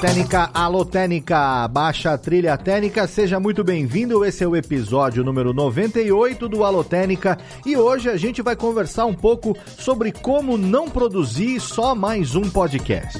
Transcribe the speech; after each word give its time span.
Técnica, 0.00 0.48
alô 0.54 0.82
Técnica, 0.82 1.68
baixa 1.68 2.16
trilha 2.16 2.56
técnica, 2.56 3.06
seja 3.06 3.38
muito 3.38 3.62
bem-vindo. 3.62 4.24
Esse 4.24 4.42
é 4.42 4.48
o 4.48 4.56
episódio 4.56 5.22
número 5.22 5.52
98 5.52 6.48
do 6.48 6.64
Alô 6.64 6.82
Técnica 6.82 7.36
e 7.66 7.76
hoje 7.76 8.08
a 8.08 8.16
gente 8.16 8.40
vai 8.40 8.56
conversar 8.56 9.04
um 9.04 9.12
pouco 9.12 9.54
sobre 9.78 10.10
como 10.10 10.56
não 10.56 10.88
produzir 10.88 11.60
só 11.60 11.94
mais 11.94 12.34
um 12.34 12.48
podcast. 12.48 13.18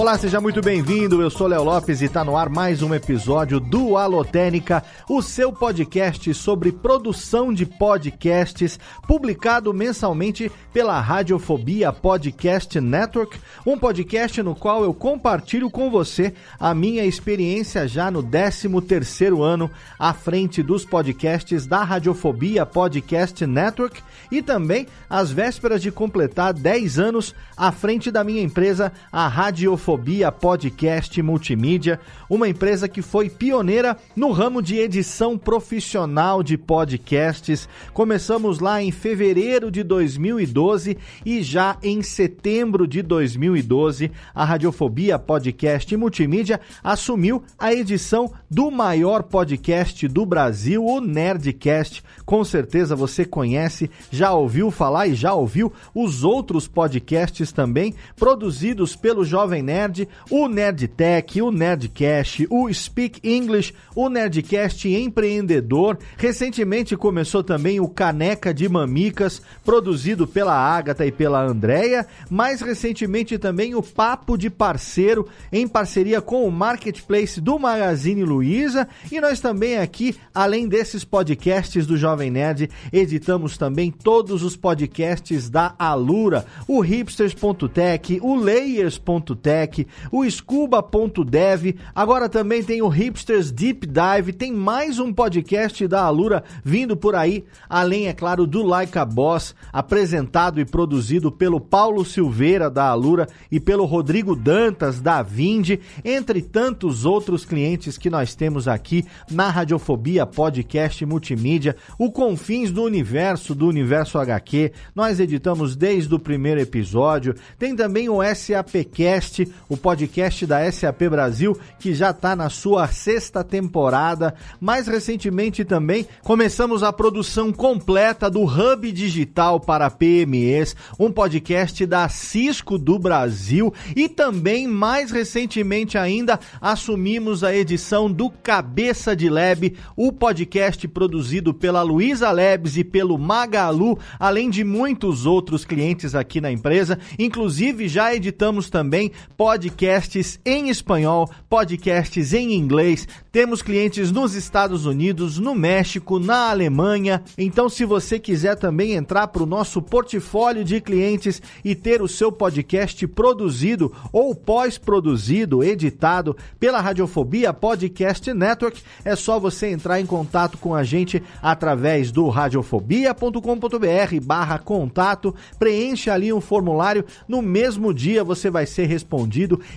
Olá, 0.00 0.16
seja 0.16 0.40
muito 0.40 0.62
bem-vindo. 0.62 1.20
Eu 1.20 1.28
sou 1.28 1.46
Léo 1.46 1.62
Lopes 1.62 2.00
e 2.00 2.06
está 2.06 2.24
no 2.24 2.34
ar 2.34 2.48
mais 2.48 2.80
um 2.80 2.94
episódio 2.94 3.60
do 3.60 3.98
Alotênica, 3.98 4.82
o 5.06 5.20
seu 5.20 5.52
podcast 5.52 6.32
sobre 6.32 6.72
produção 6.72 7.52
de 7.52 7.66
podcasts, 7.66 8.80
publicado 9.06 9.74
mensalmente 9.74 10.50
pela 10.72 10.98
Radiofobia 10.98 11.92
Podcast 11.92 12.80
Network, 12.80 13.38
um 13.66 13.76
podcast 13.76 14.42
no 14.42 14.54
qual 14.54 14.84
eu 14.84 14.94
compartilho 14.94 15.68
com 15.68 15.90
você 15.90 16.32
a 16.58 16.72
minha 16.74 17.04
experiência 17.04 17.86
já 17.86 18.10
no 18.10 18.22
13º 18.22 19.42
ano 19.42 19.70
à 19.98 20.14
frente 20.14 20.62
dos 20.62 20.82
podcasts 20.82 21.66
da 21.66 21.84
Radiofobia 21.84 22.64
Podcast 22.64 23.44
Network 23.44 24.02
e 24.32 24.40
também 24.40 24.86
às 25.10 25.30
vésperas 25.30 25.82
de 25.82 25.92
completar 25.92 26.54
10 26.54 26.98
anos 26.98 27.34
à 27.54 27.70
frente 27.70 28.10
da 28.10 28.24
minha 28.24 28.40
empresa, 28.40 28.90
a 29.12 29.28
Radiofobia 29.28 29.89
Radiofobia 29.90 30.30
Podcast 30.30 31.20
Multimídia, 31.20 31.98
uma 32.28 32.48
empresa 32.48 32.88
que 32.88 33.02
foi 33.02 33.28
pioneira 33.28 33.96
no 34.14 34.30
ramo 34.30 34.62
de 34.62 34.76
edição 34.76 35.36
profissional 35.36 36.44
de 36.44 36.56
podcasts. 36.56 37.68
Começamos 37.92 38.60
lá 38.60 38.80
em 38.80 38.92
fevereiro 38.92 39.68
de 39.68 39.82
2012 39.82 40.96
e 41.26 41.42
já 41.42 41.76
em 41.82 42.02
setembro 42.02 42.86
de 42.86 43.02
2012, 43.02 44.12
a 44.32 44.44
Radiofobia 44.44 45.18
Podcast 45.18 45.96
Multimídia 45.96 46.60
assumiu 46.84 47.42
a 47.58 47.74
edição 47.74 48.32
do 48.48 48.70
maior 48.70 49.24
podcast 49.24 50.06
do 50.06 50.24
Brasil, 50.24 50.84
o 50.84 51.00
Nerdcast. 51.00 52.04
Com 52.24 52.44
certeza 52.44 52.94
você 52.94 53.24
conhece, 53.24 53.90
já 54.08 54.32
ouviu 54.32 54.70
falar 54.70 55.08
e 55.08 55.14
já 55.14 55.34
ouviu 55.34 55.72
os 55.92 56.22
outros 56.22 56.68
podcasts 56.68 57.50
também, 57.50 57.92
produzidos 58.14 58.94
pelo 58.94 59.24
Jovem 59.24 59.62
Nerd 59.64 59.79
Nerd, 59.80 60.08
o 60.30 60.46
Nerdtech, 60.46 61.40
o 61.40 61.50
Nerdcast, 61.50 62.46
o 62.50 62.72
Speak 62.72 63.20
English, 63.26 63.72
o 63.94 64.10
Nerdcast 64.10 64.86
Empreendedor. 64.88 65.98
Recentemente 66.18 66.96
começou 66.96 67.42
também 67.42 67.80
o 67.80 67.88
Caneca 67.88 68.52
de 68.52 68.68
Mamicas, 68.68 69.40
produzido 69.64 70.26
pela 70.26 70.54
Ágata 70.54 71.06
e 71.06 71.12
pela 71.12 71.42
Andrea. 71.42 72.06
Mais 72.28 72.60
recentemente 72.60 73.38
também 73.38 73.74
o 73.74 73.82
Papo 73.82 74.36
de 74.36 74.50
Parceiro, 74.50 75.26
em 75.50 75.66
parceria 75.66 76.20
com 76.20 76.46
o 76.46 76.52
Marketplace 76.52 77.40
do 77.40 77.58
Magazine 77.58 78.22
Luiza. 78.22 78.86
E 79.10 79.18
nós 79.18 79.40
também 79.40 79.78
aqui, 79.78 80.14
além 80.34 80.68
desses 80.68 81.04
podcasts 81.04 81.86
do 81.86 81.96
Jovem 81.96 82.30
Nerd, 82.30 82.68
editamos 82.92 83.56
também 83.56 83.90
todos 83.90 84.42
os 84.42 84.56
podcasts 84.56 85.48
da 85.48 85.74
Alura, 85.78 86.44
o 86.68 86.80
hipsters.tech, 86.80 88.20
o 88.22 88.34
layers.tech, 88.34 89.69
o 90.10 90.28
Scuba.dev, 90.28 91.76
agora 91.94 92.28
também 92.28 92.62
tem 92.62 92.82
o 92.82 92.88
Hipsters 92.88 93.50
Deep 93.50 93.86
Dive, 93.86 94.32
tem 94.32 94.52
mais 94.52 94.98
um 94.98 95.12
podcast 95.12 95.86
da 95.86 96.02
Alura 96.02 96.44
vindo 96.64 96.96
por 96.96 97.14
aí, 97.14 97.44
além, 97.68 98.08
é 98.08 98.12
claro, 98.12 98.46
do 98.46 98.62
Like 98.62 98.98
a 98.98 99.04
Boss, 99.04 99.54
apresentado 99.72 100.60
e 100.60 100.64
produzido 100.64 101.30
pelo 101.32 101.60
Paulo 101.60 102.04
Silveira 102.04 102.70
da 102.70 102.86
Alura 102.88 103.26
e 103.50 103.58
pelo 103.58 103.84
Rodrigo 103.84 104.36
Dantas 104.36 105.00
da 105.00 105.22
Vinde, 105.22 105.80
entre 106.04 106.42
tantos 106.42 107.04
outros 107.04 107.44
clientes 107.44 107.98
que 107.98 108.10
nós 108.10 108.34
temos 108.34 108.68
aqui 108.68 109.04
na 109.30 109.50
Radiofobia 109.50 110.26
Podcast 110.26 111.04
Multimídia, 111.04 111.76
o 111.98 112.10
Confins 112.10 112.70
do 112.70 112.82
Universo, 112.82 113.54
do 113.54 113.66
Universo 113.66 114.18
HQ, 114.18 114.72
nós 114.94 115.20
editamos 115.20 115.76
desde 115.76 116.14
o 116.14 116.18
primeiro 116.18 116.60
episódio, 116.60 117.34
tem 117.58 117.74
também 117.74 118.08
o 118.08 118.20
SAPcast, 118.22 119.48
o 119.68 119.76
podcast 119.76 120.46
da 120.46 120.70
SAP 120.70 121.02
Brasil, 121.10 121.58
que 121.78 121.94
já 121.94 122.10
está 122.10 122.34
na 122.34 122.50
sua 122.50 122.88
sexta 122.88 123.44
temporada. 123.44 124.34
Mais 124.60 124.86
recentemente 124.86 125.64
também 125.64 126.06
começamos 126.22 126.82
a 126.82 126.92
produção 126.92 127.52
completa 127.52 128.30
do 128.30 128.42
Hub 128.42 128.90
Digital 128.92 129.60
para 129.60 129.90
PMEs, 129.90 130.74
um 130.98 131.10
podcast 131.10 131.84
da 131.86 132.08
Cisco 132.08 132.78
do 132.78 132.98
Brasil 132.98 133.72
e 133.94 134.08
também 134.08 134.66
mais 134.66 135.10
recentemente 135.10 135.96
ainda 135.96 136.38
assumimos 136.60 137.44
a 137.44 137.54
edição 137.54 138.10
do 138.10 138.30
Cabeça 138.30 139.14
de 139.14 139.28
Lab, 139.28 139.76
o 139.96 140.12
podcast 140.12 140.86
produzido 140.88 141.52
pela 141.54 141.82
Luiza 141.82 142.30
Labs 142.30 142.76
e 142.76 142.84
pelo 142.84 143.18
Magalu, 143.18 143.98
além 144.18 144.50
de 144.50 144.64
muitos 144.64 145.26
outros 145.26 145.64
clientes 145.64 146.14
aqui 146.14 146.40
na 146.40 146.50
empresa. 146.50 146.98
Inclusive 147.18 147.88
já 147.88 148.14
editamos 148.14 148.70
também 148.70 149.12
podcasts 149.50 150.38
em 150.46 150.68
espanhol, 150.68 151.28
podcasts 151.48 152.32
em 152.32 152.52
inglês. 152.54 153.08
Temos 153.32 153.62
clientes 153.62 154.12
nos 154.12 154.36
Estados 154.36 154.86
Unidos, 154.86 155.38
no 155.38 155.56
México, 155.56 156.20
na 156.20 156.50
Alemanha. 156.50 157.20
Então, 157.36 157.68
se 157.68 157.84
você 157.84 158.16
quiser 158.20 158.54
também 158.54 158.92
entrar 158.92 159.26
para 159.26 159.42
o 159.42 159.46
nosso 159.46 159.82
portfólio 159.82 160.62
de 160.62 160.80
clientes 160.80 161.42
e 161.64 161.74
ter 161.74 162.00
o 162.00 162.06
seu 162.06 162.30
podcast 162.30 163.04
produzido 163.08 163.92
ou 164.12 164.36
pós-produzido, 164.36 165.64
editado 165.64 166.36
pela 166.60 166.80
Radiofobia 166.80 167.52
Podcast 167.52 168.32
Network, 168.32 168.80
é 169.04 169.16
só 169.16 169.40
você 169.40 169.66
entrar 169.68 170.00
em 170.00 170.06
contato 170.06 170.58
com 170.58 170.76
a 170.76 170.84
gente 170.84 171.20
através 171.42 172.12
do 172.12 172.28
radiofobia.com.br 172.28 174.20
barra 174.22 174.60
contato, 174.60 175.34
preenche 175.58 176.08
ali 176.08 176.32
um 176.32 176.40
formulário, 176.40 177.04
no 177.26 177.42
mesmo 177.42 177.92
dia 177.92 178.22
você 178.22 178.48
vai 178.48 178.64
ser 178.64 178.86
respondido 178.86 179.29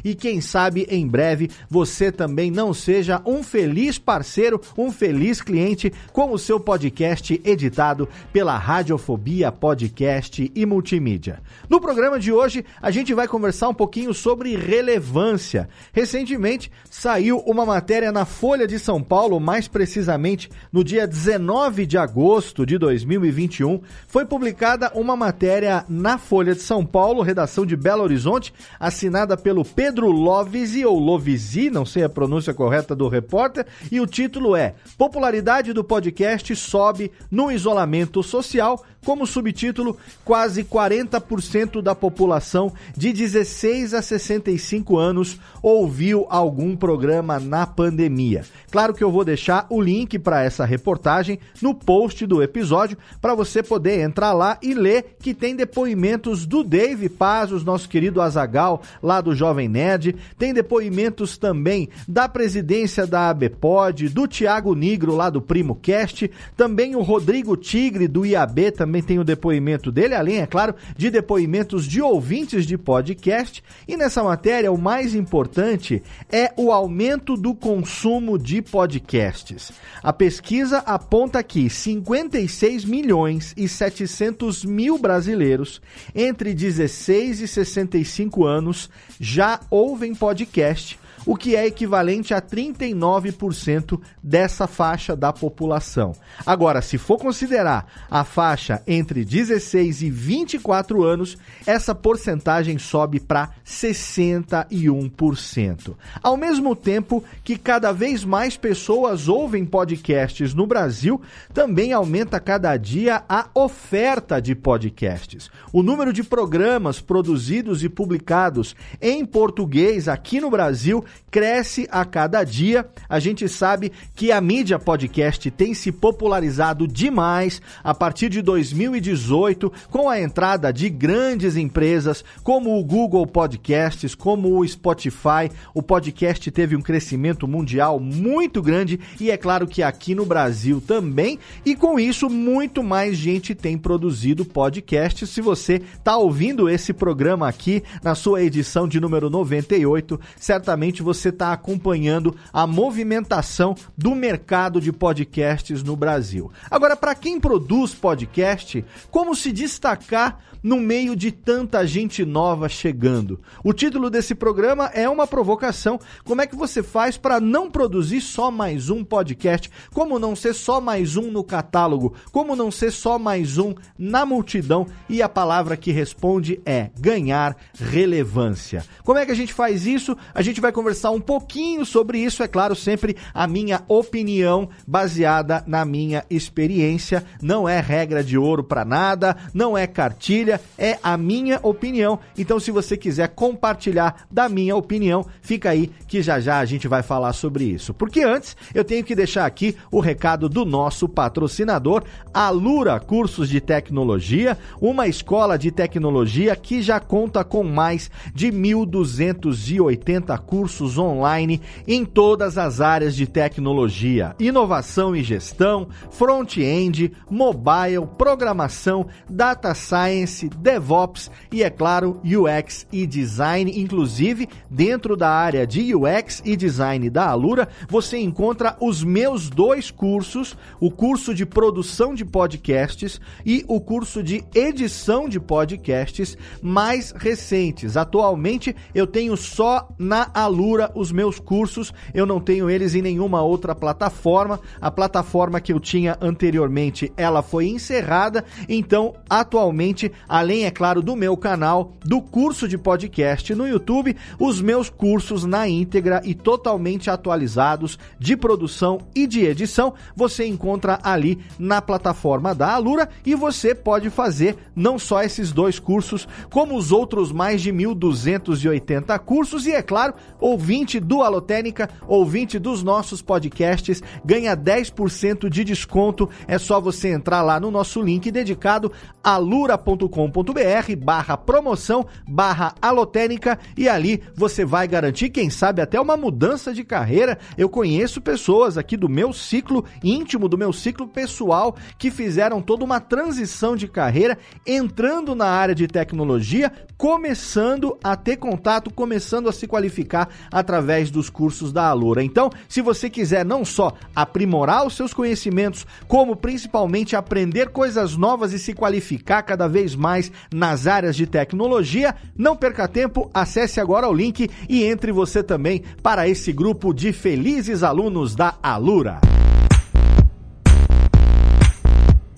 e 0.03 0.15
quem 0.15 0.41
sabe 0.41 0.87
em 0.89 1.07
breve 1.07 1.49
você 1.69 2.11
também 2.11 2.49
não 2.49 2.73
seja 2.73 3.21
um 3.25 3.43
feliz 3.43 3.97
parceiro, 3.97 4.59
um 4.77 4.91
feliz 4.91 5.41
cliente 5.41 5.91
com 6.11 6.31
o 6.31 6.39
seu 6.39 6.59
podcast 6.59 7.39
editado 7.43 8.07
pela 8.31 8.57
Radiofobia 8.57 9.51
Podcast 9.51 10.51
e 10.53 10.65
Multimídia. 10.65 11.41
No 11.69 11.79
programa 11.79 12.19
de 12.19 12.31
hoje, 12.31 12.65
a 12.81 12.91
gente 12.91 13.13
vai 13.13 13.27
conversar 13.27 13.69
um 13.69 13.73
pouquinho 13.73 14.13
sobre 14.13 14.55
relevância. 14.55 15.69
Recentemente 15.91 16.71
saiu 16.89 17.39
uma 17.39 17.65
matéria 17.65 18.11
na 18.11 18.25
Folha 18.25 18.67
de 18.67 18.79
São 18.79 19.01
Paulo, 19.01 19.39
mais 19.39 19.67
precisamente 19.67 20.49
no 20.71 20.83
dia 20.83 21.07
19 21.07 21.85
de 21.85 21.97
agosto 21.97 22.65
de 22.65 22.77
2021, 22.77 23.81
foi 24.07 24.25
publicada 24.25 24.91
uma 24.95 25.15
matéria 25.15 25.85
na 25.89 26.17
Folha 26.17 26.53
de 26.53 26.61
São 26.61 26.85
Paulo, 26.85 27.21
redação 27.21 27.65
de 27.65 27.75
Belo 27.75 28.03
Horizonte, 28.03 28.53
assinada 28.79 29.37
pelo 29.43 29.65
Pedro 29.65 30.09
Lovisi, 30.09 30.85
ou 30.85 30.97
Lovisi, 30.97 31.69
não 31.69 31.85
sei 31.85 32.03
a 32.03 32.09
pronúncia 32.09 32.53
correta 32.53 32.95
do 32.95 33.09
repórter, 33.09 33.67
e 33.91 33.99
o 33.99 34.07
título 34.07 34.55
é 34.55 34.75
Popularidade 34.97 35.73
do 35.73 35.83
podcast 35.83 36.55
sobe 36.55 37.11
no 37.29 37.51
isolamento 37.51 38.23
social 38.23 38.83
como 39.03 39.27
subtítulo, 39.27 39.97
quase 40.23 40.63
40% 40.63 41.81
da 41.81 41.93
população 41.93 42.71
de 42.95 43.11
16 43.11 43.93
a 43.93 44.01
65 44.01 44.97
anos 44.97 45.37
ouviu 45.61 46.25
algum 46.29 46.75
programa 46.75 47.39
na 47.39 47.67
pandemia. 47.67 48.43
Claro 48.71 48.93
que 48.93 49.03
eu 49.03 49.11
vou 49.11 49.23
deixar 49.23 49.67
o 49.69 49.81
link 49.81 50.17
para 50.17 50.43
essa 50.43 50.65
reportagem 50.65 51.39
no 51.61 51.75
post 51.75 52.25
do 52.25 52.41
episódio 52.41 52.97
para 53.21 53.35
você 53.35 53.61
poder 53.61 53.99
entrar 53.99 54.33
lá 54.33 54.57
e 54.61 54.73
ler 54.73 55.17
que 55.19 55.33
tem 55.33 55.55
depoimentos 55.55 56.45
do 56.45 56.63
Dave 56.63 57.09
Pazos, 57.09 57.63
nosso 57.63 57.89
querido 57.89 58.21
Azagal, 58.21 58.81
lá 59.01 59.21
do 59.21 59.32
Jovem 59.33 59.67
Nerd, 59.67 60.15
tem 60.37 60.53
depoimentos 60.53 61.37
também 61.37 61.89
da 62.07 62.27
presidência 62.27 63.05
da 63.05 63.29
ABPOD, 63.29 64.09
do 64.09 64.27
Tiago 64.27 64.75
Nigro 64.75 65.15
lá 65.15 65.29
do 65.29 65.41
Primo 65.41 65.75
Cast, 65.75 66.29
também 66.55 66.95
o 66.95 67.01
Rodrigo 67.01 67.55
Tigre 67.55 68.07
do 68.07 68.25
IAB 68.25 68.71
também 68.71 69.01
tem 69.01 69.19
o 69.19 69.23
depoimento 69.23 69.91
dele, 69.91 70.15
além, 70.15 70.39
é 70.39 70.45
claro, 70.45 70.75
de 70.97 71.09
depoimentos 71.09 71.85
de 71.85 72.01
ouvintes 72.01 72.65
de 72.65 72.77
podcast. 72.77 73.63
E 73.87 73.97
nessa 73.97 74.23
matéria, 74.23 74.71
o 74.71 74.77
mais 74.77 75.15
importante 75.15 76.01
é 76.31 76.51
o 76.57 76.71
aumento 76.71 77.35
do 77.35 77.53
consumo 77.53 78.37
de 78.37 78.61
podcasts. 78.61 79.71
A 80.01 80.11
pesquisa 80.11 80.79
aponta 80.79 81.41
que 81.43 81.69
56 81.69 82.85
milhões 82.85 83.53
e 83.55 83.67
700 83.67 84.65
mil 84.65 84.97
brasileiros 84.97 85.81
entre 86.13 86.53
16 86.53 87.41
e 87.41 87.47
65 87.47 88.45
anos 88.45 88.89
já 89.23 89.57
ouvem 89.71 90.13
podcast 90.13 90.99
o 91.25 91.35
que 91.35 91.55
é 91.55 91.65
equivalente 91.65 92.31
a 92.33 92.41
39% 92.41 93.99
dessa 94.21 94.67
faixa 94.67 95.15
da 95.15 95.31
população. 95.31 96.13
Agora, 96.45 96.81
se 96.81 96.97
for 96.97 97.17
considerar 97.17 97.87
a 98.09 98.23
faixa 98.23 98.81
entre 98.87 99.23
16 99.23 100.01
e 100.01 100.09
24 100.09 101.03
anos, 101.03 101.37
essa 101.65 101.95
porcentagem 101.95 102.77
sobe 102.77 103.19
para 103.19 103.49
61%. 103.65 105.95
Ao 106.21 106.37
mesmo 106.37 106.75
tempo 106.75 107.23
que 107.43 107.57
cada 107.57 107.91
vez 107.91 108.23
mais 108.25 108.57
pessoas 108.57 109.27
ouvem 109.27 109.65
podcasts 109.65 110.53
no 110.53 110.67
Brasil, 110.67 111.21
também 111.53 111.93
aumenta 111.93 112.39
cada 112.39 112.75
dia 112.77 113.23
a 113.27 113.47
oferta 113.53 114.41
de 114.41 114.55
podcasts. 114.55 115.51
O 115.71 115.83
número 115.83 116.11
de 116.11 116.23
programas 116.23 116.99
produzidos 117.01 117.83
e 117.83 117.89
publicados 117.89 118.75
em 119.01 119.25
português 119.25 120.07
aqui 120.07 120.41
no 120.41 120.49
Brasil 120.49 121.03
cresce 121.29 121.87
a 121.91 122.05
cada 122.05 122.43
dia. 122.43 122.87
A 123.09 123.19
gente 123.19 123.47
sabe 123.49 123.91
que 124.15 124.31
a 124.31 124.39
mídia 124.39 124.77
podcast 124.77 125.49
tem 125.51 125.73
se 125.73 125.91
popularizado 125.91 126.87
demais 126.87 127.61
a 127.83 127.93
partir 127.93 128.29
de 128.29 128.41
2018, 128.41 129.71
com 129.89 130.09
a 130.09 130.19
entrada 130.19 130.71
de 130.71 130.89
grandes 130.89 131.55
empresas 131.57 132.23
como 132.43 132.79
o 132.79 132.83
Google 132.83 133.25
Podcasts, 133.25 134.15
como 134.15 134.59
o 134.59 134.67
Spotify. 134.67 135.49
O 135.73 135.81
podcast 135.81 136.49
teve 136.51 136.75
um 136.75 136.81
crescimento 136.81 137.47
mundial 137.47 137.99
muito 137.99 138.61
grande 138.61 138.99
e 139.19 139.31
é 139.31 139.37
claro 139.37 139.67
que 139.67 139.81
aqui 139.81 140.15
no 140.15 140.25
Brasil 140.25 140.81
também. 140.81 141.39
E 141.65 141.75
com 141.75 141.99
isso, 141.99 142.29
muito 142.29 142.83
mais 142.83 143.17
gente 143.17 143.55
tem 143.55 143.77
produzido 143.77 144.45
podcasts. 144.45 145.29
Se 145.29 145.41
você 145.41 145.81
está 145.97 146.17
ouvindo 146.17 146.69
esse 146.69 146.93
programa 146.93 147.47
aqui 147.47 147.83
na 148.03 148.15
sua 148.15 148.41
edição 148.41 148.87
de 148.87 148.99
número 148.99 149.29
98, 149.29 150.19
certamente 150.37 151.02
você 151.03 151.29
está 151.29 151.53
acompanhando 151.53 152.35
a 152.51 152.65
movimentação 152.65 153.75
do 153.97 154.15
mercado 154.15 154.81
de 154.81 154.91
podcasts 154.91 155.83
no 155.83 155.95
Brasil. 155.95 156.51
Agora, 156.71 156.95
para 156.95 157.13
quem 157.13 157.39
produz 157.39 157.93
podcast, 157.93 158.83
como 159.11 159.35
se 159.35 159.51
destacar 159.51 160.39
no 160.63 160.79
meio 160.79 161.15
de 161.15 161.31
tanta 161.31 161.85
gente 161.85 162.23
nova 162.23 162.69
chegando? 162.69 163.39
O 163.63 163.73
título 163.73 164.09
desse 164.09 164.33
programa 164.33 164.85
é 164.93 165.07
uma 165.09 165.27
provocação. 165.27 165.99
Como 166.23 166.41
é 166.41 166.47
que 166.47 166.55
você 166.55 166.81
faz 166.81 167.17
para 167.17 167.39
não 167.39 167.69
produzir 167.69 168.21
só 168.21 168.49
mais 168.49 168.89
um 168.89 169.03
podcast? 169.03 169.69
Como 169.93 170.17
não 170.17 170.35
ser 170.35 170.53
só 170.53 170.79
mais 170.79 171.17
um 171.17 171.29
no 171.29 171.43
catálogo? 171.43 172.13
Como 172.31 172.55
não 172.55 172.71
ser 172.71 172.91
só 172.91 173.19
mais 173.19 173.57
um 173.57 173.75
na 173.97 174.25
multidão? 174.25 174.87
E 175.09 175.21
a 175.21 175.27
palavra 175.27 175.75
que 175.75 175.91
responde 175.91 176.61
é 176.65 176.89
ganhar 176.97 177.57
relevância. 177.73 178.85
Como 179.03 179.19
é 179.19 179.25
que 179.25 179.31
a 179.31 179.35
gente 179.35 179.53
faz 179.53 179.85
isso? 179.85 180.15
A 180.33 180.41
gente 180.41 180.61
vai 180.61 180.71
conversar 180.71 181.11
um 181.11 181.19
pouquinho 181.19 181.85
sobre 181.85 182.19
isso, 182.19 182.41
é 182.41 182.47
claro, 182.47 182.75
sempre 182.75 183.17
a 183.33 183.45
minha 183.47 183.83
opinião 183.87 184.69
baseada 184.87 185.63
na 185.67 185.83
minha 185.83 186.23
experiência. 186.29 187.23
Não 187.41 187.67
é 187.67 187.79
regra 187.79 188.23
de 188.23 188.37
ouro 188.37 188.63
para 188.63 188.85
nada, 188.85 189.35
não 189.53 189.77
é 189.77 189.85
cartilha, 189.85 190.52
é 190.77 190.97
a 191.03 191.17
minha 191.17 191.59
opinião. 191.63 192.19
Então, 192.37 192.59
se 192.59 192.71
você 192.71 192.97
quiser 192.97 193.29
compartilhar 193.29 194.25
da 194.31 194.47
minha 194.49 194.75
opinião, 194.75 195.25
fica 195.41 195.69
aí 195.69 195.89
que 196.07 196.21
já 196.21 196.39
já 196.39 196.59
a 196.59 196.65
gente 196.65 196.87
vai 196.87 197.03
falar 197.03 197.33
sobre 197.33 197.65
isso. 197.65 197.93
Porque 197.93 198.21
antes, 198.21 198.55
eu 198.73 198.83
tenho 198.83 199.03
que 199.03 199.15
deixar 199.15 199.45
aqui 199.45 199.75
o 199.91 199.99
recado 199.99 200.49
do 200.49 200.65
nosso 200.65 201.07
patrocinador, 201.07 202.03
a 202.33 202.49
Lura 202.49 202.99
Cursos 202.99 203.49
de 203.49 203.59
Tecnologia, 203.59 204.57
uma 204.81 205.07
escola 205.07 205.57
de 205.57 205.71
tecnologia 205.71 206.55
que 206.55 206.81
já 206.81 206.99
conta 206.99 207.43
com 207.43 207.63
mais 207.63 208.09
de 208.33 208.47
1.280 208.47 210.37
cursos 210.39 210.97
online 210.97 211.61
em 211.87 212.05
todas 212.05 212.57
as 212.57 212.81
áreas 212.81 213.15
de 213.15 213.25
tecnologia, 213.27 214.35
inovação 214.39 215.15
e 215.15 215.23
gestão, 215.23 215.87
front-end, 216.11 217.11
mobile, 217.29 218.07
programação, 218.17 219.07
data 219.29 219.73
science, 219.73 220.42
DevOps 220.49 221.29
e, 221.51 221.63
é 221.63 221.69
claro, 221.69 222.21
UX 222.23 222.87
e 222.91 223.05
design. 223.05 223.71
Inclusive, 223.79 224.47
dentro 224.69 225.15
da 225.15 225.29
área 225.29 225.65
de 225.65 225.93
UX 225.95 226.41
e 226.45 226.55
design 226.55 227.09
da 227.09 227.27
Alura, 227.27 227.67
você 227.87 228.17
encontra 228.17 228.75
os 228.79 229.03
meus 229.03 229.49
dois 229.49 229.91
cursos: 229.91 230.57
o 230.79 230.89
curso 230.89 231.33
de 231.33 231.45
produção 231.45 232.13
de 232.13 232.25
podcasts 232.25 233.19
e 233.45 233.63
o 233.67 233.79
curso 233.79 234.23
de 234.23 234.43
edição 234.53 235.27
de 235.27 235.39
podcasts 235.39 236.37
mais 236.61 237.11
recentes. 237.11 237.97
Atualmente, 237.97 238.75
eu 238.93 239.07
tenho 239.07 239.35
só 239.35 239.87
na 239.97 240.29
Alura 240.33 240.91
os 240.95 241.11
meus 241.11 241.39
cursos, 241.39 241.93
eu 242.13 242.25
não 242.25 242.39
tenho 242.39 242.69
eles 242.69 242.95
em 242.95 243.01
nenhuma 243.01 243.41
outra 243.41 243.75
plataforma. 243.75 244.59
A 244.79 244.91
plataforma 244.91 245.59
que 245.59 245.73
eu 245.73 245.79
tinha 245.79 246.17
anteriormente, 246.21 247.11
ela 247.15 247.41
foi 247.41 247.67
encerrada, 247.67 248.43
então 248.67 249.13
atualmente 249.29 250.11
além, 250.33 250.65
é 250.65 250.71
claro, 250.71 250.99
do 250.99 251.15
meu 251.15 251.37
canal, 251.37 251.93
do 252.03 252.19
curso 252.19 252.67
de 252.67 252.75
podcast 252.75 253.53
no 253.53 253.67
YouTube, 253.67 254.17
os 254.39 254.59
meus 254.59 254.89
cursos 254.89 255.45
na 255.45 255.69
íntegra 255.69 256.23
e 256.25 256.33
totalmente 256.33 257.07
atualizados 257.07 257.99
de 258.17 258.35
produção 258.35 258.97
e 259.13 259.27
de 259.27 259.45
edição, 259.45 259.93
você 260.15 260.47
encontra 260.47 260.97
ali 261.03 261.37
na 261.59 261.83
plataforma 261.83 262.55
da 262.55 262.73
Alura 262.73 263.09
e 263.23 263.35
você 263.35 263.75
pode 263.75 264.09
fazer 264.09 264.57
não 264.75 264.97
só 264.97 265.21
esses 265.21 265.51
dois 265.51 265.77
cursos, 265.77 266.27
como 266.49 266.75
os 266.75 266.91
outros 266.91 267.31
mais 267.31 267.61
de 267.61 267.71
1.280 267.71 269.19
cursos 269.19 269.67
e, 269.67 269.71
é 269.71 269.83
claro, 269.83 270.15
ouvinte 270.39 270.99
do 270.99 271.21
Alotênica, 271.21 271.87
ouvinte 272.07 272.57
dos 272.57 272.81
nossos 272.81 273.21
podcasts, 273.21 274.01
ganha 274.25 274.57
10% 274.57 275.47
de 275.47 275.63
desconto. 275.63 276.27
É 276.47 276.57
só 276.57 276.81
você 276.81 277.09
entrar 277.09 277.43
lá 277.43 277.59
no 277.59 277.69
nosso 277.69 278.01
link 278.01 278.31
dedicado 278.31 278.91
alura.com 279.23 280.12
combr 280.13 280.95
barra 280.95 281.35
promoção 281.35 282.05
barra 282.27 282.75
alotênica 282.79 283.57
e 283.75 283.89
ali 283.89 284.21
você 284.35 284.63
vai 284.63 284.87
garantir, 284.87 285.29
quem 285.29 285.49
sabe, 285.49 285.81
até 285.81 285.99
uma 285.99 286.15
mudança 286.15 286.71
de 286.71 286.83
carreira. 286.83 287.39
Eu 287.57 287.67
conheço 287.67 288.21
pessoas 288.21 288.77
aqui 288.77 288.95
do 288.95 289.09
meu 289.09 289.33
ciclo 289.33 289.83
íntimo, 290.03 290.47
do 290.47 290.57
meu 290.57 290.71
ciclo 290.71 291.07
pessoal, 291.07 291.75
que 291.97 292.11
fizeram 292.11 292.61
toda 292.61 292.85
uma 292.85 292.99
transição 292.99 293.75
de 293.75 293.87
carreira, 293.87 294.37
entrando 294.67 295.33
na 295.33 295.47
área 295.47 295.73
de 295.73 295.87
tecnologia, 295.87 296.71
começando 296.95 297.97
a 298.03 298.15
ter 298.15 298.37
contato, 298.37 298.93
começando 298.93 299.49
a 299.49 299.51
se 299.51 299.65
qualificar 299.65 300.29
através 300.51 301.09
dos 301.09 301.29
cursos 301.29 301.73
da 301.73 301.87
Alura. 301.87 302.23
Então, 302.23 302.51
se 302.69 302.81
você 302.81 303.09
quiser 303.09 303.43
não 303.43 303.65
só 303.65 303.93
aprimorar 304.15 304.85
os 304.85 304.95
seus 304.95 305.13
conhecimentos, 305.13 305.87
como 306.07 306.35
principalmente 306.35 307.15
aprender 307.15 307.69
coisas 307.69 308.15
novas 308.15 308.53
e 308.53 308.59
se 308.59 308.73
qualificar 308.73 309.41
cada 309.41 309.67
vez 309.67 309.95
mais 310.03 310.29
nas 310.53 310.85
áreas 310.85 311.15
de 311.15 311.25
tecnologia. 311.25 312.13
Não 312.37 312.57
perca 312.57 312.89
tempo, 312.89 313.31
acesse 313.33 313.79
agora 313.79 314.09
o 314.09 314.13
link 314.13 314.49
e 314.67 314.83
entre 314.83 315.13
você 315.13 315.41
também 315.41 315.81
para 316.01 316.27
esse 316.27 316.51
grupo 316.51 316.93
de 316.93 317.13
felizes 317.13 317.83
alunos 317.83 318.35
da 318.35 318.55
Alura. 318.61 319.21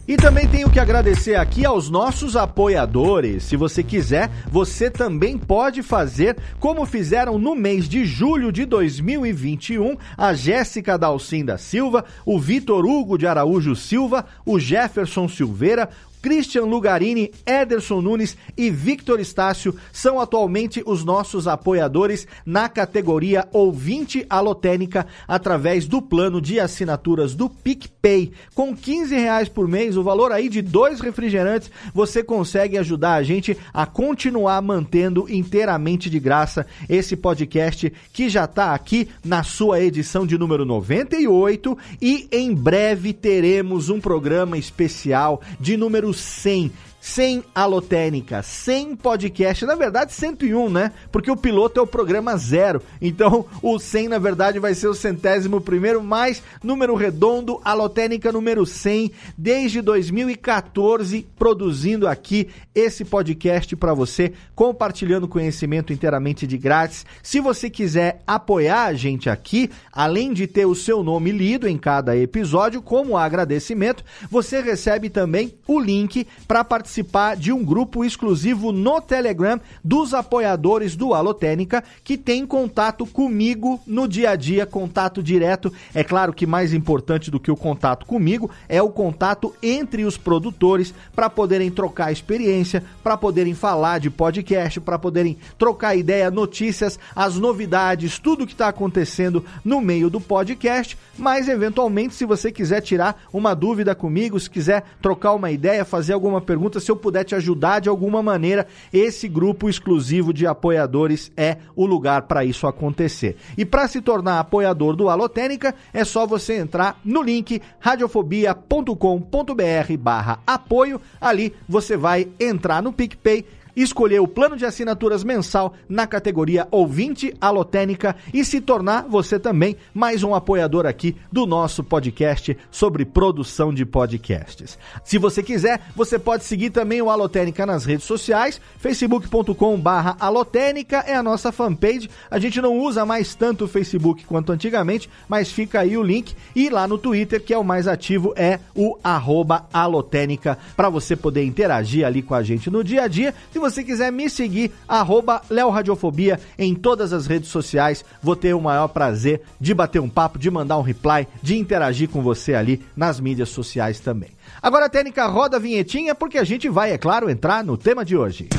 E 0.07 0.15
também 0.17 0.47
tenho 0.47 0.69
que 0.69 0.79
agradecer 0.79 1.33
aqui 1.33 1.65
aos 1.65 1.89
nossos 1.89 2.35
apoiadores. 2.35 3.43
Se 3.43 3.55
você 3.55 3.81
quiser, 3.81 4.29
você 4.51 4.87
também 4.87 5.35
pode 5.35 5.81
fazer 5.81 6.37
como 6.59 6.85
fizeram 6.85 7.39
no 7.39 7.55
mês 7.55 7.89
de 7.89 8.05
julho 8.05 8.51
de 8.51 8.65
2021 8.65 9.97
a 10.15 10.35
Jéssica 10.35 10.95
Dalcinda 10.95 11.57
Silva, 11.57 12.05
o 12.23 12.39
Vitor 12.39 12.85
Hugo 12.85 13.17
de 13.17 13.25
Araújo 13.25 13.75
Silva, 13.75 14.27
o 14.45 14.59
Jefferson 14.59 15.27
Silveira, 15.27 15.89
Christian 16.25 16.63
Lugarini, 16.63 17.29
Ederson 17.45 18.01
Nunes 18.01 18.35
e 18.57 18.71
Victor 18.71 19.19
Estácio 19.19 19.75
são 19.93 20.19
atualmente 20.19 20.81
os 20.83 21.05
nossos 21.05 21.47
apoiadores 21.47 22.27
na 22.43 22.67
categoria 22.67 23.47
Ouvinte 23.53 24.25
Alotênica 24.27 25.05
através 25.27 25.85
do 25.85 26.01
plano 26.01 26.41
de 26.41 26.59
assinaturas 26.59 27.35
do 27.35 27.47
PicPay. 27.47 28.31
Com 28.55 28.75
15 28.75 29.13
reais 29.13 29.47
por 29.47 29.67
mês, 29.67 29.97
o 29.97 30.01
valor 30.01 30.31
aí 30.31 30.49
de 30.49 30.63
dois 30.63 30.99
refrigerantes, 30.99 31.69
você 31.93 32.23
consegue 32.23 32.75
ajudar 32.79 33.13
a 33.13 33.21
gente 33.21 33.55
a 33.71 33.85
continuar 33.85 34.59
mantendo 34.63 35.27
inteiramente 35.29 36.09
de 36.09 36.19
graça 36.19 36.65
esse 36.89 37.15
podcast 37.15 37.93
que 38.11 38.29
já 38.29 38.45
está 38.45 38.73
aqui 38.73 39.09
na 39.23 39.43
sua 39.43 39.79
edição 39.79 40.25
de 40.25 40.39
número 40.39 40.65
98 40.65 41.77
e 42.01 42.27
em 42.31 42.51
breve 42.51 43.13
teremos 43.13 43.89
um 43.89 44.01
programa 44.01 44.57
especial 44.57 45.39
de 45.59 45.77
número 45.77 46.14
100 46.15 46.71
sem 47.05 47.43
alotênica, 47.53 48.41
sem 48.41 48.95
podcast, 48.95 49.63
na 49.63 49.75
verdade 49.75 50.11
101, 50.11 50.71
né? 50.71 50.91
Porque 51.11 51.29
o 51.29 51.37
piloto 51.37 51.79
é 51.79 51.83
o 51.83 51.87
programa 51.87 52.35
zero. 52.35 52.81
Então 52.99 53.45
o 53.61 53.77
100 53.77 54.07
na 54.07 54.17
verdade 54.17 54.57
vai 54.57 54.73
ser 54.73 54.87
o 54.87 54.93
centésimo 54.95 55.61
primeiro, 55.61 56.01
mais 56.01 56.41
número 56.63 56.95
redondo, 56.95 57.61
alotênica 57.63 58.31
número 58.31 58.65
100, 58.65 59.11
desde 59.37 59.83
2014 59.83 61.27
produzindo 61.37 62.07
aqui 62.07 62.47
esse 62.73 63.05
podcast 63.05 63.75
para 63.75 63.93
você, 63.93 64.33
compartilhando 64.55 65.27
conhecimento 65.27 65.93
inteiramente 65.93 66.47
de 66.47 66.57
grátis. 66.57 67.05
Se 67.21 67.39
você 67.39 67.69
quiser 67.69 68.23
apoiar 68.25 68.85
a 68.85 68.93
gente 68.95 69.29
aqui, 69.29 69.69
além 69.91 70.33
de 70.33 70.47
ter 70.47 70.65
o 70.65 70.73
seu 70.73 71.03
nome 71.03 71.31
lido 71.31 71.67
em 71.67 71.77
cada 71.77 72.17
episódio 72.17 72.81
como 72.81 73.15
agradecimento, 73.15 74.03
você 74.27 74.59
recebe 74.59 75.07
também 75.07 75.53
o 75.67 75.79
link 75.79 76.25
para 76.47 76.63
participar 76.63 76.94
participar 76.95 77.35
de 77.35 77.51
um 77.51 77.63
grupo 77.63 78.05
exclusivo 78.05 78.71
no 78.71 79.01
Telegram 79.01 79.59
dos 79.83 80.13
apoiadores 80.13 80.95
do 80.95 81.13
Alotênica, 81.13 81.83
que 82.03 82.17
tem 82.17 82.45
contato 82.45 83.05
comigo 83.05 83.81
no 83.85 84.07
dia 84.07 84.29
a 84.29 84.35
dia, 84.35 84.65
contato 84.65 85.21
direto. 85.21 85.73
É 85.93 86.03
claro 86.03 86.31
que 86.31 86.45
mais 86.45 86.73
importante 86.73 87.29
do 87.29 87.39
que 87.39 87.51
o 87.51 87.55
contato 87.55 88.05
comigo 88.05 88.49
é 88.69 88.81
o 88.81 88.89
contato 88.89 89.53
entre 89.61 90.05
os 90.05 90.17
produtores 90.17 90.93
para 91.13 91.29
poderem 91.29 91.69
trocar 91.69 92.11
experiência, 92.11 92.83
para 93.03 93.17
poderem 93.17 93.53
falar 93.53 93.99
de 93.99 94.09
podcast, 94.09 94.79
para 94.79 94.97
poderem 94.97 95.37
trocar 95.57 95.95
ideia, 95.95 96.31
notícias, 96.31 96.97
as 97.15 97.35
novidades, 97.35 98.19
tudo 98.19 98.45
que 98.45 98.53
está 98.53 98.69
acontecendo 98.69 99.43
no 99.63 99.81
meio 99.81 100.09
do 100.09 100.21
podcast. 100.21 100.97
Mas 101.17 101.47
eventualmente, 101.47 102.15
se 102.15 102.25
você 102.25 102.51
quiser 102.51 102.81
tirar 102.81 103.23
uma 103.33 103.53
dúvida 103.53 103.93
comigo, 103.95 104.39
se 104.39 104.49
quiser 104.49 104.83
trocar 105.01 105.33
uma 105.33 105.51
ideia, 105.51 105.83
fazer 105.83 106.13
alguma 106.13 106.39
pergunta, 106.39 106.79
se 106.85 106.91
eu 106.91 106.95
puder 106.95 107.23
te 107.23 107.35
ajudar 107.35 107.79
de 107.79 107.89
alguma 107.89 108.21
maneira, 108.21 108.67
esse 108.93 109.27
grupo 109.27 109.69
exclusivo 109.69 110.31
de 110.31 110.45
apoiadores 110.45 111.31
é 111.35 111.57
o 111.75 111.85
lugar 111.85 112.23
para 112.23 112.45
isso 112.45 112.67
acontecer. 112.67 113.35
E 113.57 113.65
para 113.65 113.87
se 113.87 114.01
tornar 114.01 114.39
apoiador 114.39 114.95
do 114.95 115.09
Alotênica, 115.09 115.73
é 115.93 116.05
só 116.05 116.27
você 116.27 116.57
entrar 116.57 116.99
no 117.03 117.21
link 117.21 117.61
radiofobia.com.br 117.79 119.97
barra 119.99 120.39
apoio. 120.45 121.01
Ali 121.19 121.53
você 121.67 121.97
vai 121.97 122.27
entrar 122.39 122.81
no 122.81 122.93
PicPay 122.93 123.45
escolher 123.75 124.19
o 124.19 124.27
plano 124.27 124.55
de 124.55 124.65
assinaturas 124.65 125.23
mensal 125.23 125.73
na 125.87 126.07
categoria 126.07 126.67
Ouvinte 126.71 127.33
Alotênica 127.39 128.15
e 128.33 128.43
se 128.43 128.61
tornar 128.61 129.03
você 129.07 129.39
também 129.39 129.75
mais 129.93 130.23
um 130.23 130.33
apoiador 130.33 130.85
aqui 130.85 131.15
do 131.31 131.45
nosso 131.45 131.83
podcast 131.83 132.57
sobre 132.71 133.05
produção 133.05 133.73
de 133.73 133.85
podcasts. 133.85 134.77
Se 135.03 135.17
você 135.17 135.41
quiser, 135.41 135.81
você 135.95 136.17
pode 136.17 136.43
seguir 136.43 136.69
também 136.69 137.01
o 137.01 137.09
Alotênica 137.09 137.65
nas 137.65 137.85
redes 137.85 138.05
sociais, 138.05 138.59
facebook.com 138.77 139.79
barra 139.79 140.15
alotênica 140.19 141.03
é 141.07 141.15
a 141.15 141.23
nossa 141.23 141.51
fanpage. 141.51 142.09
A 142.29 142.39
gente 142.39 142.61
não 142.61 142.77
usa 142.77 143.05
mais 143.05 143.35
tanto 143.35 143.65
o 143.65 143.67
Facebook 143.67 144.25
quanto 144.25 144.51
antigamente, 144.51 145.09
mas 145.27 145.51
fica 145.51 145.79
aí 145.79 145.97
o 145.97 146.03
link. 146.03 146.35
E 146.55 146.69
lá 146.69 146.87
no 146.87 146.97
Twitter, 146.97 147.41
que 147.41 147.53
é 147.53 147.57
o 147.57 147.63
mais 147.63 147.87
ativo, 147.87 148.33
é 148.35 148.59
o 148.75 148.97
arroba 149.03 149.67
alotênica, 149.73 150.57
para 150.75 150.89
você 150.89 151.15
poder 151.15 151.43
interagir 151.43 152.05
ali 152.05 152.21
com 152.21 152.33
a 152.33 152.43
gente 152.43 152.69
no 152.69 152.83
dia 152.83 153.03
a 153.03 153.07
dia. 153.07 153.33
Se 153.51 153.59
você 153.69 153.83
quiser 153.83 154.11
me 154.11 154.29
seguir, 154.29 154.71
arroba 154.87 155.41
Radiofobia 155.71 156.39
em 156.57 156.75
todas 156.75 157.11
as 157.11 157.25
redes 157.25 157.49
sociais. 157.49 158.05
Vou 158.21 158.35
ter 158.35 158.53
o 158.53 158.61
maior 158.61 158.87
prazer 158.87 159.41
de 159.59 159.73
bater 159.73 159.99
um 159.99 160.09
papo, 160.09 160.37
de 160.37 160.49
mandar 160.51 160.77
um 160.77 160.81
reply, 160.81 161.27
de 161.41 161.57
interagir 161.57 162.09
com 162.09 162.21
você 162.21 162.53
ali 162.53 162.81
nas 162.95 163.19
mídias 163.19 163.49
sociais 163.49 163.99
também. 163.99 164.29
Agora, 164.61 164.89
Técnica, 164.89 165.25
roda 165.25 165.57
a 165.57 165.59
vinhetinha, 165.59 166.13
porque 166.13 166.37
a 166.37 166.43
gente 166.43 166.69
vai, 166.69 166.91
é 166.91 166.97
claro, 166.97 167.29
entrar 167.29 167.63
no 167.63 167.77
tema 167.77 168.05
de 168.05 168.15
hoje. 168.15 168.49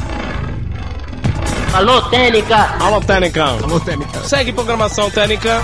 Alô, 1.72 2.02
Técnica! 2.10 2.56
Alô, 2.80 3.00
Técnica! 3.00 3.44
Alô, 3.44 3.80
Técnica! 3.80 4.20
Segue 4.24 4.52
programação 4.52 5.10
Técnica! 5.10 5.62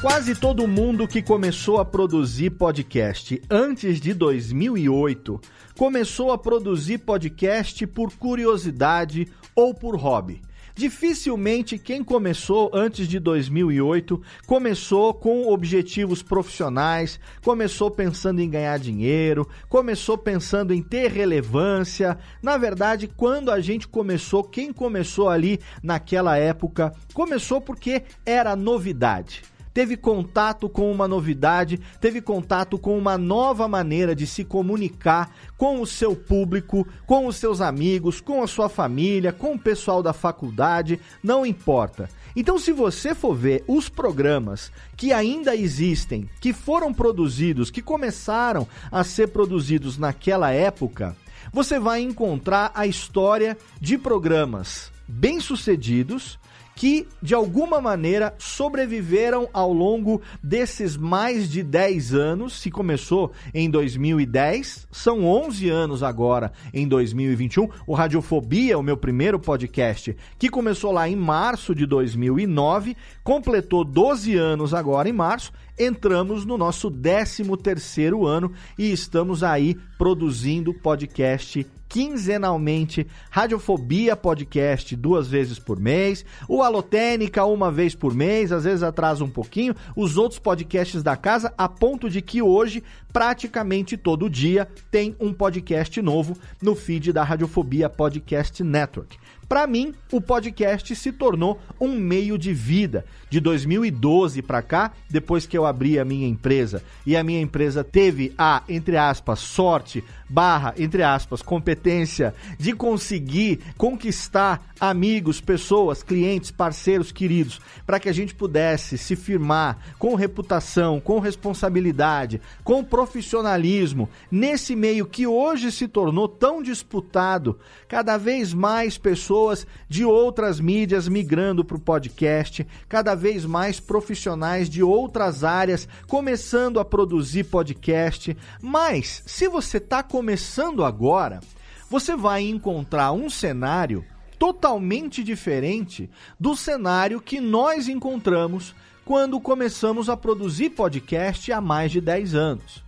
Quase 0.00 0.34
todo 0.34 0.66
mundo 0.66 1.06
que 1.06 1.20
começou 1.20 1.78
a 1.78 1.84
produzir 1.84 2.48
podcast 2.52 3.38
antes 3.50 4.00
de 4.00 4.14
2008 4.14 5.38
começou 5.76 6.32
a 6.32 6.38
produzir 6.38 6.96
podcast 6.96 7.86
por 7.86 8.10
curiosidade 8.14 9.28
ou 9.54 9.74
por 9.74 9.94
hobby. 9.96 10.40
Dificilmente 10.74 11.76
quem 11.76 12.02
começou 12.02 12.70
antes 12.72 13.06
de 13.06 13.18
2008 13.18 14.22
começou 14.46 15.12
com 15.12 15.46
objetivos 15.52 16.22
profissionais, 16.22 17.20
começou 17.42 17.90
pensando 17.90 18.40
em 18.40 18.48
ganhar 18.48 18.78
dinheiro, 18.78 19.46
começou 19.68 20.16
pensando 20.16 20.72
em 20.72 20.82
ter 20.82 21.10
relevância. 21.10 22.16
Na 22.42 22.56
verdade, 22.56 23.06
quando 23.06 23.50
a 23.50 23.60
gente 23.60 23.86
começou, 23.86 24.42
quem 24.44 24.72
começou 24.72 25.28
ali 25.28 25.60
naquela 25.82 26.38
época, 26.38 26.90
começou 27.12 27.60
porque 27.60 28.02
era 28.24 28.56
novidade 28.56 29.49
teve 29.72 29.96
contato 29.96 30.68
com 30.68 30.90
uma 30.90 31.06
novidade, 31.06 31.80
teve 32.00 32.20
contato 32.20 32.78
com 32.78 32.96
uma 32.98 33.16
nova 33.16 33.68
maneira 33.68 34.14
de 34.14 34.26
se 34.26 34.44
comunicar 34.44 35.34
com 35.56 35.80
o 35.80 35.86
seu 35.86 36.14
público, 36.14 36.86
com 37.06 37.26
os 37.26 37.36
seus 37.36 37.60
amigos, 37.60 38.20
com 38.20 38.42
a 38.42 38.46
sua 38.46 38.68
família, 38.68 39.32
com 39.32 39.54
o 39.54 39.58
pessoal 39.58 40.02
da 40.02 40.12
faculdade, 40.12 41.00
não 41.22 41.44
importa. 41.44 42.08
Então, 42.34 42.58
se 42.58 42.72
você 42.72 43.14
for 43.14 43.34
ver 43.34 43.64
os 43.66 43.88
programas 43.88 44.70
que 44.96 45.12
ainda 45.12 45.56
existem, 45.56 46.28
que 46.40 46.52
foram 46.52 46.94
produzidos, 46.94 47.70
que 47.70 47.82
começaram 47.82 48.66
a 48.90 49.02
ser 49.02 49.28
produzidos 49.28 49.98
naquela 49.98 50.50
época, 50.50 51.16
você 51.52 51.78
vai 51.78 52.00
encontrar 52.00 52.70
a 52.74 52.86
história 52.86 53.56
de 53.80 53.98
programas 53.98 54.92
bem-sucedidos 55.08 56.38
que 56.74 57.06
de 57.20 57.34
alguma 57.34 57.80
maneira 57.80 58.34
sobreviveram 58.38 59.48
ao 59.52 59.72
longo 59.72 60.22
desses 60.42 60.96
mais 60.96 61.50
de 61.50 61.62
10 61.62 62.14
anos. 62.14 62.60
Se 62.60 62.70
começou 62.70 63.32
em 63.52 63.68
2010, 63.68 64.88
são 64.90 65.24
11 65.26 65.68
anos 65.68 66.02
agora 66.02 66.52
em 66.72 66.86
2021. 66.86 67.68
O 67.86 67.94
Radiofobia, 67.94 68.78
o 68.78 68.82
meu 68.82 68.96
primeiro 68.96 69.38
podcast, 69.38 70.16
que 70.38 70.48
começou 70.48 70.92
lá 70.92 71.08
em 71.08 71.16
março 71.16 71.74
de 71.74 71.86
2009, 71.86 72.96
completou 73.22 73.84
12 73.84 74.36
anos 74.36 74.72
agora 74.72 75.08
em 75.08 75.12
março. 75.12 75.52
Entramos 75.78 76.44
no 76.44 76.58
nosso 76.58 76.90
13 76.90 77.44
terceiro 77.62 78.26
ano 78.26 78.52
e 78.78 78.92
estamos 78.92 79.42
aí 79.42 79.76
produzindo 79.96 80.74
podcast 80.74 81.66
quinzenalmente, 81.90 83.04
Radiofobia 83.30 84.14
Podcast 84.14 84.94
duas 84.94 85.26
vezes 85.26 85.58
por 85.58 85.80
mês, 85.80 86.24
o 86.48 86.62
Alotênica 86.62 87.44
uma 87.44 87.70
vez 87.70 87.96
por 87.96 88.14
mês, 88.14 88.52
às 88.52 88.62
vezes 88.62 88.84
atrasa 88.84 89.24
um 89.24 89.28
pouquinho, 89.28 89.74
os 89.96 90.16
outros 90.16 90.38
podcasts 90.38 91.02
da 91.02 91.16
casa, 91.16 91.52
a 91.58 91.68
ponto 91.68 92.08
de 92.08 92.22
que 92.22 92.40
hoje, 92.40 92.84
praticamente 93.12 93.96
todo 93.96 94.30
dia, 94.30 94.68
tem 94.88 95.16
um 95.18 95.32
podcast 95.32 96.00
novo 96.00 96.36
no 96.62 96.76
feed 96.76 97.12
da 97.12 97.24
Radiofobia 97.24 97.90
Podcast 97.90 98.62
Network. 98.62 99.18
Para 99.48 99.66
mim, 99.66 99.92
o 100.12 100.20
podcast 100.20 100.94
se 100.94 101.10
tornou 101.10 101.58
um 101.80 101.88
meio 101.88 102.38
de 102.38 102.52
vida. 102.54 103.04
De 103.30 103.40
2012 103.40 104.42
para 104.42 104.60
cá, 104.60 104.92
depois 105.08 105.46
que 105.46 105.56
eu 105.56 105.64
abri 105.64 105.98
a 105.98 106.04
minha 106.04 106.26
empresa. 106.26 106.82
E 107.06 107.16
a 107.16 107.22
minha 107.22 107.40
empresa 107.40 107.84
teve 107.84 108.34
a, 108.36 108.62
entre 108.68 108.96
aspas, 108.96 109.38
sorte, 109.38 110.04
barra, 110.28 110.74
entre 110.78 111.02
aspas, 111.02 111.42
competência 111.42 112.34
de 112.58 112.72
conseguir 112.72 113.60
conquistar 113.76 114.62
amigos, 114.80 115.40
pessoas, 115.40 116.02
clientes, 116.02 116.50
parceiros 116.50 117.12
queridos, 117.12 117.60
para 117.84 118.00
que 118.00 118.08
a 118.08 118.12
gente 118.12 118.34
pudesse 118.34 118.96
se 118.96 119.14
firmar 119.14 119.78
com 119.98 120.14
reputação, 120.14 121.00
com 121.00 121.18
responsabilidade, 121.18 122.40
com 122.64 122.82
profissionalismo 122.82 124.08
nesse 124.30 124.74
meio 124.74 125.04
que 125.04 125.26
hoje 125.26 125.70
se 125.70 125.86
tornou 125.86 126.28
tão 126.28 126.62
disputado, 126.62 127.58
cada 127.88 128.16
vez 128.16 128.54
mais 128.54 128.96
pessoas 128.96 129.66
de 129.88 130.04
outras 130.04 130.60
mídias 130.60 131.08
migrando 131.08 131.64
para 131.64 131.76
o 131.76 131.80
podcast, 131.80 132.66
cada 132.88 133.14
vez 133.20 133.44
mais 133.44 133.78
profissionais 133.78 134.68
de 134.68 134.82
outras 134.82 135.44
áreas 135.44 135.86
começando 136.08 136.80
a 136.80 136.84
produzir 136.84 137.44
podcast. 137.44 138.34
Mas 138.60 139.22
se 139.26 139.46
você 139.46 139.76
está 139.76 140.02
começando 140.02 140.82
agora, 140.82 141.40
você 141.88 142.16
vai 142.16 142.42
encontrar 142.42 143.12
um 143.12 143.28
cenário 143.28 144.04
totalmente 144.38 145.22
diferente 145.22 146.08
do 146.38 146.56
cenário 146.56 147.20
que 147.20 147.40
nós 147.40 147.88
encontramos 147.88 148.74
quando 149.04 149.38
começamos 149.38 150.08
a 150.08 150.16
produzir 150.16 150.70
podcast 150.70 151.52
há 151.52 151.60
mais 151.60 151.92
de 151.92 152.00
10 152.00 152.34
anos. 152.34 152.82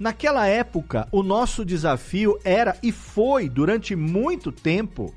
Naquela 0.00 0.46
época, 0.46 1.06
o 1.12 1.22
nosso 1.22 1.64
desafio 1.64 2.38
era 2.42 2.76
e 2.82 2.90
foi 2.90 3.48
durante 3.48 3.94
muito 3.94 4.50
tempo 4.50 5.14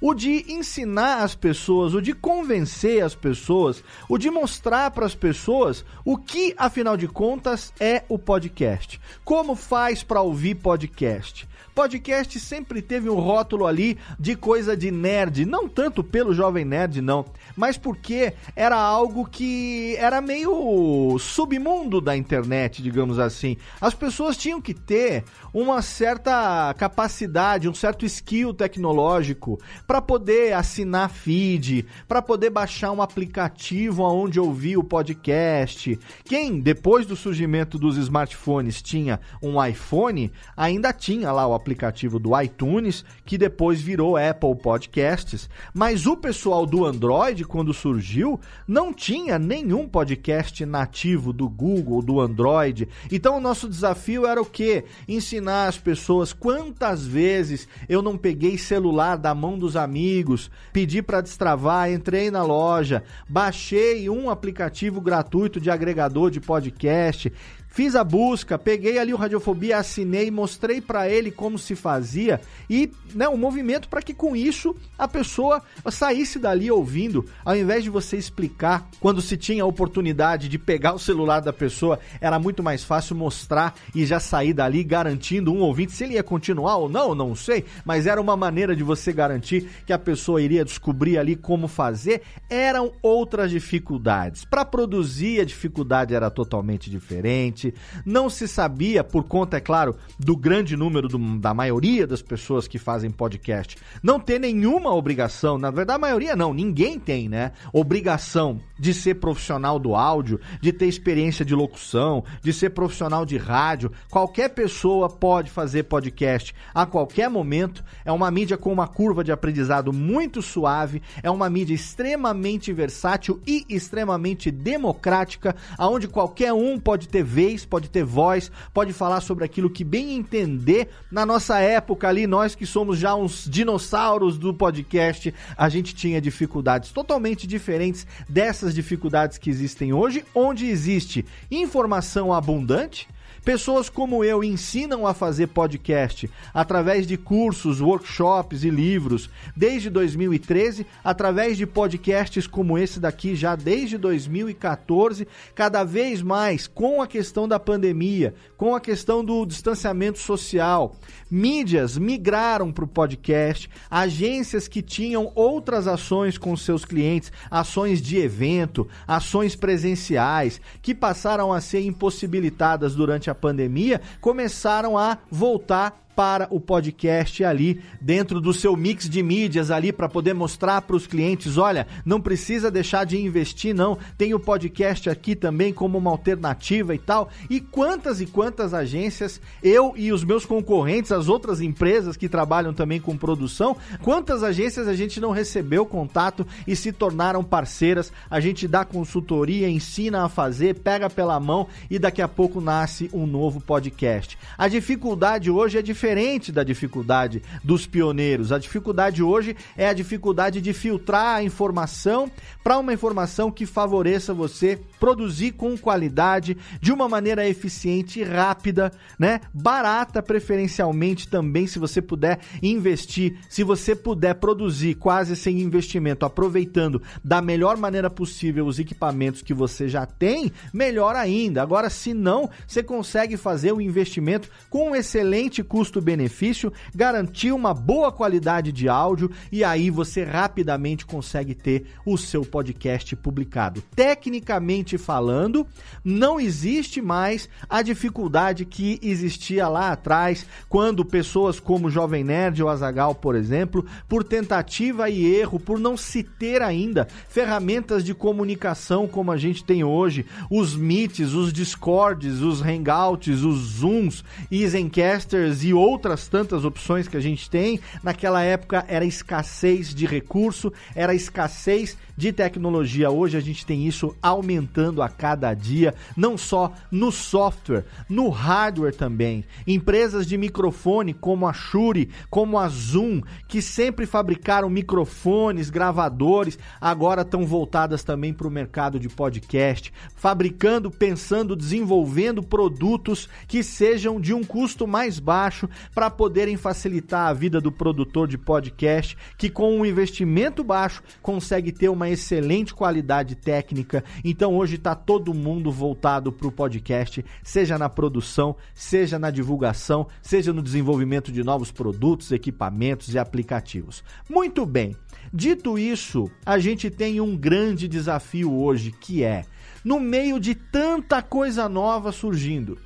o 0.00 0.14
de 0.14 0.46
ensinar 0.50 1.22
as 1.22 1.34
pessoas, 1.34 1.94
o 1.94 2.00
de 2.00 2.12
convencer 2.12 3.04
as 3.04 3.14
pessoas, 3.14 3.84
o 4.08 4.16
de 4.16 4.30
mostrar 4.30 4.90
para 4.92 5.04
as 5.04 5.14
pessoas 5.14 5.84
o 6.04 6.16
que, 6.16 6.54
afinal 6.56 6.96
de 6.96 7.06
contas, 7.08 7.72
é 7.78 8.04
o 8.08 8.18
podcast. 8.18 9.00
Como 9.24 9.54
faz 9.54 10.02
para 10.02 10.22
ouvir 10.22 10.54
podcast? 10.56 11.48
Podcast 11.74 12.38
sempre 12.40 12.82
teve 12.82 13.08
um 13.08 13.14
rótulo 13.14 13.66
ali 13.66 13.96
de 14.18 14.36
coisa 14.36 14.76
de 14.76 14.90
nerd, 14.90 15.44
não 15.44 15.68
tanto 15.68 16.02
pelo 16.02 16.34
jovem 16.34 16.64
nerd, 16.64 17.00
não, 17.00 17.24
mas 17.56 17.78
porque 17.78 18.32
era 18.56 18.76
algo 18.76 19.26
que 19.26 19.94
era 19.96 20.20
meio 20.20 21.16
submundo 21.18 22.00
da 22.00 22.16
internet, 22.16 22.82
digamos 22.82 23.18
assim. 23.18 23.56
As 23.80 23.94
pessoas 23.94 24.36
tinham 24.36 24.60
que 24.60 24.74
ter 24.74 25.24
uma 25.52 25.80
certa 25.82 26.74
capacidade, 26.74 27.68
um 27.68 27.74
certo 27.74 28.04
skill 28.04 28.52
tecnológico 28.52 29.58
para 29.86 30.02
poder 30.02 30.54
assinar 30.54 31.10
feed, 31.10 31.86
para 32.08 32.20
poder 32.20 32.50
baixar 32.50 32.90
um 32.92 33.02
aplicativo 33.02 34.02
onde 34.02 34.40
ouvir 34.40 34.76
o 34.76 34.84
podcast. 34.84 35.98
Quem, 36.24 36.60
depois 36.60 37.06
do 37.06 37.16
surgimento 37.16 37.78
dos 37.78 37.96
smartphones, 37.96 38.82
tinha 38.82 39.20
um 39.42 39.64
iPhone, 39.64 40.32
ainda 40.56 40.92
tinha 40.92 41.32
lá 41.32 41.46
o 41.46 41.54
aplicativo 41.60 42.18
do 42.18 42.38
iTunes, 42.40 43.04
que 43.24 43.36
depois 43.36 43.80
virou 43.80 44.16
Apple 44.16 44.56
Podcasts, 44.56 45.48
mas 45.74 46.06
o 46.06 46.16
pessoal 46.16 46.64
do 46.64 46.84
Android, 46.84 47.44
quando 47.44 47.74
surgiu, 47.74 48.40
não 48.66 48.92
tinha 48.92 49.38
nenhum 49.38 49.86
podcast 49.86 50.64
nativo 50.64 51.32
do 51.32 51.48
Google, 51.48 52.02
do 52.02 52.20
Android. 52.20 52.88
Então 53.12 53.36
o 53.36 53.40
nosso 53.40 53.68
desafio 53.68 54.26
era 54.26 54.40
o 54.40 54.46
quê? 54.46 54.84
Ensinar 55.06 55.68
as 55.68 55.76
pessoas 55.76 56.32
quantas 56.32 57.06
vezes 57.06 57.68
eu 57.88 58.00
não 58.00 58.16
peguei 58.16 58.56
celular 58.56 59.16
da 59.16 59.34
mão 59.34 59.58
dos 59.58 59.76
amigos, 59.76 60.50
pedi 60.72 61.02
para 61.02 61.20
destravar, 61.20 61.92
entrei 61.92 62.30
na 62.30 62.42
loja, 62.42 63.04
baixei 63.28 64.08
um 64.08 64.30
aplicativo 64.30 65.00
gratuito 65.00 65.60
de 65.60 65.70
agregador 65.70 66.30
de 66.30 66.40
podcast, 66.40 67.32
Fiz 67.72 67.94
a 67.94 68.02
busca, 68.02 68.58
peguei 68.58 68.98
ali 68.98 69.14
o 69.14 69.16
Radiofobia, 69.16 69.78
assinei, 69.78 70.28
mostrei 70.28 70.80
para 70.80 71.08
ele 71.08 71.30
como 71.30 71.56
se 71.56 71.76
fazia 71.76 72.40
e 72.68 72.90
né, 73.14 73.28
um 73.28 73.36
movimento 73.36 73.88
para 73.88 74.02
que 74.02 74.12
com 74.12 74.34
isso 74.34 74.74
a 74.98 75.06
pessoa 75.06 75.62
saísse 75.88 76.40
dali 76.40 76.68
ouvindo, 76.68 77.24
ao 77.44 77.56
invés 77.56 77.84
de 77.84 77.90
você 77.90 78.16
explicar 78.16 78.88
quando 78.98 79.22
se 79.22 79.36
tinha 79.36 79.62
a 79.62 79.66
oportunidade 79.66 80.48
de 80.48 80.58
pegar 80.58 80.94
o 80.94 80.98
celular 80.98 81.38
da 81.38 81.52
pessoa, 81.52 82.00
era 82.20 82.40
muito 82.40 82.60
mais 82.60 82.82
fácil 82.82 83.14
mostrar 83.14 83.76
e 83.94 84.04
já 84.04 84.18
sair 84.18 84.52
dali 84.52 84.82
garantindo 84.82 85.52
um 85.52 85.60
ouvinte 85.60 85.92
se 85.92 86.02
ele 86.02 86.14
ia 86.14 86.24
continuar 86.24 86.76
ou 86.76 86.88
não, 86.88 87.14
não 87.14 87.36
sei, 87.36 87.64
mas 87.84 88.04
era 88.04 88.20
uma 88.20 88.36
maneira 88.36 88.74
de 88.74 88.82
você 88.82 89.12
garantir 89.12 89.70
que 89.86 89.92
a 89.92 89.98
pessoa 89.98 90.42
iria 90.42 90.64
descobrir 90.64 91.18
ali 91.18 91.36
como 91.36 91.68
fazer. 91.68 92.22
Eram 92.48 92.92
outras 93.00 93.50
dificuldades. 93.52 94.44
Para 94.44 94.64
produzir 94.64 95.40
a 95.40 95.44
dificuldade 95.44 96.14
era 96.14 96.30
totalmente 96.30 96.90
diferente 96.90 97.59
não 98.04 98.28
se 98.28 98.46
sabia, 98.46 99.02
por 99.04 99.24
conta, 99.24 99.56
é 99.56 99.60
claro, 99.60 99.96
do 100.18 100.36
grande 100.36 100.76
número 100.76 101.08
do, 101.08 101.38
da 101.38 101.52
maioria 101.52 102.06
das 102.06 102.22
pessoas 102.22 102.66
que 102.66 102.78
fazem 102.78 103.10
podcast, 103.10 103.76
não 104.02 104.18
ter 104.18 104.38
nenhuma 104.38 104.94
obrigação, 104.94 105.58
na 105.58 105.70
verdade, 105.70 105.96
a 105.96 106.00
maioria 106.00 106.36
não, 106.36 106.54
ninguém 106.54 106.98
tem, 106.98 107.28
né? 107.28 107.52
Obrigação 107.72 108.60
de 108.80 108.94
ser 108.94 109.16
profissional 109.16 109.78
do 109.78 109.94
áudio, 109.94 110.40
de 110.60 110.72
ter 110.72 110.86
experiência 110.86 111.44
de 111.44 111.54
locução, 111.54 112.24
de 112.42 112.52
ser 112.52 112.70
profissional 112.70 113.24
de 113.24 113.36
rádio. 113.36 113.92
Qualquer 114.10 114.48
pessoa 114.48 115.08
pode 115.08 115.50
fazer 115.50 115.84
podcast 115.84 116.54
a 116.74 116.86
qualquer 116.86 117.28
momento. 117.28 117.84
É 118.04 118.10
uma 118.10 118.30
mídia 118.30 118.56
com 118.56 118.72
uma 118.72 118.88
curva 118.88 119.22
de 119.22 119.30
aprendizado 119.30 119.92
muito 119.92 120.42
suave, 120.42 121.02
é 121.22 121.30
uma 121.30 121.48
mídia 121.48 121.74
extremamente 121.74 122.72
versátil 122.72 123.40
e 123.46 123.64
extremamente 123.68 124.50
democrática, 124.50 125.54
aonde 125.78 126.08
qualquer 126.08 126.52
um 126.52 126.78
pode 126.78 127.06
ter 127.06 127.22
vez 127.22 127.64
pode 127.64 127.90
ter 127.90 128.04
voz, 128.04 128.50
pode 128.72 128.92
falar 128.92 129.20
sobre 129.20 129.44
aquilo 129.44 129.68
que 129.68 129.84
bem 129.84 130.14
entender. 130.16 130.88
Na 131.10 131.26
nossa 131.26 131.58
época 131.58 132.08
ali, 132.08 132.26
nós 132.26 132.54
que 132.54 132.64
somos 132.64 132.98
já 132.98 133.14
uns 133.14 133.44
dinossauros 133.48 134.38
do 134.38 134.54
podcast, 134.54 135.34
a 135.56 135.68
gente 135.68 135.94
tinha 135.94 136.20
dificuldades 136.20 136.90
totalmente 136.90 137.46
diferentes 137.46 138.06
dessas 138.28 138.69
dificuldades 138.74 139.38
que 139.38 139.50
existem 139.50 139.92
hoje, 139.92 140.24
onde 140.34 140.66
existe 140.66 141.24
informação 141.50 142.32
abundante 142.32 143.08
Pessoas 143.44 143.88
como 143.88 144.22
eu 144.22 144.44
ensinam 144.44 145.06
a 145.06 145.14
fazer 145.14 145.46
podcast 145.46 146.30
através 146.52 147.06
de 147.06 147.16
cursos, 147.16 147.80
workshops 147.80 148.64
e 148.64 148.70
livros 148.70 149.30
desde 149.56 149.88
2013, 149.88 150.86
através 151.02 151.56
de 151.56 151.66
podcasts 151.66 152.46
como 152.46 152.76
esse 152.76 153.00
daqui 153.00 153.34
já 153.34 153.56
desde 153.56 153.96
2014, 153.96 155.26
cada 155.54 155.84
vez 155.84 156.20
mais 156.20 156.66
com 156.66 157.00
a 157.00 157.06
questão 157.06 157.48
da 157.48 157.58
pandemia, 157.58 158.34
com 158.58 158.74
a 158.74 158.80
questão 158.80 159.24
do 159.24 159.46
distanciamento 159.46 160.18
social. 160.18 160.94
Mídias 161.30 161.96
migraram 161.96 162.70
para 162.70 162.84
o 162.84 162.88
podcast, 162.88 163.70
agências 163.90 164.68
que 164.68 164.82
tinham 164.82 165.32
outras 165.34 165.86
ações 165.86 166.36
com 166.36 166.54
seus 166.56 166.84
clientes, 166.84 167.32
ações 167.50 168.02
de 168.02 168.18
evento, 168.18 168.86
ações 169.08 169.56
presenciais, 169.56 170.60
que 170.82 170.94
passaram 170.94 171.52
a 171.52 171.60
ser 171.60 171.80
impossibilitadas 171.80 172.94
durante 172.94 173.29
a 173.30 173.34
pandemia 173.34 174.00
começaram 174.20 174.98
a 174.98 175.18
voltar 175.30 176.09
para 176.20 176.46
o 176.50 176.60
podcast 176.60 177.42
ali 177.42 177.80
dentro 177.98 178.42
do 178.42 178.52
seu 178.52 178.76
mix 178.76 179.08
de 179.08 179.22
mídias 179.22 179.70
ali 179.70 179.90
para 179.90 180.06
poder 180.06 180.34
mostrar 180.34 180.82
para 180.82 180.94
os 180.94 181.06
clientes, 181.06 181.56
olha, 181.56 181.86
não 182.04 182.20
precisa 182.20 182.70
deixar 182.70 183.06
de 183.06 183.16
investir 183.16 183.74
não, 183.74 183.96
tem 184.18 184.34
o 184.34 184.38
podcast 184.38 185.08
aqui 185.08 185.34
também 185.34 185.72
como 185.72 185.96
uma 185.96 186.10
alternativa 186.10 186.94
e 186.94 186.98
tal. 186.98 187.30
E 187.48 187.58
quantas 187.58 188.20
e 188.20 188.26
quantas 188.26 188.74
agências 188.74 189.40
eu 189.62 189.94
e 189.96 190.12
os 190.12 190.22
meus 190.22 190.44
concorrentes, 190.44 191.10
as 191.10 191.26
outras 191.26 191.62
empresas 191.62 192.18
que 192.18 192.28
trabalham 192.28 192.74
também 192.74 193.00
com 193.00 193.16
produção, 193.16 193.74
quantas 194.02 194.42
agências 194.42 194.88
a 194.88 194.92
gente 194.92 195.22
não 195.22 195.30
recebeu 195.30 195.86
contato 195.86 196.46
e 196.66 196.76
se 196.76 196.92
tornaram 196.92 197.42
parceiras, 197.42 198.12
a 198.30 198.40
gente 198.40 198.68
dá 198.68 198.84
consultoria, 198.84 199.70
ensina 199.70 200.26
a 200.26 200.28
fazer, 200.28 200.80
pega 200.80 201.08
pela 201.08 201.40
mão 201.40 201.66
e 201.90 201.98
daqui 201.98 202.20
a 202.20 202.28
pouco 202.28 202.60
nasce 202.60 203.08
um 203.10 203.26
novo 203.26 203.58
podcast. 203.58 204.36
A 204.58 204.68
dificuldade 204.68 205.50
hoje 205.50 205.78
é 205.78 205.82
diferente 205.82 206.09
diferente 206.10 206.50
da 206.50 206.64
dificuldade 206.64 207.40
dos 207.62 207.86
pioneiros. 207.86 208.50
A 208.50 208.58
dificuldade 208.58 209.22
hoje 209.22 209.56
é 209.76 209.88
a 209.88 209.92
dificuldade 209.92 210.60
de 210.60 210.72
filtrar 210.72 211.36
a 211.36 211.42
informação 211.42 212.30
para 212.64 212.78
uma 212.78 212.92
informação 212.92 213.50
que 213.50 213.64
favoreça 213.64 214.34
você 214.34 214.78
produzir 214.98 215.52
com 215.52 215.78
qualidade, 215.78 216.56
de 216.80 216.92
uma 216.92 217.08
maneira 217.08 217.48
eficiente 217.48 218.20
e 218.20 218.24
rápida, 218.24 218.92
né? 219.18 219.40
Barata 219.54 220.22
preferencialmente 220.22 221.28
também, 221.28 221.66
se 221.66 221.78
você 221.78 222.02
puder 222.02 222.40
investir, 222.62 223.38
se 223.48 223.62
você 223.62 223.94
puder 223.94 224.34
produzir 224.34 224.96
quase 224.96 225.36
sem 225.36 225.60
investimento, 225.60 226.26
aproveitando 226.26 227.00
da 227.24 227.40
melhor 227.40 227.76
maneira 227.76 228.10
possível 228.10 228.66
os 228.66 228.78
equipamentos 228.78 229.42
que 229.42 229.54
você 229.54 229.88
já 229.88 230.04
tem, 230.04 230.52
melhor 230.72 231.16
ainda. 231.16 231.62
Agora, 231.62 231.88
se 231.88 232.12
não, 232.12 232.50
você 232.66 232.82
consegue 232.82 233.36
fazer 233.36 233.72
o 233.72 233.80
investimento 233.80 234.50
com 234.68 234.90
um 234.90 234.94
excelente 234.96 235.62
custo 235.62 235.89
custo-benefício, 235.90 236.72
garantir 236.94 237.52
uma 237.52 237.74
boa 237.74 238.12
qualidade 238.12 238.70
de 238.70 238.88
áudio 238.88 239.30
e 239.50 239.64
aí 239.64 239.90
você 239.90 240.22
rapidamente 240.22 241.04
consegue 241.04 241.54
ter 241.54 241.86
o 242.06 242.16
seu 242.16 242.42
podcast 242.42 243.16
publicado. 243.16 243.82
Tecnicamente 243.94 244.96
falando, 244.96 245.66
não 246.04 246.38
existe 246.38 247.02
mais 247.02 247.48
a 247.68 247.82
dificuldade 247.82 248.64
que 248.64 249.00
existia 249.02 249.66
lá 249.68 249.90
atrás, 249.90 250.46
quando 250.68 251.04
pessoas 251.04 251.58
como 251.58 251.90
Jovem 251.90 252.22
Nerd 252.22 252.62
ou 252.62 252.68
Azagal, 252.68 253.14
por 253.14 253.34
exemplo, 253.34 253.84
por 254.08 254.22
tentativa 254.22 255.10
e 255.10 255.26
erro, 255.26 255.58
por 255.58 255.78
não 255.78 255.96
se 255.96 256.22
ter 256.22 256.62
ainda 256.62 257.08
ferramentas 257.28 258.04
de 258.04 258.14
comunicação 258.14 259.08
como 259.08 259.32
a 259.32 259.36
gente 259.36 259.64
tem 259.64 259.82
hoje, 259.82 260.24
os 260.48 260.76
Meets, 260.76 261.34
os 261.34 261.52
Discords, 261.52 262.40
os 262.40 262.62
Hangouts, 262.62 263.42
os 263.42 263.58
Zooms, 263.80 264.22
Zencasters 264.68 265.64
e 265.64 265.74
outras 265.80 266.28
tantas 266.28 266.64
opções 266.64 267.08
que 267.08 267.16
a 267.16 267.20
gente 267.20 267.48
tem, 267.48 267.80
naquela 268.02 268.42
época 268.42 268.84
era 268.86 269.04
escassez 269.04 269.94
de 269.94 270.06
recurso, 270.06 270.72
era 270.94 271.14
escassez 271.14 271.96
de 272.20 272.32
tecnologia. 272.32 273.10
Hoje 273.10 273.38
a 273.38 273.40
gente 273.40 273.64
tem 273.64 273.86
isso 273.86 274.14
aumentando 274.20 275.00
a 275.00 275.08
cada 275.08 275.54
dia, 275.54 275.94
não 276.14 276.36
só 276.36 276.70
no 276.90 277.10
software, 277.10 277.86
no 278.10 278.28
hardware 278.28 278.94
também. 278.94 279.42
Empresas 279.66 280.26
de 280.26 280.36
microfone 280.36 281.14
como 281.14 281.48
a 281.48 281.52
Shure, 281.54 282.10
como 282.28 282.58
a 282.58 282.68
Zoom, 282.68 283.22
que 283.48 283.62
sempre 283.62 284.04
fabricaram 284.04 284.68
microfones, 284.68 285.70
gravadores, 285.70 286.58
agora 286.78 287.22
estão 287.22 287.46
voltadas 287.46 288.04
também 288.04 288.34
para 288.34 288.46
o 288.46 288.50
mercado 288.50 289.00
de 289.00 289.08
podcast, 289.08 289.90
fabricando, 290.14 290.90
pensando, 290.90 291.56
desenvolvendo 291.56 292.42
produtos 292.42 293.30
que 293.48 293.62
sejam 293.62 294.20
de 294.20 294.34
um 294.34 294.44
custo 294.44 294.86
mais 294.86 295.18
baixo 295.18 295.69
para 295.94 296.10
poderem 296.10 296.56
facilitar 296.56 297.28
a 297.28 297.32
vida 297.32 297.60
do 297.60 297.72
produtor 297.72 298.28
de 298.28 298.36
podcast, 298.36 299.16
que 299.36 299.50
com 299.50 299.78
um 299.78 299.86
investimento 299.86 300.62
baixo 300.62 301.02
consegue 301.22 301.72
ter 301.72 301.88
uma 301.88 302.08
excelente 302.08 302.74
qualidade 302.74 303.34
técnica. 303.34 304.04
Então 304.24 304.56
hoje 304.56 304.76
está 304.76 304.94
todo 304.94 305.34
mundo 305.34 305.70
voltado 305.70 306.32
para 306.32 306.46
o 306.46 306.52
podcast, 306.52 307.24
seja 307.42 307.78
na 307.78 307.88
produção, 307.88 308.56
seja 308.74 309.18
na 309.18 309.30
divulgação, 309.30 310.06
seja 310.22 310.52
no 310.52 310.62
desenvolvimento 310.62 311.32
de 311.32 311.42
novos 311.42 311.70
produtos, 311.70 312.32
equipamentos 312.32 313.14
e 313.14 313.18
aplicativos. 313.18 314.02
Muito 314.28 314.64
bem. 314.66 314.96
Dito 315.32 315.78
isso, 315.78 316.30
a 316.44 316.58
gente 316.58 316.90
tem 316.90 317.20
um 317.20 317.36
grande 317.36 317.86
desafio 317.86 318.52
hoje 318.52 318.90
que 318.90 319.22
é, 319.22 319.44
no 319.84 320.00
meio 320.00 320.40
de 320.40 320.54
tanta 320.54 321.22
coisa 321.22 321.68
nova 321.68 322.12
surgindo, 322.12 322.78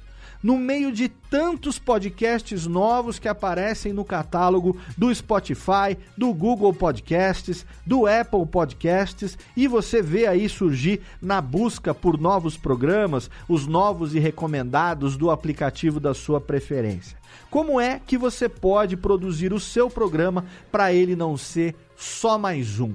no 0.44 0.59
meio 0.59 0.92
de 0.92 1.09
tantos 1.09 1.78
podcasts 1.78 2.66
novos 2.66 3.18
que 3.18 3.26
aparecem 3.26 3.94
no 3.94 4.04
catálogo 4.04 4.76
do 4.94 5.12
Spotify, 5.12 5.96
do 6.18 6.35
Google 6.35 6.74
Podcasts, 6.74 7.64
do 7.87 8.07
Apple 8.07 8.44
Podcasts, 8.44 9.38
e 9.57 9.66
você 9.66 10.02
vê 10.02 10.26
aí 10.26 10.46
surgir 10.46 11.00
na 11.20 11.40
busca 11.40 11.94
por 11.94 12.20
novos 12.20 12.59
programas, 12.59 13.30
os 13.48 13.66
novos 13.66 14.14
e 14.14 14.18
recomendados 14.18 15.16
do 15.16 15.30
aplicativo 15.30 15.98
da 15.98 16.12
sua 16.12 16.42
preferência. 16.42 17.16
Como 17.50 17.80
é 17.80 17.98
que 17.98 18.18
você 18.18 18.46
pode 18.46 18.98
produzir 18.98 19.50
o 19.50 19.59
seu 19.59 19.88
programa 19.88 20.44
para 20.70 20.92
ele 20.92 21.16
não 21.16 21.38
ser 21.38 21.74
só 21.96 22.37
mais 22.37 22.78
um? 22.78 22.92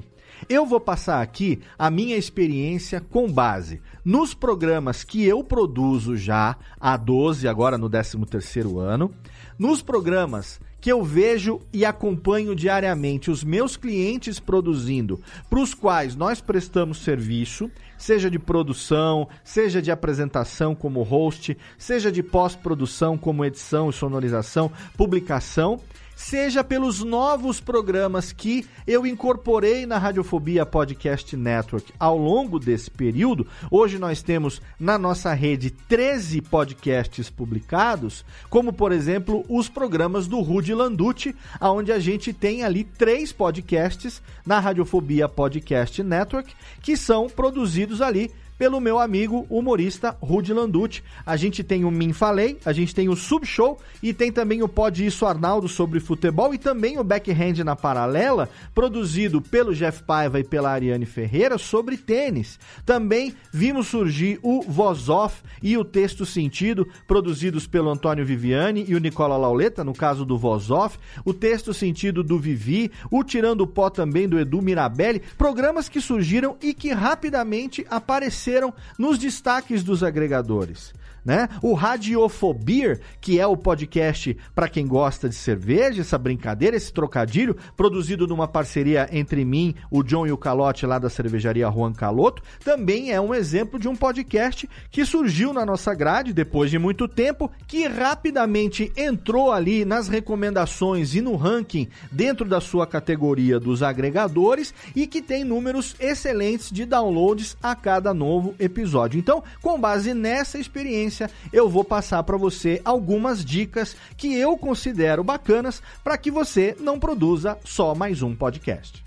Eu 0.47 0.65
vou 0.65 0.79
passar 0.79 1.21
aqui 1.21 1.59
a 1.77 1.89
minha 1.89 2.15
experiência 2.15 3.01
com 3.01 3.29
base 3.29 3.81
nos 4.03 4.33
programas 4.33 5.03
que 5.03 5.25
eu 5.25 5.43
produzo 5.43 6.15
já 6.15 6.55
há 6.79 6.97
12, 6.97 7.47
agora 7.47 7.77
no 7.77 7.89
13º 7.89 8.79
ano, 8.79 9.11
nos 9.57 9.81
programas 9.81 10.59
que 10.81 10.91
eu 10.91 11.03
vejo 11.03 11.59
e 11.73 11.83
acompanho 11.83 12.55
diariamente 12.55 13.29
os 13.29 13.43
meus 13.43 13.75
clientes 13.75 14.39
produzindo, 14.39 15.19
para 15.49 15.59
os 15.59 15.73
quais 15.73 16.15
nós 16.15 16.39
prestamos 16.39 16.99
serviço, 16.99 17.69
seja 17.97 18.29
de 18.29 18.39
produção, 18.39 19.27
seja 19.43 19.81
de 19.81 19.91
apresentação 19.91 20.73
como 20.73 21.03
host, 21.03 21.57
seja 21.77 22.11
de 22.11 22.23
pós-produção 22.23 23.17
como 23.17 23.43
edição 23.43 23.89
e 23.89 23.93
sonorização, 23.93 24.71
publicação 24.95 25.79
seja 26.19 26.65
pelos 26.65 27.01
novos 27.01 27.61
programas 27.61 28.33
que 28.33 28.67
eu 28.85 29.07
incorporei 29.07 29.85
na 29.85 29.97
Radiofobia 29.97 30.65
Podcast 30.65 31.35
Network 31.37 31.93
ao 31.97 32.17
longo 32.17 32.59
desse 32.59 32.91
período. 32.91 33.47
Hoje 33.71 33.97
nós 33.97 34.21
temos 34.21 34.61
na 34.77 34.97
nossa 34.97 35.33
rede 35.33 35.71
13 35.71 36.41
podcasts 36.41 37.29
publicados, 37.29 38.25
como 38.49 38.73
por 38.73 38.91
exemplo 38.91 39.45
os 39.47 39.69
programas 39.69 40.27
do 40.27 40.41
Rudy 40.41 40.73
Landucci, 40.73 41.33
onde 41.61 41.89
a 41.89 41.99
gente 41.99 42.33
tem 42.33 42.65
ali 42.65 42.83
três 42.83 43.31
podcasts 43.31 44.21
na 44.45 44.59
Radiofobia 44.59 45.29
Podcast 45.29 46.03
Network 46.03 46.53
que 46.81 46.97
são 46.97 47.29
produzidos 47.29 48.01
ali 48.01 48.29
pelo 48.59 48.81
meu 48.81 48.99
amigo 48.99 49.47
humorista 49.49 50.17
Rudy 50.21 50.51
Landucci. 50.51 51.01
A 51.25 51.37
gente 51.37 51.63
tem 51.63 51.85
o 51.85 51.89
Min 51.89 52.11
Falei, 52.11 52.57
a 52.65 52.73
gente 52.73 52.93
tem 52.93 53.07
o 53.07 53.15
Subshow 53.15 53.79
e 54.03 54.13
tem 54.13 54.33
também 54.33 54.61
o 54.61 54.67
Pode 54.67 55.05
Isso 55.05 55.25
Arnaldo 55.25 55.69
sobre 55.69 56.01
futebol 56.01 56.53
e 56.53 56.57
também 56.57 56.99
o 56.99 57.03
Backhand 57.03 57.63
na 57.63 57.73
Paralela, 57.73 58.49
produzido 58.75 59.41
pelo 59.41 59.73
Jeff 59.73 60.03
Paiva 60.03 60.41
e 60.41 60.43
pela 60.43 60.71
Ariane 60.71 61.05
Ferreira 61.05 61.57
sobre 61.57 61.95
tênis. 61.95 62.59
Também 62.85 63.33
vimos 63.53 63.87
surgir 63.87 64.37
o 64.43 64.61
Voz 64.63 65.07
Off 65.07 65.41
e 65.63 65.77
o 65.77 65.85
Texto 65.85 66.25
Sentido, 66.25 66.85
produzidos 67.07 67.65
pelo 67.65 67.89
Antônio 67.89 68.25
Viviani 68.25 68.83
e 68.89 68.93
o 68.93 68.99
Nicola 68.99 69.37
Lauleta, 69.37 69.85
no 69.85 69.93
caso 69.93 70.25
do 70.25 70.37
Voz 70.37 70.69
Off, 70.69 70.99
o 71.23 71.33
Texto 71.33 71.73
Sentido 71.73 72.21
do 72.21 72.37
Vivi, 72.37 72.91
o 73.09 73.23
Tirando 73.23 73.61
o 73.61 73.67
Pó 73.67 73.89
também 73.89 74.27
do 74.27 74.37
Edu 74.37 74.61
Mirabelli, 74.61 75.21
programas 75.37 75.87
que 75.87 76.01
surgiram 76.01 76.57
e 76.61 76.73
que 76.73 76.91
rapidamente 76.91 77.87
apareceram 77.89 78.48
apareceram 78.49 78.73
nos 78.97 79.17
destaques 79.17 79.83
dos 79.83 80.03
agregadores 80.03 80.93
né? 81.29 81.47
O 81.61 81.75
Radiofobia, 81.75 82.99
que 83.21 83.39
é 83.39 83.45
o 83.45 83.55
podcast 83.55 84.35
para 84.55 84.67
quem 84.67 84.87
gosta 84.87 85.29
de 85.29 85.35
cerveja, 85.35 86.01
essa 86.01 86.17
brincadeira, 86.17 86.75
esse 86.75 86.91
trocadilho, 86.91 87.55
produzido 87.77 88.25
numa 88.25 88.47
parceria 88.47 89.07
entre 89.11 89.45
mim, 89.45 89.75
o 89.91 90.01
John 90.01 90.25
e 90.25 90.31
o 90.31 90.37
Calote 90.37 90.87
lá 90.87 90.97
da 90.97 91.07
cervejaria 91.07 91.69
Juan 91.69 91.93
Caloto, 91.93 92.41
também 92.65 93.11
é 93.11 93.21
um 93.21 93.31
exemplo 93.31 93.77
de 93.77 93.87
um 93.87 93.95
podcast 93.95 94.67
que 94.89 95.05
surgiu 95.05 95.53
na 95.53 95.63
nossa 95.63 95.93
grade 95.93 96.33
depois 96.33 96.71
de 96.71 96.79
muito 96.79 97.07
tempo, 97.07 97.51
que 97.67 97.87
rapidamente 97.87 98.91
entrou 98.97 99.51
ali 99.51 99.85
nas 99.85 100.07
recomendações 100.07 101.13
e 101.13 101.21
no 101.21 101.35
ranking 101.35 101.89
dentro 102.11 102.43
da 102.43 102.59
sua 102.59 102.87
categoria 102.87 103.59
dos 103.59 103.83
agregadores 103.83 104.73
e 104.95 105.05
que 105.05 105.21
tem 105.21 105.43
números 105.43 105.95
excelentes 105.99 106.71
de 106.71 106.85
downloads 106.85 107.55
a 107.61 107.75
cada 107.75 108.15
novo 108.15 108.55
episódio. 108.57 109.19
Então, 109.19 109.43
com 109.61 109.79
base 109.79 110.15
nessa 110.15 110.57
experiência, 110.57 111.18
sequência, 111.19 111.29
eu 111.51 111.67
vou 111.69 111.83
passar 111.83 112.23
para 112.23 112.37
você 112.37 112.81
algumas 112.85 113.43
dicas 113.43 113.95
que 114.15 114.33
eu 114.33 114.57
considero 114.57 115.23
bacanas 115.23 115.81
para 116.03 116.17
que 116.17 116.31
você 116.31 116.75
não 116.79 116.99
produza 116.99 117.57
só 117.65 117.93
mais 117.93 118.21
um 118.21 118.33
podcast. 118.35 119.03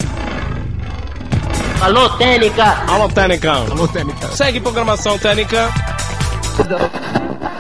Alô, 1.81 2.09
Técnica! 2.11 2.65
Alô, 2.87 3.09
Técnica! 3.09 3.53
Alô, 3.53 3.89
Técnica! 3.89 4.29
Segue 4.29 4.61
programação 4.61 5.19
Técnica! 5.19 5.71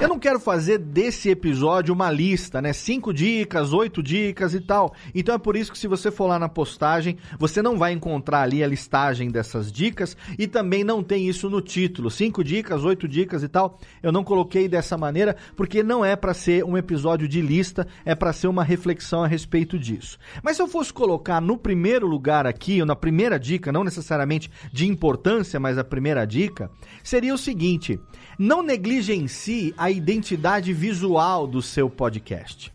Eu 0.02 0.08
não 0.08 0.18
quero 0.18 0.40
fazer 0.40 0.78
desse 0.78 1.30
episódio 1.30 1.94
uma 1.94 2.10
lista, 2.10 2.60
né? 2.60 2.72
Cinco 2.72 3.14
dicas, 3.14 3.72
oito 3.72 4.02
dicas 4.02 4.52
e 4.52 4.60
tal. 4.60 4.92
Então 5.14 5.32
é 5.32 5.38
por 5.38 5.54
isso 5.54 5.70
que 5.70 5.78
se 5.78 5.86
você 5.86 6.10
for 6.10 6.26
lá 6.26 6.40
na 6.40 6.48
postagem, 6.48 7.16
você 7.38 7.62
não 7.62 7.78
vai 7.78 7.92
encontrar 7.92 8.42
ali 8.42 8.64
a 8.64 8.66
listagem 8.66 9.30
dessas 9.30 9.70
dicas 9.70 10.16
e 10.36 10.48
também 10.48 10.82
não 10.82 11.04
tem 11.04 11.28
isso 11.28 11.48
no 11.48 11.60
título. 11.60 12.10
Cinco 12.10 12.42
dicas, 12.42 12.82
oito 12.82 13.06
dicas 13.06 13.44
e 13.44 13.48
tal. 13.48 13.78
Eu 14.02 14.10
não 14.10 14.24
coloquei 14.24 14.68
dessa 14.68 14.98
maneira 14.98 15.36
porque 15.54 15.84
não 15.84 16.04
é 16.04 16.16
para 16.16 16.34
ser 16.34 16.64
um 16.64 16.76
episódio 16.76 17.28
de 17.28 17.40
lista, 17.40 17.86
é 18.04 18.12
para 18.12 18.32
ser 18.32 18.48
uma 18.48 18.64
reflexão 18.64 19.22
a 19.22 19.28
respeito 19.28 19.78
disso. 19.78 20.18
Mas 20.42 20.56
se 20.56 20.62
eu 20.64 20.66
fosse 20.66 20.92
colocar 20.92 21.40
no 21.40 21.56
primeiro 21.56 22.08
lugar 22.08 22.44
aqui, 22.44 22.80
ou 22.80 22.86
na 22.86 22.96
primeira 22.96 23.38
dica, 23.38 23.70
não 23.70 23.84
necessariamente 23.84 24.50
de 24.72 24.84
importância, 24.84 25.60
mas 25.60 25.78
a 25.78 25.84
primeira 25.84 26.26
dica, 26.26 26.68
seria 27.04 27.32
o 27.32 27.38
seguinte: 27.38 28.00
não 28.42 28.60
negligencie 28.60 29.72
a 29.78 29.88
identidade 29.88 30.72
visual 30.72 31.46
do 31.46 31.62
seu 31.62 31.88
podcast. 31.88 32.72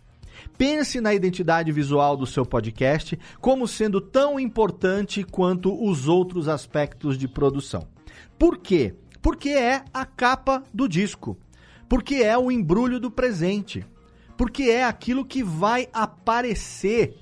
Pense 0.57 1.01
na 1.01 1.13
identidade 1.13 1.73
visual 1.73 2.15
do 2.15 2.25
seu 2.25 2.45
podcast 2.45 3.19
como 3.41 3.67
sendo 3.67 3.99
tão 3.99 4.39
importante 4.39 5.25
quanto 5.25 5.85
os 5.85 6.07
outros 6.07 6.47
aspectos 6.47 7.17
de 7.17 7.27
produção. 7.27 7.85
Por 8.39 8.57
quê? 8.57 8.95
Porque 9.21 9.49
é 9.49 9.83
a 9.93 10.05
capa 10.05 10.63
do 10.73 10.87
disco. 10.87 11.37
Porque 11.89 12.15
é 12.15 12.37
o 12.37 12.49
embrulho 12.49 12.97
do 12.97 13.11
presente. 13.11 13.85
Porque 14.37 14.63
é 14.63 14.85
aquilo 14.85 15.25
que 15.25 15.43
vai 15.43 15.89
aparecer 15.91 17.17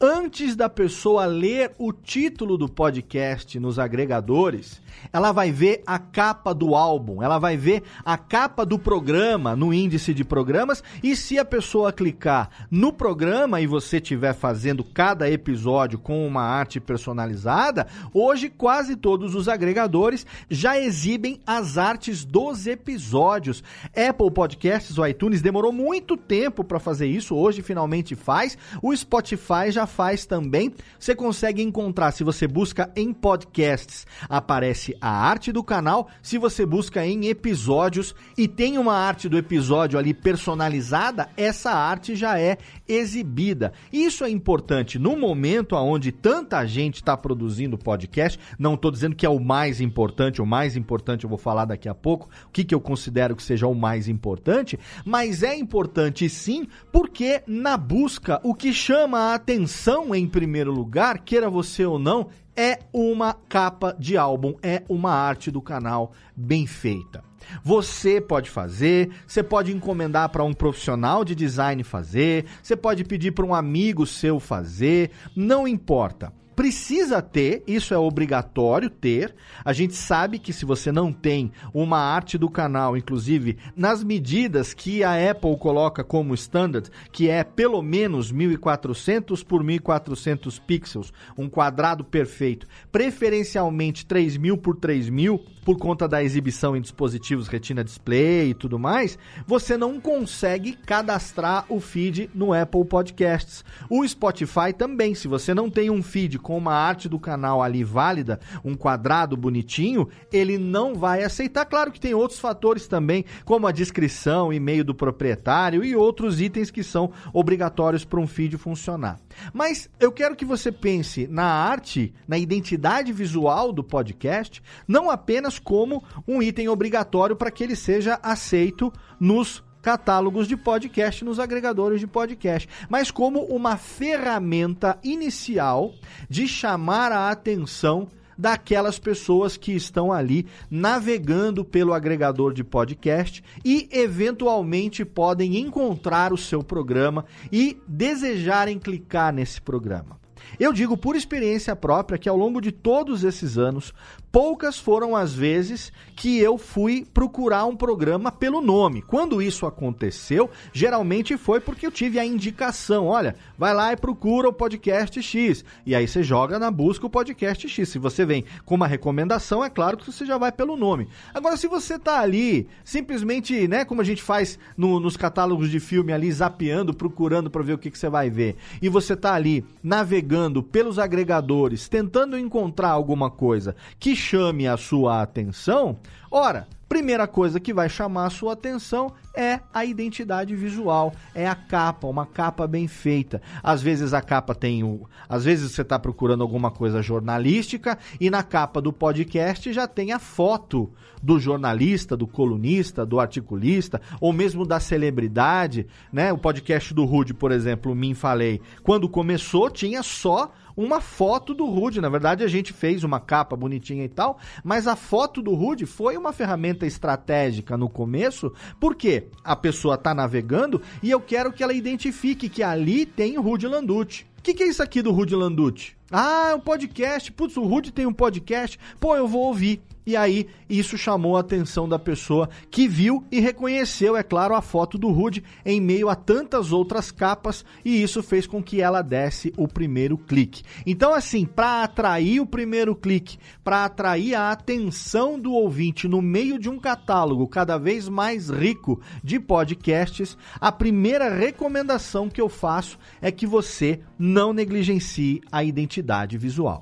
antes 0.00 0.56
da 0.56 0.68
pessoa 0.68 1.26
ler 1.26 1.72
o 1.76 1.92
título 1.92 2.56
do 2.56 2.68
podcast 2.68 3.60
nos 3.60 3.78
agregadores, 3.78 4.80
ela 5.12 5.32
vai 5.32 5.50
ver 5.50 5.82
a 5.86 5.98
capa 5.98 6.54
do 6.54 6.74
álbum, 6.74 7.22
ela 7.22 7.38
vai 7.38 7.56
ver 7.56 7.82
a 8.04 8.16
capa 8.16 8.64
do 8.64 8.78
programa 8.78 9.54
no 9.56 9.72
índice 9.72 10.14
de 10.14 10.24
programas 10.24 10.82
e 11.02 11.16
se 11.16 11.38
a 11.38 11.44
pessoa 11.44 11.92
clicar 11.92 12.50
no 12.70 12.92
programa 12.92 13.60
e 13.60 13.66
você 13.66 13.96
estiver 13.98 14.34
fazendo 14.34 14.82
cada 14.84 15.30
episódio 15.30 15.98
com 15.98 16.26
uma 16.26 16.42
arte 16.42 16.80
personalizada, 16.80 17.86
hoje 18.14 18.48
quase 18.48 18.96
todos 18.96 19.34
os 19.34 19.48
agregadores 19.48 20.26
já 20.48 20.78
exibem 20.78 21.40
as 21.46 21.76
artes 21.78 22.24
dos 22.24 22.66
episódios. 22.66 23.62
Apple 23.88 24.30
Podcasts, 24.30 24.96
o 24.96 25.06
iTunes 25.06 25.42
demorou 25.42 25.72
muito 25.72 26.16
tempo 26.16 26.64
para 26.64 26.78
fazer 26.78 27.06
isso, 27.06 27.34
hoje 27.34 27.62
finalmente 27.62 28.14
faz. 28.14 28.56
O 28.82 28.94
Spotify 28.94 29.70
já 29.70 29.86
faz 29.86 30.24
também. 30.24 30.72
Você 30.98 31.14
consegue 31.14 31.62
encontrar, 31.62 32.12
se 32.12 32.24
você 32.24 32.46
busca 32.46 32.90
em 32.96 33.12
podcasts, 33.12 34.06
aparece 34.28 34.79
a 35.00 35.10
arte 35.10 35.52
do 35.52 35.62
canal. 35.62 36.08
Se 36.22 36.38
você 36.38 36.64
busca 36.64 37.04
em 37.04 37.26
episódios 37.26 38.14
e 38.36 38.48
tem 38.48 38.78
uma 38.78 38.94
arte 38.94 39.28
do 39.28 39.36
episódio 39.36 39.98
ali 39.98 40.14
personalizada, 40.14 41.28
essa 41.36 41.70
arte 41.70 42.16
já 42.16 42.38
é 42.38 42.58
exibida. 42.88 43.72
Isso 43.92 44.24
é 44.24 44.30
importante 44.30 44.98
no 44.98 45.16
momento 45.16 45.76
onde 45.76 46.12
tanta 46.12 46.64
gente 46.66 46.96
está 46.96 47.16
produzindo 47.16 47.78
podcast. 47.78 48.38
Não 48.58 48.74
estou 48.74 48.90
dizendo 48.90 49.16
que 49.16 49.26
é 49.26 49.30
o 49.30 49.40
mais 49.40 49.80
importante, 49.80 50.42
o 50.42 50.46
mais 50.46 50.76
importante 50.76 51.24
eu 51.24 51.30
vou 51.30 51.38
falar 51.38 51.64
daqui 51.64 51.88
a 51.88 51.94
pouco, 51.94 52.28
o 52.46 52.50
que, 52.50 52.64
que 52.64 52.74
eu 52.74 52.80
considero 52.80 53.36
que 53.36 53.42
seja 53.42 53.66
o 53.66 53.74
mais 53.74 54.08
importante, 54.08 54.78
mas 55.04 55.42
é 55.42 55.54
importante 55.56 56.28
sim, 56.28 56.66
porque 56.92 57.42
na 57.46 57.76
busca, 57.76 58.40
o 58.42 58.54
que 58.54 58.72
chama 58.72 59.18
a 59.18 59.34
atenção 59.34 60.14
em 60.14 60.26
primeiro 60.26 60.72
lugar, 60.72 61.18
queira 61.18 61.50
você 61.50 61.84
ou 61.84 61.98
não, 61.98 62.28
é 62.60 62.78
uma 62.92 63.32
capa 63.32 63.96
de 63.98 64.18
álbum, 64.18 64.54
é 64.62 64.82
uma 64.86 65.12
arte 65.12 65.50
do 65.50 65.62
canal 65.62 66.12
bem 66.36 66.66
feita. 66.66 67.24
Você 67.64 68.20
pode 68.20 68.50
fazer, 68.50 69.10
você 69.26 69.42
pode 69.42 69.72
encomendar 69.72 70.28
para 70.28 70.44
um 70.44 70.52
profissional 70.52 71.24
de 71.24 71.34
design 71.34 71.82
fazer, 71.82 72.44
você 72.62 72.76
pode 72.76 73.02
pedir 73.02 73.32
para 73.32 73.46
um 73.46 73.54
amigo 73.54 74.06
seu 74.06 74.38
fazer, 74.38 75.10
não 75.34 75.66
importa 75.66 76.34
precisa 76.60 77.22
ter, 77.22 77.62
isso 77.66 77.94
é 77.94 77.96
obrigatório 77.96 78.90
ter. 78.90 79.34
A 79.64 79.72
gente 79.72 79.94
sabe 79.94 80.38
que 80.38 80.52
se 80.52 80.66
você 80.66 80.92
não 80.92 81.10
tem 81.10 81.50
uma 81.72 81.96
arte 81.96 82.36
do 82.36 82.50
canal, 82.50 82.98
inclusive 82.98 83.56
nas 83.74 84.04
medidas 84.04 84.74
que 84.74 85.02
a 85.02 85.30
Apple 85.30 85.56
coloca 85.56 86.04
como 86.04 86.34
standard, 86.34 86.90
que 87.10 87.30
é 87.30 87.42
pelo 87.42 87.80
menos 87.80 88.30
1400 88.30 89.42
por 89.42 89.64
1400 89.64 90.58
pixels, 90.58 91.14
um 91.34 91.48
quadrado 91.48 92.04
perfeito, 92.04 92.66
preferencialmente 92.92 94.04
3000 94.04 94.58
por 94.58 94.76
3000, 94.76 95.42
por 95.64 95.78
conta 95.78 96.08
da 96.08 96.22
exibição 96.22 96.76
em 96.76 96.80
dispositivos 96.80 97.48
Retina 97.48 97.84
Display 97.84 98.50
e 98.50 98.54
tudo 98.54 98.78
mais, 98.78 99.18
você 99.46 99.76
não 99.76 100.00
consegue 100.00 100.72
cadastrar 100.72 101.64
o 101.68 101.80
feed 101.80 102.30
no 102.34 102.52
Apple 102.52 102.84
Podcasts. 102.84 103.64
O 103.88 104.06
Spotify 104.06 104.72
também, 104.76 105.14
se 105.14 105.28
você 105.28 105.54
não 105.54 105.70
tem 105.70 105.90
um 105.90 106.02
feed 106.02 106.38
com 106.38 106.56
uma 106.56 106.74
arte 106.74 107.08
do 107.08 107.18
canal 107.18 107.62
ali 107.62 107.84
válida, 107.84 108.40
um 108.64 108.74
quadrado 108.74 109.36
bonitinho, 109.36 110.08
ele 110.32 110.58
não 110.58 110.94
vai 110.94 111.22
aceitar. 111.22 111.64
Claro 111.64 111.92
que 111.92 112.00
tem 112.00 112.14
outros 112.14 112.40
fatores 112.40 112.86
também, 112.86 113.24
como 113.44 113.66
a 113.66 113.72
descrição, 113.72 114.52
e-mail 114.52 114.84
do 114.84 114.94
proprietário 114.94 115.84
e 115.84 115.94
outros 115.94 116.40
itens 116.40 116.70
que 116.70 116.82
são 116.82 117.12
obrigatórios 117.32 118.04
para 118.04 118.20
um 118.20 118.26
feed 118.26 118.56
funcionar. 118.56 119.20
Mas 119.52 119.88
eu 119.98 120.12
quero 120.12 120.36
que 120.36 120.44
você 120.44 120.70
pense 120.70 121.26
na 121.26 121.44
arte, 121.44 122.14
na 122.26 122.38
identidade 122.38 123.12
visual 123.12 123.72
do 123.72 123.82
podcast, 123.82 124.62
não 124.86 125.10
apenas 125.10 125.58
como 125.58 126.02
um 126.26 126.42
item 126.42 126.68
obrigatório 126.68 127.36
para 127.36 127.50
que 127.50 127.64
ele 127.64 127.76
seja 127.76 128.18
aceito 128.22 128.92
nos 129.18 129.62
catálogos 129.82 130.46
de 130.46 130.56
podcast 130.56 131.24
nos 131.24 131.38
agregadores 131.38 132.00
de 132.00 132.06
podcast, 132.06 132.68
mas 132.88 133.10
como 133.10 133.44
uma 133.44 133.76
ferramenta 133.76 134.98
inicial 135.02 135.94
de 136.28 136.46
chamar 136.46 137.12
a 137.12 137.30
atenção 137.30 138.08
daquelas 138.40 138.98
pessoas 138.98 139.56
que 139.56 139.72
estão 139.72 140.10
ali 140.10 140.46
navegando 140.70 141.64
pelo 141.64 141.92
agregador 141.92 142.54
de 142.54 142.64
podcast 142.64 143.44
e 143.64 143.88
eventualmente 143.92 145.04
podem 145.04 145.58
encontrar 145.58 146.32
o 146.32 146.38
seu 146.38 146.62
programa 146.62 147.26
e 147.52 147.78
desejarem 147.86 148.78
clicar 148.78 149.32
nesse 149.32 149.60
programa. 149.60 150.19
Eu 150.58 150.72
digo 150.72 150.96
por 150.96 151.16
experiência 151.16 151.74
própria 151.74 152.18
que 152.18 152.28
ao 152.28 152.36
longo 152.36 152.60
de 152.60 152.72
todos 152.72 153.24
esses 153.24 153.56
anos, 153.58 153.92
poucas 154.30 154.78
foram 154.78 155.16
as 155.16 155.34
vezes 155.34 155.92
que 156.16 156.38
eu 156.38 156.56
fui 156.56 157.06
procurar 157.12 157.64
um 157.64 157.76
programa 157.76 158.30
pelo 158.30 158.60
nome. 158.60 159.02
Quando 159.02 159.42
isso 159.42 159.66
aconteceu, 159.66 160.50
geralmente 160.72 161.36
foi 161.36 161.60
porque 161.60 161.86
eu 161.86 161.90
tive 161.90 162.18
a 162.18 162.24
indicação: 162.24 163.06
olha, 163.06 163.34
vai 163.58 163.74
lá 163.74 163.92
e 163.92 163.96
procura 163.96 164.48
o 164.48 164.52
podcast 164.52 165.22
X. 165.22 165.64
E 165.84 165.94
aí 165.94 166.06
você 166.06 166.22
joga 166.22 166.58
na 166.58 166.70
busca 166.70 167.06
o 167.06 167.10
podcast 167.10 167.68
X. 167.68 167.88
Se 167.88 167.98
você 167.98 168.24
vem 168.24 168.44
com 168.64 168.74
uma 168.74 168.86
recomendação, 168.86 169.64
é 169.64 169.70
claro 169.70 169.96
que 169.96 170.06
você 170.06 170.24
já 170.24 170.38
vai 170.38 170.52
pelo 170.52 170.76
nome. 170.76 171.08
Agora, 171.34 171.56
se 171.56 171.66
você 171.66 171.98
tá 171.98 172.20
ali, 172.20 172.68
simplesmente, 172.84 173.66
né, 173.66 173.84
como 173.84 174.00
a 174.00 174.04
gente 174.04 174.22
faz 174.22 174.58
no, 174.76 175.00
nos 175.00 175.16
catálogos 175.16 175.70
de 175.70 175.80
filme 175.80 176.12
ali, 176.12 176.30
zapeando, 176.30 176.94
procurando 176.94 177.50
para 177.50 177.62
ver 177.62 177.74
o 177.74 177.78
que, 177.78 177.90
que 177.90 177.98
você 177.98 178.08
vai 178.08 178.30
ver, 178.30 178.56
e 178.80 178.88
você 178.88 179.16
tá 179.16 179.34
ali 179.34 179.64
navegando 179.82 180.29
pelos 180.62 180.98
agregadores, 180.98 181.88
tentando 181.88 182.38
encontrar 182.38 182.90
alguma 182.90 183.30
coisa 183.30 183.74
que 183.98 184.14
chame 184.14 184.66
a 184.68 184.76
sua 184.76 185.22
atenção, 185.22 185.98
ora, 186.30 186.66
primeira 186.90 187.28
coisa 187.28 187.60
que 187.60 187.72
vai 187.72 187.88
chamar 187.88 188.26
a 188.26 188.30
sua 188.30 188.54
atenção 188.54 189.12
é 189.32 189.60
a 189.72 189.84
identidade 189.84 190.56
visual, 190.56 191.14
é 191.32 191.46
a 191.46 191.54
capa, 191.54 192.08
uma 192.08 192.26
capa 192.26 192.66
bem 192.66 192.88
feita. 192.88 193.40
Às 193.62 193.80
vezes 193.80 194.12
a 194.12 194.20
capa 194.20 194.56
tem 194.56 194.82
o, 194.82 195.08
às 195.28 195.44
vezes 195.44 195.70
você 195.70 195.82
está 195.82 196.00
procurando 196.00 196.42
alguma 196.42 196.68
coisa 196.68 197.00
jornalística 197.00 197.96
e 198.20 198.28
na 198.28 198.42
capa 198.42 198.80
do 198.80 198.92
podcast 198.92 199.72
já 199.72 199.86
tem 199.86 200.10
a 200.10 200.18
foto 200.18 200.92
do 201.22 201.38
jornalista, 201.38 202.16
do 202.16 202.26
colunista, 202.26 203.06
do 203.06 203.20
articulista 203.20 204.00
ou 204.20 204.32
mesmo 204.32 204.66
da 204.66 204.80
celebridade, 204.80 205.86
né? 206.12 206.32
O 206.32 206.38
podcast 206.38 206.92
do 206.92 207.04
Rude, 207.04 207.32
por 207.32 207.52
exemplo, 207.52 207.94
Mim 207.94 208.14
Falei, 208.14 208.60
quando 208.82 209.08
começou 209.08 209.70
tinha 209.70 210.02
só 210.02 210.50
uma 210.76 211.00
foto 211.00 211.54
do 211.54 211.66
Rude. 211.66 212.00
Na 212.00 212.08
verdade, 212.08 212.44
a 212.44 212.48
gente 212.48 212.72
fez 212.72 213.04
uma 213.04 213.20
capa 213.20 213.56
bonitinha 213.56 214.04
e 214.04 214.08
tal, 214.08 214.38
mas 214.62 214.86
a 214.86 214.96
foto 214.96 215.42
do 215.42 215.54
Rude 215.54 215.86
foi 215.86 216.16
uma 216.16 216.32
ferramenta 216.32 216.86
estratégica 216.86 217.76
no 217.76 217.88
começo, 217.88 218.52
porque 218.78 219.28
a 219.44 219.56
pessoa 219.56 219.94
está 219.94 220.14
navegando 220.14 220.80
e 221.02 221.10
eu 221.10 221.20
quero 221.20 221.52
que 221.52 221.62
ela 221.62 221.72
identifique 221.72 222.48
que 222.48 222.62
ali 222.62 223.06
tem 223.06 223.38
o 223.38 223.42
Rude 223.42 223.66
Landucci. 223.66 224.26
O 224.38 224.42
que, 224.42 224.54
que, 224.54 224.62
é 224.62 224.68
isso 224.68 224.82
aqui 224.82 225.02
do 225.02 225.12
Rude 225.12 225.36
Landucci? 225.36 225.94
Ah, 226.10 226.48
é 226.52 226.54
um 226.54 226.60
podcast. 226.60 227.30
Putz, 227.30 227.58
o 227.58 227.62
Rude 227.62 227.92
tem 227.92 228.06
um 228.06 228.12
podcast. 228.12 228.78
Pô, 228.98 229.14
eu 229.14 229.28
vou 229.28 229.42
ouvir. 229.42 229.82
E 230.06 230.16
aí, 230.16 230.48
isso 230.68 230.96
chamou 230.96 231.36
a 231.36 231.40
atenção 231.40 231.88
da 231.88 231.98
pessoa 231.98 232.48
que 232.70 232.88
viu 232.88 233.24
e 233.30 233.38
reconheceu, 233.38 234.16
é 234.16 234.22
claro, 234.22 234.54
a 234.54 234.62
foto 234.62 234.96
do 234.96 235.10
Rude 235.10 235.44
em 235.64 235.80
meio 235.80 236.08
a 236.08 236.14
tantas 236.14 236.72
outras 236.72 237.10
capas, 237.10 237.64
e 237.84 238.02
isso 238.02 238.22
fez 238.22 238.46
com 238.46 238.62
que 238.62 238.80
ela 238.80 239.02
desse 239.02 239.52
o 239.56 239.68
primeiro 239.68 240.16
clique. 240.16 240.62
Então, 240.86 241.14
assim, 241.14 241.44
para 241.44 241.84
atrair 241.84 242.40
o 242.40 242.46
primeiro 242.46 242.96
clique, 242.96 243.38
para 243.62 243.84
atrair 243.84 244.34
a 244.34 244.50
atenção 244.50 245.38
do 245.38 245.52
ouvinte 245.52 246.08
no 246.08 246.22
meio 246.22 246.58
de 246.58 246.68
um 246.68 246.78
catálogo 246.78 247.46
cada 247.46 247.76
vez 247.76 248.08
mais 248.08 248.48
rico 248.48 249.00
de 249.22 249.38
podcasts, 249.38 250.36
a 250.60 250.72
primeira 250.72 251.32
recomendação 251.32 252.28
que 252.28 252.40
eu 252.40 252.48
faço 252.48 252.98
é 253.20 253.30
que 253.30 253.46
você 253.46 254.00
não 254.18 254.52
negligencie 254.52 255.40
a 255.52 255.62
identidade 255.62 256.38
visual. 256.38 256.80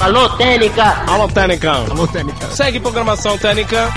Alô, 0.00 0.28
Técnica! 0.36 1.10
Alô, 1.10 1.26
Técnica! 1.26 1.72
Alô, 1.72 2.06
Técnica! 2.06 2.46
Segue 2.50 2.78
programação 2.78 3.38
Técnica! 3.38 3.88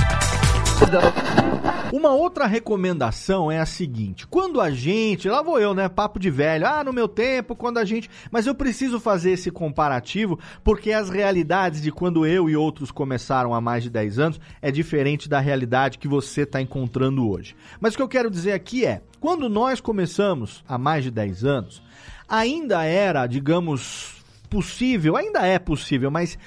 Uma 1.92 2.14
outra 2.14 2.48
recomendação 2.48 3.52
é 3.52 3.60
a 3.60 3.66
seguinte: 3.66 4.26
quando 4.26 4.62
a 4.62 4.72
gente, 4.72 5.28
lá 5.28 5.42
vou 5.42 5.60
eu, 5.60 5.74
né? 5.74 5.90
Papo 5.90 6.18
de 6.18 6.30
velho, 6.30 6.66
ah, 6.66 6.84
no 6.84 6.94
meu 6.94 7.08
tempo, 7.08 7.54
quando 7.54 7.80
a 7.80 7.86
gente. 7.86 8.10
Mas 8.32 8.48
eu 8.48 8.56
preciso 8.56 9.00
fazer 9.00 9.32
esse 9.32 9.52
comparativo 9.52 10.40
porque 10.64 10.94
as 10.94 11.10
realidades 11.10 11.82
de 11.82 11.92
quando 11.92 12.26
eu 12.26 12.50
e 12.50 12.56
outros 12.56 12.92
começaram 12.92 13.54
há 13.54 13.60
mais 13.60 13.84
de 13.84 13.90
10 13.90 14.20
anos 14.20 14.40
é 14.62 14.72
diferente 14.72 15.28
da 15.28 15.40
realidade 15.40 15.98
que 15.98 16.08
você 16.08 16.42
está 16.44 16.62
encontrando 16.62 17.30
hoje. 17.30 17.56
Mas 17.80 17.94
o 17.94 17.98
que 17.98 18.04
eu 18.04 18.08
quero 18.08 18.32
dizer 18.32 18.54
aqui 18.54 18.86
é: 18.86 19.02
quando 19.20 19.50
nós 19.50 19.82
começamos 19.82 20.64
há 20.68 20.78
mais 20.78 21.04
de 21.04 21.12
10 21.12 21.44
anos, 21.44 21.84
ainda 22.28 22.86
era, 22.86 23.28
digamos, 23.28 24.19
possível, 24.50 25.16
ainda 25.16 25.46
é 25.46 25.60
possível, 25.60 26.10
mas 26.10 26.38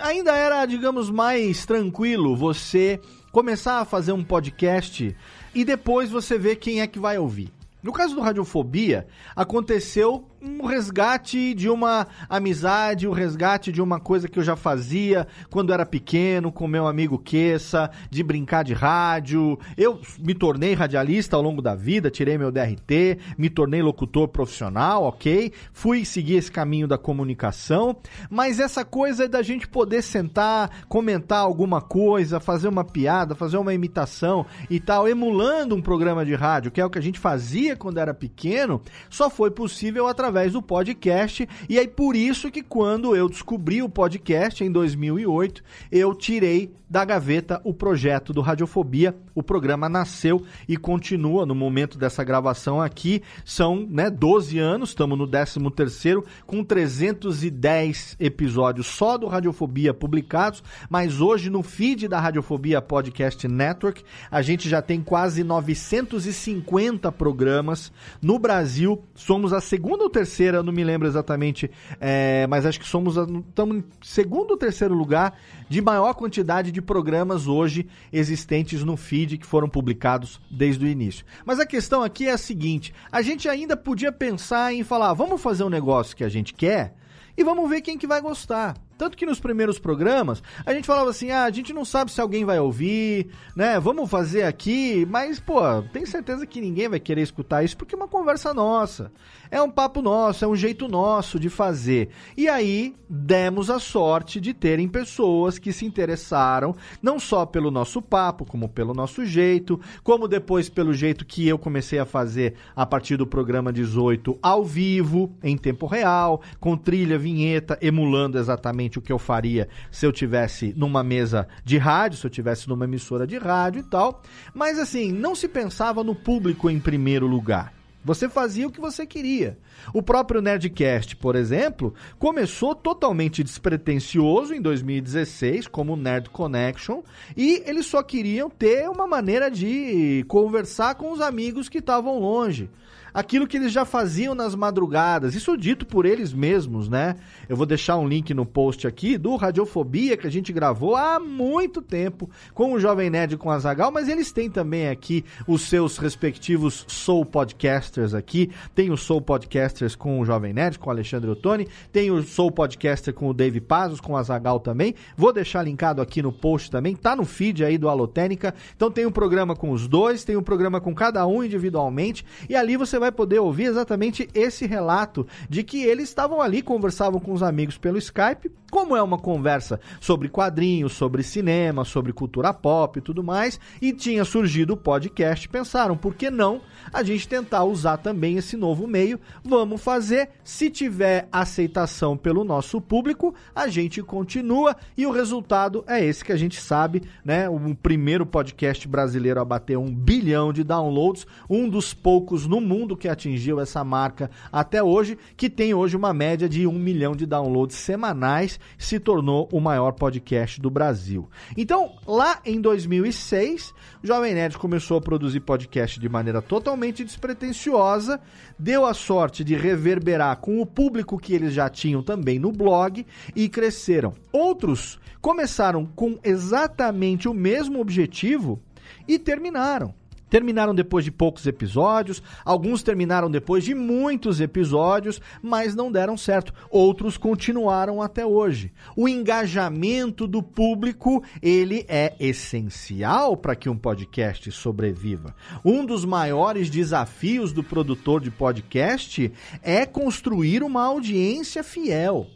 ainda 0.00 0.36
era, 0.36 0.64
digamos, 0.66 1.10
mais 1.10 1.64
tranquilo 1.64 2.36
você 2.36 3.00
começar 3.32 3.80
a 3.80 3.84
fazer 3.84 4.12
um 4.12 4.24
podcast 4.24 5.16
e 5.54 5.64
depois 5.64 6.10
você 6.10 6.38
ver 6.38 6.56
quem 6.56 6.80
é 6.80 6.86
que 6.86 6.98
vai 6.98 7.18
ouvir. 7.18 7.50
No 7.82 7.92
caso 7.92 8.14
do 8.14 8.20
Radiofobia, 8.20 9.06
aconteceu 9.34 10.26
um 10.42 10.64
resgate 10.64 11.52
de 11.54 11.68
uma 11.68 12.06
amizade, 12.28 13.06
o 13.06 13.10
um 13.10 13.14
resgate 13.14 13.70
de 13.70 13.82
uma 13.82 14.00
coisa 14.00 14.26
que 14.26 14.38
eu 14.38 14.42
já 14.42 14.56
fazia 14.56 15.26
quando 15.50 15.72
era 15.72 15.84
pequeno, 15.84 16.50
com 16.50 16.66
meu 16.66 16.86
amigo 16.86 17.18
Queça, 17.18 17.90
de 18.10 18.22
brincar 18.22 18.64
de 18.64 18.72
rádio. 18.72 19.58
Eu 19.76 20.00
me 20.18 20.34
tornei 20.34 20.72
radialista 20.72 21.36
ao 21.36 21.42
longo 21.42 21.60
da 21.60 21.74
vida, 21.74 22.10
tirei 22.10 22.38
meu 22.38 22.50
DRT, 22.50 23.18
me 23.36 23.50
tornei 23.50 23.82
locutor 23.82 24.28
profissional, 24.28 25.04
ok? 25.04 25.52
Fui 25.72 26.04
seguir 26.04 26.36
esse 26.36 26.50
caminho 26.50 26.88
da 26.88 26.96
comunicação, 26.96 27.96
mas 28.30 28.58
essa 28.58 28.84
coisa 28.84 29.28
da 29.28 29.42
gente 29.42 29.68
poder 29.68 30.02
sentar, 30.02 30.84
comentar 30.88 31.40
alguma 31.40 31.82
coisa, 31.82 32.40
fazer 32.40 32.68
uma 32.68 32.84
piada, 32.84 33.34
fazer 33.34 33.58
uma 33.58 33.74
imitação 33.74 34.46
e 34.70 34.80
tal, 34.80 35.06
emulando 35.06 35.74
um 35.74 35.82
programa 35.82 36.24
de 36.24 36.34
rádio, 36.34 36.70
que 36.70 36.80
é 36.80 36.84
o 36.84 36.90
que 36.90 36.98
a 36.98 37.02
gente 37.02 37.18
fazia 37.18 37.76
quando 37.76 37.98
era 37.98 38.14
pequeno, 38.14 38.80
só 39.10 39.28
foi 39.28 39.50
possível 39.50 40.06
através 40.06 40.29
através 40.30 40.52
do 40.52 40.62
podcast. 40.62 41.46
E 41.68 41.78
aí 41.78 41.88
por 41.88 42.14
isso 42.16 42.50
que 42.50 42.62
quando 42.62 43.14
eu 43.14 43.28
descobri 43.28 43.82
o 43.82 43.88
podcast 43.88 44.64
em 44.64 44.70
2008, 44.70 45.62
eu 45.90 46.14
tirei 46.14 46.72
da 46.90 47.04
gaveta 47.04 47.60
o 47.62 47.72
projeto 47.72 48.32
do 48.32 48.40
Radiofobia. 48.40 49.14
O 49.34 49.42
programa 49.42 49.88
nasceu 49.88 50.42
e 50.68 50.76
continua 50.76 51.46
no 51.46 51.54
momento 51.54 51.96
dessa 51.96 52.24
gravação 52.24 52.82
aqui. 52.82 53.22
São, 53.44 53.86
né, 53.88 54.10
12 54.10 54.58
anos, 54.58 54.90
estamos 54.90 55.16
no 55.16 55.26
13 55.26 55.60
terceiro 55.70 56.24
com 56.46 56.64
310 56.64 58.16
episódios 58.18 58.86
só 58.86 59.16
do 59.16 59.26
Radiofobia 59.26 59.94
publicados, 59.94 60.62
mas 60.88 61.20
hoje 61.20 61.50
no 61.50 61.62
feed 61.62 62.08
da 62.08 62.18
Radiofobia 62.18 62.80
Podcast 62.80 63.46
Network, 63.46 64.02
a 64.30 64.42
gente 64.42 64.68
já 64.68 64.82
tem 64.82 65.00
quase 65.00 65.44
950 65.44 67.12
programas 67.12 67.92
no 68.20 68.38
Brasil. 68.38 69.02
Somos 69.14 69.52
a 69.52 69.60
segunda 69.60 70.04
ou 70.04 70.10
terceira, 70.10 70.62
não 70.62 70.72
me 70.72 70.82
lembro 70.82 71.06
exatamente, 71.06 71.70
é, 72.00 72.46
mas 72.48 72.66
acho 72.66 72.80
que 72.80 72.88
somos 72.88 73.16
estamos 73.16 73.76
em 73.76 73.84
segundo 74.02 74.52
ou 74.52 74.56
terceiro 74.56 74.94
lugar 74.94 75.36
de 75.70 75.80
maior 75.80 76.14
quantidade 76.14 76.72
de 76.72 76.82
programas 76.82 77.46
hoje 77.46 77.86
existentes 78.12 78.82
no 78.82 78.96
feed 78.96 79.38
que 79.38 79.46
foram 79.46 79.68
publicados 79.68 80.40
desde 80.50 80.84
o 80.84 80.88
início. 80.88 81.24
Mas 81.46 81.60
a 81.60 81.64
questão 81.64 82.02
aqui 82.02 82.26
é 82.26 82.32
a 82.32 82.38
seguinte: 82.38 82.92
a 83.10 83.22
gente 83.22 83.48
ainda 83.48 83.76
podia 83.76 84.10
pensar 84.10 84.74
em 84.74 84.82
falar, 84.82 85.14
vamos 85.14 85.40
fazer 85.40 85.62
um 85.62 85.70
negócio 85.70 86.16
que 86.16 86.24
a 86.24 86.28
gente 86.28 86.52
quer 86.52 86.96
e 87.36 87.44
vamos 87.44 87.70
ver 87.70 87.82
quem 87.82 87.96
que 87.96 88.06
vai 88.06 88.20
gostar. 88.20 88.74
Tanto 89.00 89.16
que 89.16 89.24
nos 89.24 89.40
primeiros 89.40 89.78
programas 89.78 90.42
a 90.66 90.74
gente 90.74 90.86
falava 90.86 91.08
assim: 91.08 91.30
ah, 91.30 91.44
a 91.44 91.50
gente 91.50 91.72
não 91.72 91.86
sabe 91.86 92.12
se 92.12 92.20
alguém 92.20 92.44
vai 92.44 92.60
ouvir, 92.60 93.28
né? 93.56 93.80
Vamos 93.80 94.10
fazer 94.10 94.42
aqui, 94.42 95.06
mas, 95.08 95.40
pô, 95.40 95.62
tem 95.90 96.04
certeza 96.04 96.46
que 96.46 96.60
ninguém 96.60 96.86
vai 96.86 97.00
querer 97.00 97.22
escutar 97.22 97.64
isso 97.64 97.78
porque 97.78 97.94
é 97.94 97.96
uma 97.96 98.06
conversa 98.06 98.52
nossa. 98.52 99.10
É 99.50 99.60
um 99.60 99.70
papo 99.70 100.02
nosso, 100.02 100.44
é 100.44 100.48
um 100.48 100.54
jeito 100.54 100.86
nosso 100.86 101.40
de 101.40 101.48
fazer. 101.48 102.10
E 102.36 102.46
aí 102.46 102.94
demos 103.08 103.68
a 103.68 103.80
sorte 103.80 104.40
de 104.40 104.54
terem 104.54 104.86
pessoas 104.86 105.58
que 105.58 105.72
se 105.72 105.84
interessaram, 105.84 106.76
não 107.02 107.18
só 107.18 107.44
pelo 107.44 107.70
nosso 107.70 108.00
papo, 108.00 108.44
como 108.44 108.68
pelo 108.68 108.94
nosso 108.94 109.24
jeito, 109.24 109.80
como 110.04 110.28
depois 110.28 110.68
pelo 110.68 110.92
jeito 110.92 111.24
que 111.24 111.48
eu 111.48 111.58
comecei 111.58 111.98
a 111.98 112.06
fazer 112.06 112.54
a 112.76 112.86
partir 112.86 113.16
do 113.16 113.26
programa 113.26 113.72
18 113.72 114.38
ao 114.40 114.64
vivo, 114.64 115.34
em 115.42 115.56
tempo 115.56 115.86
real, 115.86 116.40
com 116.60 116.76
trilha, 116.76 117.18
vinheta, 117.18 117.76
emulando 117.82 118.38
exatamente 118.38 118.89
exatamente 118.90 118.98
o 118.98 119.02
que 119.02 119.12
eu 119.12 119.18
faria 119.18 119.68
se 119.90 120.04
eu 120.04 120.12
tivesse 120.12 120.74
numa 120.76 121.02
mesa 121.04 121.46
de 121.64 121.78
rádio, 121.78 122.18
se 122.18 122.26
eu 122.26 122.30
tivesse 122.30 122.68
numa 122.68 122.84
emissora 122.84 123.26
de 123.26 123.38
rádio 123.38 123.80
e 123.80 123.84
tal. 123.84 124.22
Mas 124.52 124.78
assim, 124.78 125.12
não 125.12 125.34
se 125.34 125.48
pensava 125.48 126.02
no 126.02 126.14
público 126.14 126.68
em 126.68 126.80
primeiro 126.80 127.26
lugar. 127.26 127.72
Você 128.02 128.30
fazia 128.30 128.66
o 128.66 128.70
que 128.70 128.80
você 128.80 129.06
queria. 129.06 129.58
O 129.92 130.02
próprio 130.02 130.40
Nerdcast, 130.40 131.16
por 131.16 131.36
exemplo, 131.36 131.92
começou 132.18 132.74
totalmente 132.74 133.44
despretensioso 133.44 134.54
em 134.54 134.60
2016, 134.60 135.68
como 135.68 135.96
Nerd 135.96 136.30
Connection, 136.30 137.02
e 137.36 137.62
eles 137.66 137.84
só 137.84 138.02
queriam 138.02 138.48
ter 138.48 138.88
uma 138.88 139.06
maneira 139.06 139.50
de 139.50 140.24
conversar 140.28 140.94
com 140.94 141.12
os 141.12 141.20
amigos 141.20 141.68
que 141.68 141.78
estavam 141.78 142.18
longe 142.18 142.70
aquilo 143.12 143.46
que 143.46 143.56
eles 143.56 143.72
já 143.72 143.84
faziam 143.84 144.34
nas 144.34 144.54
madrugadas. 144.54 145.34
Isso 145.34 145.56
dito 145.56 145.84
por 145.84 146.06
eles 146.06 146.32
mesmos, 146.32 146.88
né? 146.88 147.16
Eu 147.50 147.56
vou 147.56 147.66
deixar 147.66 147.98
um 147.98 148.06
link 148.06 148.32
no 148.32 148.46
post 148.46 148.86
aqui 148.86 149.18
do 149.18 149.34
Radiofobia 149.34 150.16
que 150.16 150.24
a 150.24 150.30
gente 150.30 150.52
gravou 150.52 150.94
há 150.94 151.18
muito 151.18 151.82
tempo 151.82 152.30
com 152.54 152.74
o 152.74 152.78
Jovem 152.78 153.10
Nerd 153.10 153.36
com 153.36 153.50
a 153.50 153.58
Zagal, 153.58 153.90
mas 153.90 154.08
eles 154.08 154.30
têm 154.30 154.48
também 154.48 154.88
aqui 154.88 155.24
os 155.48 155.62
seus 155.62 155.98
respectivos 155.98 156.84
Soul 156.86 157.26
Podcasters 157.26 158.14
aqui. 158.14 158.52
Tem 158.72 158.92
o 158.92 158.96
Soul 158.96 159.20
Podcasters 159.20 159.96
com 159.96 160.20
o 160.20 160.24
Jovem 160.24 160.52
Nerd, 160.52 160.78
com 160.78 160.90
o 160.90 160.92
Alexandre 160.92 161.28
Ottoni, 161.28 161.66
tem 161.90 162.12
o 162.12 162.22
Soul 162.22 162.52
Podcaster 162.52 163.12
com 163.12 163.28
o 163.28 163.34
Dave 163.34 163.60
Pazos, 163.60 164.00
com 164.00 164.16
a 164.16 164.22
Zagal 164.22 164.60
também. 164.60 164.94
Vou 165.16 165.32
deixar 165.32 165.64
linkado 165.64 166.00
aqui 166.00 166.22
no 166.22 166.30
post 166.30 166.70
também, 166.70 166.94
tá 166.94 167.16
no 167.16 167.24
feed 167.24 167.64
aí 167.64 167.76
do 167.76 167.88
Alotênica. 167.88 168.54
Então 168.76 168.92
tem 168.92 169.06
um 169.06 169.10
programa 169.10 169.56
com 169.56 169.72
os 169.72 169.88
dois, 169.88 170.22
tem 170.22 170.36
um 170.36 170.42
programa 170.44 170.80
com 170.80 170.94
cada 170.94 171.26
um 171.26 171.42
individualmente 171.42 172.24
e 172.48 172.54
ali 172.54 172.76
você 172.76 172.96
vai 172.96 173.10
poder 173.10 173.40
ouvir 173.40 173.64
exatamente 173.64 174.28
esse 174.32 174.68
relato 174.68 175.26
de 175.48 175.64
que 175.64 175.82
eles 175.82 176.08
estavam 176.08 176.40
ali, 176.40 176.62
conversavam 176.62 177.18
com 177.18 177.32
os 177.32 177.39
amigos 177.42 177.78
pelo 177.78 177.98
Skype, 177.98 178.50
como 178.70 178.96
é 178.96 179.02
uma 179.02 179.18
conversa 179.18 179.80
sobre 180.00 180.28
quadrinhos, 180.28 180.92
sobre 180.92 181.22
cinema, 181.22 181.84
sobre 181.84 182.12
cultura 182.12 182.54
pop 182.54 182.98
e 182.98 183.02
tudo 183.02 183.22
mais, 183.22 183.58
e 183.82 183.92
tinha 183.92 184.24
surgido 184.24 184.74
o 184.74 184.76
podcast, 184.76 185.48
pensaram, 185.48 185.96
por 185.96 186.14
que 186.14 186.30
não 186.30 186.60
a 186.92 187.02
gente 187.02 187.28
tentar 187.28 187.64
usar 187.64 187.96
também 187.96 188.36
esse 188.36 188.56
novo 188.56 188.86
meio? 188.86 189.18
Vamos 189.42 189.82
fazer, 189.82 190.30
se 190.44 190.70
tiver 190.70 191.28
aceitação 191.32 192.16
pelo 192.16 192.44
nosso 192.44 192.80
público, 192.80 193.34
a 193.54 193.66
gente 193.66 194.02
continua 194.02 194.76
e 194.96 195.04
o 195.04 195.10
resultado 195.10 195.84
é 195.86 196.04
esse 196.04 196.24
que 196.24 196.32
a 196.32 196.36
gente 196.36 196.60
sabe, 196.60 197.02
né? 197.24 197.48
O 197.48 197.74
primeiro 197.74 198.24
podcast 198.24 198.86
brasileiro 198.86 199.40
a 199.40 199.44
bater 199.44 199.76
um 199.76 199.92
bilhão 199.92 200.52
de 200.52 200.62
downloads, 200.62 201.26
um 201.48 201.68
dos 201.68 201.92
poucos 201.92 202.46
no 202.46 202.60
mundo 202.60 202.96
que 202.96 203.08
atingiu 203.08 203.60
essa 203.60 203.82
marca 203.82 204.30
até 204.52 204.82
hoje, 204.82 205.18
que 205.36 205.50
tem 205.50 205.74
hoje 205.74 205.96
uma 205.96 206.14
média 206.14 206.48
de 206.48 206.66
um 206.66 206.78
milhão 206.78 207.16
de 207.16 207.26
downloads 207.26 207.76
semanais 207.76 208.59
se 208.78 208.98
tornou 208.98 209.48
o 209.52 209.60
maior 209.60 209.92
podcast 209.92 210.60
do 210.60 210.70
Brasil. 210.70 211.28
Então, 211.56 211.96
lá 212.06 212.40
em 212.44 212.60
2006, 212.60 213.74
o 214.02 214.06
Jovem 214.06 214.34
Nerd 214.34 214.58
começou 214.58 214.98
a 214.98 215.00
produzir 215.00 215.40
podcast 215.40 215.98
de 215.98 216.08
maneira 216.08 216.40
totalmente 216.40 217.04
despretensiosa, 217.04 218.20
deu 218.58 218.84
a 218.84 218.94
sorte 218.94 219.44
de 219.44 219.54
reverberar 219.54 220.36
com 220.38 220.60
o 220.60 220.66
público 220.66 221.18
que 221.18 221.34
eles 221.34 221.52
já 221.52 221.68
tinham 221.68 222.02
também 222.02 222.38
no 222.38 222.50
blog 222.50 223.06
e 223.34 223.48
cresceram. 223.48 224.14
Outros 224.32 224.98
começaram 225.20 225.86
com 225.86 226.18
exatamente 226.24 227.28
o 227.28 227.34
mesmo 227.34 227.80
objetivo 227.80 228.60
e 229.06 229.18
terminaram 229.18 229.99
terminaram 230.30 230.74
depois 230.74 231.04
de 231.04 231.10
poucos 231.10 231.46
episódios, 231.46 232.22
alguns 232.44 232.82
terminaram 232.82 233.30
depois 233.30 233.64
de 233.64 233.74
muitos 233.74 234.40
episódios, 234.40 235.20
mas 235.42 235.74
não 235.74 235.92
deram 235.92 236.16
certo. 236.16 236.54
Outros 236.70 237.18
continuaram 237.18 238.00
até 238.00 238.24
hoje. 238.24 238.72
O 238.96 239.08
engajamento 239.08 240.26
do 240.26 240.42
público, 240.42 241.22
ele 241.42 241.84
é 241.88 242.14
essencial 242.20 243.36
para 243.36 243.56
que 243.56 243.68
um 243.68 243.76
podcast 243.76 244.50
sobreviva. 244.52 245.34
Um 245.64 245.84
dos 245.84 246.04
maiores 246.04 246.70
desafios 246.70 247.52
do 247.52 247.64
produtor 247.64 248.20
de 248.20 248.30
podcast 248.30 249.32
é 249.62 249.84
construir 249.84 250.62
uma 250.62 250.84
audiência 250.84 251.64
fiel 251.64 252.28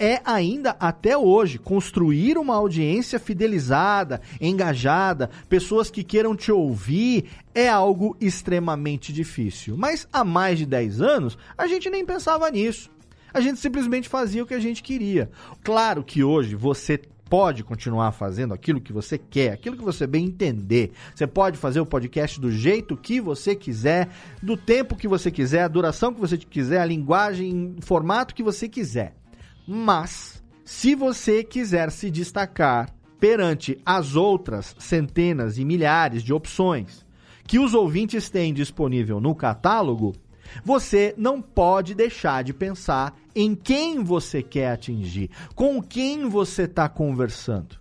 é 0.00 0.22
ainda 0.24 0.74
até 0.80 1.16
hoje 1.16 1.58
construir 1.58 2.38
uma 2.38 2.56
audiência 2.56 3.20
fidelizada, 3.20 4.22
engajada, 4.40 5.28
pessoas 5.46 5.90
que 5.90 6.02
queiram 6.02 6.34
te 6.34 6.50
ouvir, 6.50 7.26
é 7.54 7.68
algo 7.68 8.16
extremamente 8.18 9.12
difícil. 9.12 9.76
Mas 9.76 10.08
há 10.10 10.24
mais 10.24 10.58
de 10.58 10.64
10 10.64 11.02
anos, 11.02 11.38
a 11.56 11.66
gente 11.66 11.90
nem 11.90 12.04
pensava 12.04 12.50
nisso. 12.50 12.90
A 13.32 13.40
gente 13.40 13.60
simplesmente 13.60 14.08
fazia 14.08 14.42
o 14.42 14.46
que 14.46 14.54
a 14.54 14.58
gente 14.58 14.82
queria. 14.82 15.30
Claro 15.62 16.02
que 16.02 16.24
hoje 16.24 16.56
você 16.56 16.98
pode 17.28 17.62
continuar 17.62 18.10
fazendo 18.10 18.52
aquilo 18.52 18.80
que 18.80 18.92
você 18.92 19.16
quer, 19.16 19.52
aquilo 19.52 19.76
que 19.76 19.84
você 19.84 20.04
bem 20.06 20.24
entender. 20.24 20.92
Você 21.14 21.28
pode 21.28 21.58
fazer 21.58 21.78
o 21.78 21.86
podcast 21.86 22.40
do 22.40 22.50
jeito 22.50 22.96
que 22.96 23.20
você 23.20 23.54
quiser, 23.54 24.08
do 24.42 24.56
tempo 24.56 24.96
que 24.96 25.06
você 25.06 25.30
quiser, 25.30 25.62
a 25.62 25.68
duração 25.68 26.12
que 26.12 26.20
você 26.20 26.36
quiser, 26.38 26.80
a 26.80 26.86
linguagem, 26.86 27.76
o 27.78 27.82
formato 27.82 28.34
que 28.34 28.42
você 28.42 28.68
quiser. 28.68 29.14
Mas, 29.72 30.42
se 30.64 30.96
você 30.96 31.44
quiser 31.44 31.92
se 31.92 32.10
destacar 32.10 32.92
perante 33.20 33.78
as 33.86 34.16
outras 34.16 34.74
centenas 34.80 35.58
e 35.58 35.64
milhares 35.64 36.24
de 36.24 36.32
opções 36.32 37.06
que 37.44 37.56
os 37.56 37.72
ouvintes 37.72 38.28
têm 38.28 38.52
disponível 38.52 39.20
no 39.20 39.32
catálogo, 39.32 40.12
você 40.64 41.14
não 41.16 41.40
pode 41.40 41.94
deixar 41.94 42.42
de 42.42 42.52
pensar 42.52 43.16
em 43.32 43.54
quem 43.54 44.02
você 44.02 44.42
quer 44.42 44.72
atingir, 44.72 45.30
com 45.54 45.80
quem 45.80 46.28
você 46.28 46.62
está 46.62 46.88
conversando, 46.88 47.76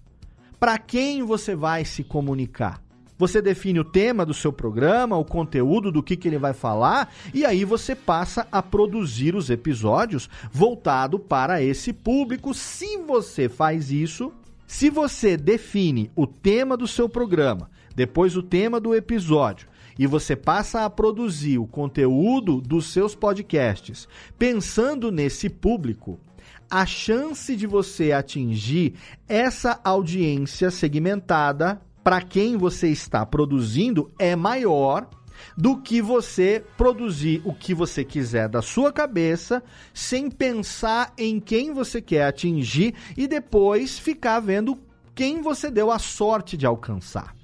para 0.59 0.77
quem 0.77 1.23
você 1.23 1.55
vai 1.55 1.83
se 1.85 2.03
comunicar. 2.03 2.79
Você 3.19 3.41
define 3.41 3.81
o 3.81 3.83
tema 3.83 4.25
do 4.25 4.33
seu 4.33 4.53
programa, 4.53 5.17
o 5.17 5.25
conteúdo 5.25 5.91
do 5.91 6.01
que, 6.01 6.15
que 6.15 6.29
ele 6.29 6.37
vai 6.37 6.53
falar, 6.53 7.13
e 7.33 7.45
aí 7.45 7.65
você 7.65 7.93
passa 7.93 8.47
a 8.49 8.63
produzir 8.63 9.35
os 9.35 9.49
episódios 9.49 10.29
voltado 10.49 11.19
para 11.19 11.61
esse 11.61 11.91
público. 11.91 12.53
Se 12.53 12.97
você 12.99 13.49
faz 13.49 13.91
isso, 13.91 14.31
se 14.65 14.89
você 14.89 15.35
define 15.35 16.09
o 16.15 16.25
tema 16.25 16.77
do 16.77 16.87
seu 16.87 17.09
programa, 17.09 17.69
depois 17.93 18.37
o 18.37 18.41
tema 18.41 18.79
do 18.79 18.95
episódio, 18.95 19.67
e 19.97 20.07
você 20.07 20.33
passa 20.33 20.85
a 20.85 20.89
produzir 20.89 21.57
o 21.57 21.67
conteúdo 21.67 22.61
dos 22.61 22.85
seus 22.85 23.15
podcasts 23.15 24.07
pensando 24.37 25.11
nesse 25.11 25.49
público, 25.49 26.17
a 26.71 26.85
chance 26.85 27.53
de 27.53 27.67
você 27.67 28.13
atingir 28.13 28.93
essa 29.27 29.77
audiência 29.83 30.71
segmentada 30.71 31.81
para 32.03 32.21
quem 32.21 32.57
você 32.57 32.89
está 32.89 33.25
produzindo 33.25 34.11
é 34.17 34.35
maior 34.35 35.07
do 35.55 35.77
que 35.77 36.01
você 36.01 36.63
produzir 36.77 37.41
o 37.45 37.53
que 37.53 37.73
você 37.73 38.03
quiser 38.03 38.49
da 38.49 38.61
sua 38.61 38.91
cabeça, 38.91 39.63
sem 39.93 40.29
pensar 40.29 41.13
em 41.17 41.39
quem 41.39 41.73
você 41.73 42.01
quer 42.01 42.25
atingir 42.25 42.93
e 43.17 43.27
depois 43.27 43.97
ficar 43.97 44.39
vendo 44.39 44.77
quem 45.15 45.41
você 45.41 45.69
deu 45.69 45.91
a 45.91 45.99
sorte 45.99 46.55
de 46.55 46.65
alcançar. 46.65 47.35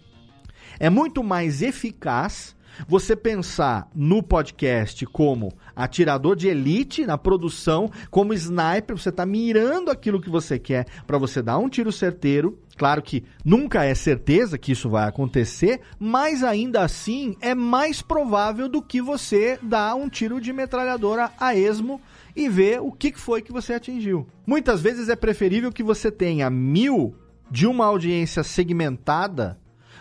É 0.79 0.89
muito 0.89 1.23
mais 1.23 1.61
eficaz 1.61 2.54
você 2.87 3.15
pensar 3.15 3.89
no 3.93 4.21
podcast 4.21 5.05
como 5.05 5.53
atirador 5.75 6.35
de 6.35 6.47
elite 6.47 7.05
na 7.05 7.17
produção, 7.17 7.89
como 8.09 8.33
sniper, 8.33 8.97
você 8.97 9.09
está 9.09 9.25
mirando 9.25 9.91
aquilo 9.91 10.21
que 10.21 10.29
você 10.29 10.59
quer 10.59 10.85
para 11.05 11.17
você 11.17 11.41
dar 11.41 11.57
um 11.57 11.69
tiro 11.69 11.91
certeiro. 11.91 12.59
Claro 12.77 13.01
que 13.01 13.23
nunca 13.43 13.85
é 13.85 13.95
certeza 13.95 14.57
que 14.57 14.73
isso 14.73 14.89
vai 14.89 15.07
acontecer, 15.07 15.79
mas 15.97 16.43
ainda 16.43 16.81
assim 16.81 17.35
é 17.39 17.55
mais 17.55 18.01
provável 18.01 18.67
do 18.67 18.81
que 18.81 19.01
você 19.01 19.57
dar 19.61 19.95
um 19.95 20.09
tiro 20.09 20.41
de 20.41 20.51
metralhadora 20.51 21.31
a 21.39 21.55
esmo 21.55 22.01
e 22.35 22.49
ver 22.49 22.81
o 22.81 22.91
que 22.91 23.13
foi 23.13 23.41
que 23.41 23.53
você 23.53 23.73
atingiu. 23.73 24.27
Muitas 24.45 24.81
vezes 24.81 25.07
é 25.07 25.15
preferível 25.15 25.71
que 25.71 25.83
você 25.83 26.11
tenha 26.11 26.49
mil 26.49 27.15
de 27.49 27.65
uma 27.65 27.85
audiência 27.85 28.43
segmentada 28.43 29.57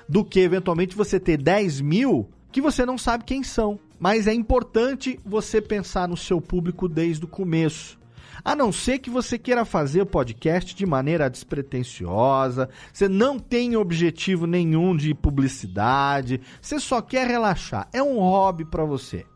do 0.09 0.25
que 0.25 0.41
eventualmente 0.41 0.97
você 0.97 1.19
ter 1.21 1.37
10 1.37 1.81
mil 1.81 2.29
que 2.55 2.61
você 2.61 2.87
não 2.87 2.97
sabe 2.97 3.25
quem 3.25 3.43
são. 3.43 3.81
Mas 3.99 4.29
é 4.29 4.33
importante 4.33 5.19
você 5.27 5.61
pensar 5.61 6.07
no 6.07 6.17
seu 6.17 6.41
público 6.41 6.89
desde 6.89 7.25
o 7.25 7.29
começo. 7.29 7.99
A 8.45 8.55
não 8.55 8.71
ser 8.71 9.01
que 9.01 9.11
você 9.11 9.37
queira 9.37 9.65
fazer 9.65 10.03
o 10.03 10.07
podcast 10.07 10.73
de 10.73 10.87
maneira 10.87 11.29
despretensiosa, 11.29 12.69
você 12.93 13.09
não 13.09 13.41
tem 13.41 13.77
objetivo 13.77 14.47
nenhum 14.47 14.97
de 14.97 15.13
publicidade, 15.15 16.41
você 16.63 16.79
só 16.79 17.03
quer 17.03 17.27
relaxar. 17.27 17.89
É 17.93 18.01
um 18.01 18.21
hobby 18.21 18.65
para 18.65 18.85
você. 18.85 19.27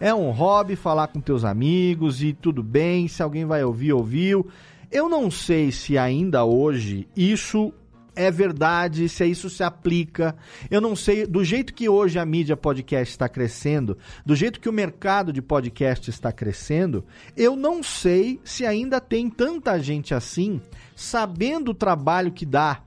É 0.00 0.12
um 0.12 0.32
hobby 0.32 0.74
falar 0.74 1.06
com 1.06 1.20
teus 1.20 1.44
amigos 1.44 2.24
e 2.24 2.32
tudo 2.32 2.60
bem, 2.60 3.06
se 3.06 3.22
alguém 3.22 3.44
vai 3.44 3.62
ouvir, 3.62 3.92
ouviu. 3.92 4.48
Eu 4.90 5.08
não 5.08 5.30
sei 5.30 5.70
se 5.70 5.96
ainda 5.96 6.44
hoje 6.44 7.06
isso 7.16 7.72
é 8.16 8.30
verdade, 8.30 9.08
se 9.08 9.24
isso 9.26 9.50
se 9.50 9.62
aplica. 9.62 10.36
Eu 10.70 10.80
não 10.80 10.94
sei, 10.94 11.26
do 11.26 11.44
jeito 11.44 11.74
que 11.74 11.88
hoje 11.88 12.18
a 12.18 12.24
mídia 12.24 12.56
podcast 12.56 13.12
está 13.12 13.28
crescendo, 13.28 13.98
do 14.24 14.36
jeito 14.36 14.60
que 14.60 14.68
o 14.68 14.72
mercado 14.72 15.32
de 15.32 15.42
podcast 15.42 16.08
está 16.10 16.30
crescendo, 16.30 17.04
eu 17.36 17.56
não 17.56 17.82
sei 17.82 18.40
se 18.44 18.64
ainda 18.64 19.00
tem 19.00 19.28
tanta 19.28 19.78
gente 19.78 20.14
assim, 20.14 20.60
sabendo 20.94 21.72
o 21.72 21.74
trabalho 21.74 22.32
que 22.32 22.46
dá, 22.46 22.82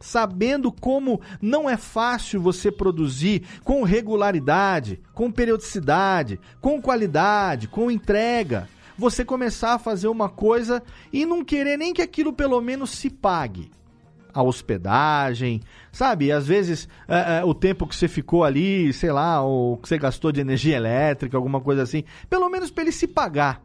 sabendo 0.00 0.72
como 0.72 1.20
não 1.40 1.68
é 1.68 1.76
fácil 1.76 2.40
você 2.40 2.72
produzir 2.72 3.42
com 3.62 3.82
regularidade, 3.82 5.00
com 5.14 5.30
periodicidade, 5.30 6.40
com 6.60 6.80
qualidade, 6.80 7.68
com 7.68 7.90
entrega. 7.90 8.68
Você 8.98 9.24
começar 9.24 9.74
a 9.74 9.78
fazer 9.78 10.08
uma 10.08 10.28
coisa 10.28 10.82
e 11.12 11.24
não 11.24 11.44
querer 11.44 11.76
nem 11.76 11.94
que 11.94 12.02
aquilo 12.02 12.32
pelo 12.32 12.60
menos 12.60 12.90
se 12.90 13.08
pague 13.08 13.70
a 14.32 14.42
hospedagem, 14.42 15.60
sabe? 15.90 16.32
Às 16.32 16.46
vezes 16.46 16.88
é, 17.08 17.38
é, 17.38 17.44
o 17.44 17.54
tempo 17.54 17.86
que 17.86 17.94
você 17.94 18.08
ficou 18.08 18.44
ali, 18.44 18.92
sei 18.92 19.12
lá, 19.12 19.42
ou 19.42 19.76
que 19.76 19.88
você 19.88 19.98
gastou 19.98 20.32
de 20.32 20.40
energia 20.40 20.76
elétrica, 20.76 21.36
alguma 21.36 21.60
coisa 21.60 21.82
assim, 21.82 22.04
pelo 22.28 22.48
menos 22.48 22.70
para 22.70 22.82
ele 22.84 22.92
se 22.92 23.06
pagar. 23.06 23.62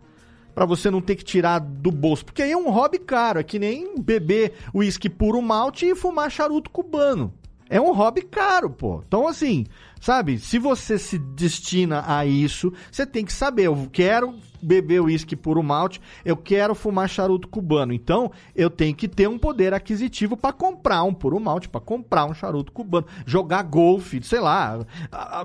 Para 0.54 0.66
você 0.66 0.90
não 0.90 1.02
ter 1.02 1.16
que 1.16 1.24
tirar 1.24 1.60
do 1.60 1.92
bolso. 1.92 2.26
Porque 2.26 2.42
aí 2.42 2.52
é 2.52 2.58
um 2.58 2.72
hobby 2.72 2.98
caro. 2.98 3.40
É 3.40 3.44
que 3.44 3.60
nem 3.60 3.94
beber 4.02 4.54
uísque 4.74 5.08
puro 5.08 5.40
malte 5.40 5.86
e 5.86 5.96
fumar 5.96 6.32
charuto 6.32 6.72
cubano. 6.72 7.32
É 7.70 7.80
um 7.80 7.94
hobby 7.94 8.22
caro, 8.22 8.70
pô. 8.70 9.04
Então, 9.06 9.28
assim, 9.28 9.66
sabe? 10.00 10.40
Se 10.40 10.58
você 10.58 10.98
se 10.98 11.18
destina 11.18 12.04
a 12.08 12.26
isso, 12.26 12.74
você 12.92 13.06
tem 13.06 13.26
que 13.26 13.34
saber. 13.34 13.64
Eu 13.64 13.88
quero 13.92 14.34
beber 14.62 15.02
uísque 15.02 15.36
puro 15.36 15.62
malte, 15.62 16.02
eu 16.26 16.36
quero 16.36 16.74
fumar 16.74 17.10
charuto 17.10 17.48
cubano. 17.48 17.94
Então, 17.94 18.32
eu 18.56 18.70
tenho 18.70 18.96
que 18.96 19.08
ter 19.08 19.28
um 19.28 19.38
poder 19.38 19.74
aquisitivo 19.74 20.36
para 20.36 20.54
comprar 20.54 21.04
um 21.04 21.14
puro 21.14 21.40
malte, 21.40 21.70
para 21.70 21.82
comprar 21.82 22.26
um 22.26 22.34
charuto 22.34 22.72
cubano, 22.72 23.08
jogar 23.26 23.64
golfe, 23.64 24.22
sei 24.24 24.40
lá, 24.40 24.86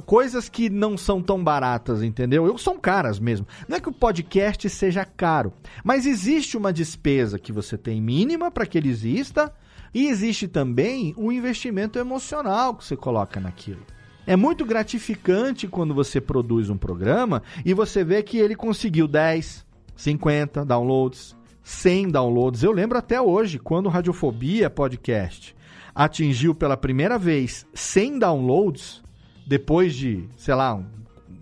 coisas 0.06 0.48
que 0.48 0.70
não 0.70 0.96
são 0.96 1.22
tão 1.22 1.42
baratas, 1.42 2.02
entendeu? 2.02 2.46
Eu 2.46 2.58
são 2.58 2.78
caras 2.78 3.18
mesmo. 3.18 3.46
Não 3.68 3.76
é 3.76 3.80
que 3.80 3.88
o 3.88 3.92
podcast 3.92 4.68
seja 4.68 5.04
caro, 5.04 5.52
mas 5.84 6.06
existe 6.06 6.56
uma 6.56 6.72
despesa 6.72 7.38
que 7.38 7.52
você 7.52 7.76
tem 7.76 8.00
mínima 8.00 8.50
para 8.50 8.66
que 8.66 8.78
ele 8.78 8.88
exista. 8.88 9.52
E 9.94 10.06
existe 10.06 10.48
também 10.48 11.12
o 11.18 11.30
investimento 11.30 11.98
emocional 11.98 12.74
que 12.74 12.82
você 12.82 12.96
coloca 12.96 13.38
naquilo. 13.38 13.82
É 14.24 14.36
muito 14.36 14.64
gratificante 14.64 15.66
quando 15.66 15.92
você 15.92 16.20
produz 16.20 16.70
um 16.70 16.76
programa 16.76 17.42
e 17.64 17.74
você 17.74 18.04
vê 18.04 18.22
que 18.22 18.38
ele 18.38 18.54
conseguiu 18.54 19.08
10, 19.08 19.66
50 19.96 20.64
downloads, 20.64 21.36
100 21.62 22.10
downloads. 22.10 22.62
Eu 22.62 22.70
lembro 22.70 22.96
até 22.96 23.20
hoje, 23.20 23.58
quando 23.58 23.86
o 23.86 23.88
Radiofobia 23.88 24.70
Podcast 24.70 25.56
atingiu 25.92 26.54
pela 26.54 26.76
primeira 26.76 27.18
vez 27.18 27.66
100 27.74 28.20
downloads, 28.20 29.02
depois 29.44 29.92
de, 29.94 30.24
sei 30.36 30.54
lá, 30.54 30.80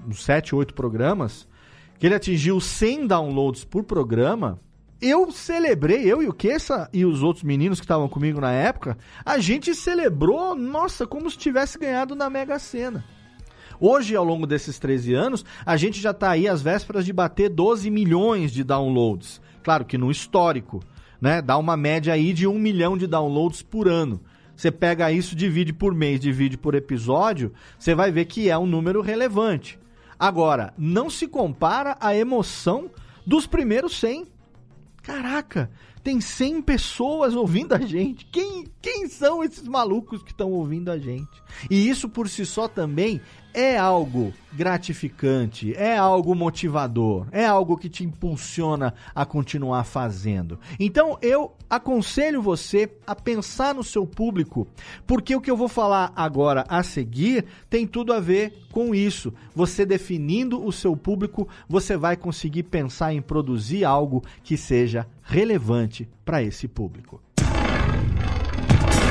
uns 0.09 0.25
7, 0.25 0.55
8 0.55 0.73
programas, 0.73 1.47
que 1.99 2.07
ele 2.07 2.15
atingiu 2.15 2.59
100 2.61 3.07
downloads 3.07 3.63
por 3.63 3.85
programa, 3.85 4.59
eu 5.01 5.31
celebrei, 5.31 6.05
eu 6.05 6.23
e 6.23 6.29
o 6.29 6.33
Kessa 6.33 6.89
e 6.93 7.05
os 7.05 7.23
outros 7.23 7.43
meninos 7.43 7.81
que 7.81 7.85
estavam 7.85 8.09
comigo 8.09 8.41
na 8.41 8.53
época, 8.53 8.99
a 9.25 9.39
gente 9.39 9.75
celebrou, 9.75 10.55
nossa, 10.55 11.07
como 11.07 11.31
se 11.31 11.39
tivesse 11.39 11.79
ganhado 11.79 12.15
na 12.15 12.29
Mega 12.29 12.59
Sena. 12.59 13.05
Hoje, 13.81 14.15
ao 14.15 14.25
longo 14.25 14.47
desses 14.47 14.79
13 14.79 15.15
anos, 15.15 15.45
a 15.65 15.75
gente 15.77 15.99
já 15.99 16.11
está 16.11 16.31
aí 16.31 16.47
às 16.47 16.61
vésperas 16.61 17.07
de 17.07 17.15
bater 17.15 17.49
12 17.49 17.91
milhões 17.91 18.53
de 18.53 18.63
downloads. 18.63 19.41
Claro 19.63 19.87
que 19.87 19.97
no 19.97 20.11
histórico, 20.11 20.81
né? 21.19 21.41
Dá 21.41 21.57
uma 21.57 21.79
média 21.79 22.13
aí 22.13 22.35
de 22.35 22.47
1 22.47 22.59
milhão 22.59 22.97
de 22.97 23.07
downloads 23.07 23.63
por 23.63 23.89
ano. 23.89 24.21
Você 24.55 24.71
pega 24.71 25.11
isso, 25.11 25.35
divide 25.35 25.73
por 25.73 25.95
mês, 25.95 26.21
divide 26.21 26.59
por 26.59 26.75
episódio, 26.75 27.55
você 27.79 27.95
vai 27.95 28.13
ver 28.13 28.27
que 28.27 28.51
é 28.51 28.59
um 28.59 28.67
número 28.67 29.01
relevante. 29.01 29.79
Agora, 30.19 30.75
não 30.77 31.09
se 31.09 31.27
compara 31.27 31.97
a 31.99 32.15
emoção 32.15 32.91
dos 33.27 33.47
primeiros 33.47 33.99
100 33.99 34.27
Caraca, 35.11 35.69
tem 36.05 36.21
100 36.21 36.63
pessoas 36.63 37.35
ouvindo 37.35 37.75
a 37.75 37.81
gente. 37.81 38.25
Quem, 38.27 38.65
quem 38.81 39.09
são 39.09 39.43
esses 39.43 39.67
malucos 39.67 40.23
que 40.23 40.31
estão 40.31 40.53
ouvindo 40.53 40.89
a 40.89 40.97
gente? 40.99 41.43
E 41.69 41.89
isso 41.89 42.09
por 42.09 42.29
si 42.29 42.47
só 42.47 42.69
também 42.69 43.21
é 43.53 43.77
algo 43.77 44.33
gratificante, 44.53 45.75
é 45.75 45.97
algo 45.97 46.35
motivador, 46.35 47.27
é 47.31 47.47
algo 47.47 47.77
que 47.77 47.89
te 47.89 48.05
impulsiona 48.05 48.95
a 49.15 49.25
continuar 49.25 49.85
fazendo. 49.85 50.59
Então 50.79 51.19
eu 51.23 51.53
aconselho 51.69 52.43
você 52.43 52.91
a 53.07 53.15
pensar 53.15 53.75
no 53.75 53.85
seu 53.85 54.07
público, 54.07 54.67
porque 55.07 55.35
o 55.35 55.41
que 55.41 55.51
eu 55.51 55.57
vou 55.57 55.69
falar 55.69 56.13
agora 56.17 56.65
a 56.69 56.83
seguir 56.83 57.45
tem 57.69 57.87
tudo 57.87 58.13
a 58.13 58.21
ver 58.21 58.67
com 58.73 58.95
isso. 58.95 59.33
Você 59.55 59.87
definindo 59.87 60.65
o 60.65 60.73
seu 60.73 60.97
público, 60.97 61.49
você 61.69 61.97
vai 61.97 62.17
conseguir 62.17 62.65
pensar 62.65 63.15
em 63.15 63.23
produzir 63.23 63.85
algo 63.85 64.25
que 64.43 64.57
seja 64.57 65.07
relevante 65.23 66.09
para 66.25 66.43
esse 66.43 66.67
público. 66.67 67.21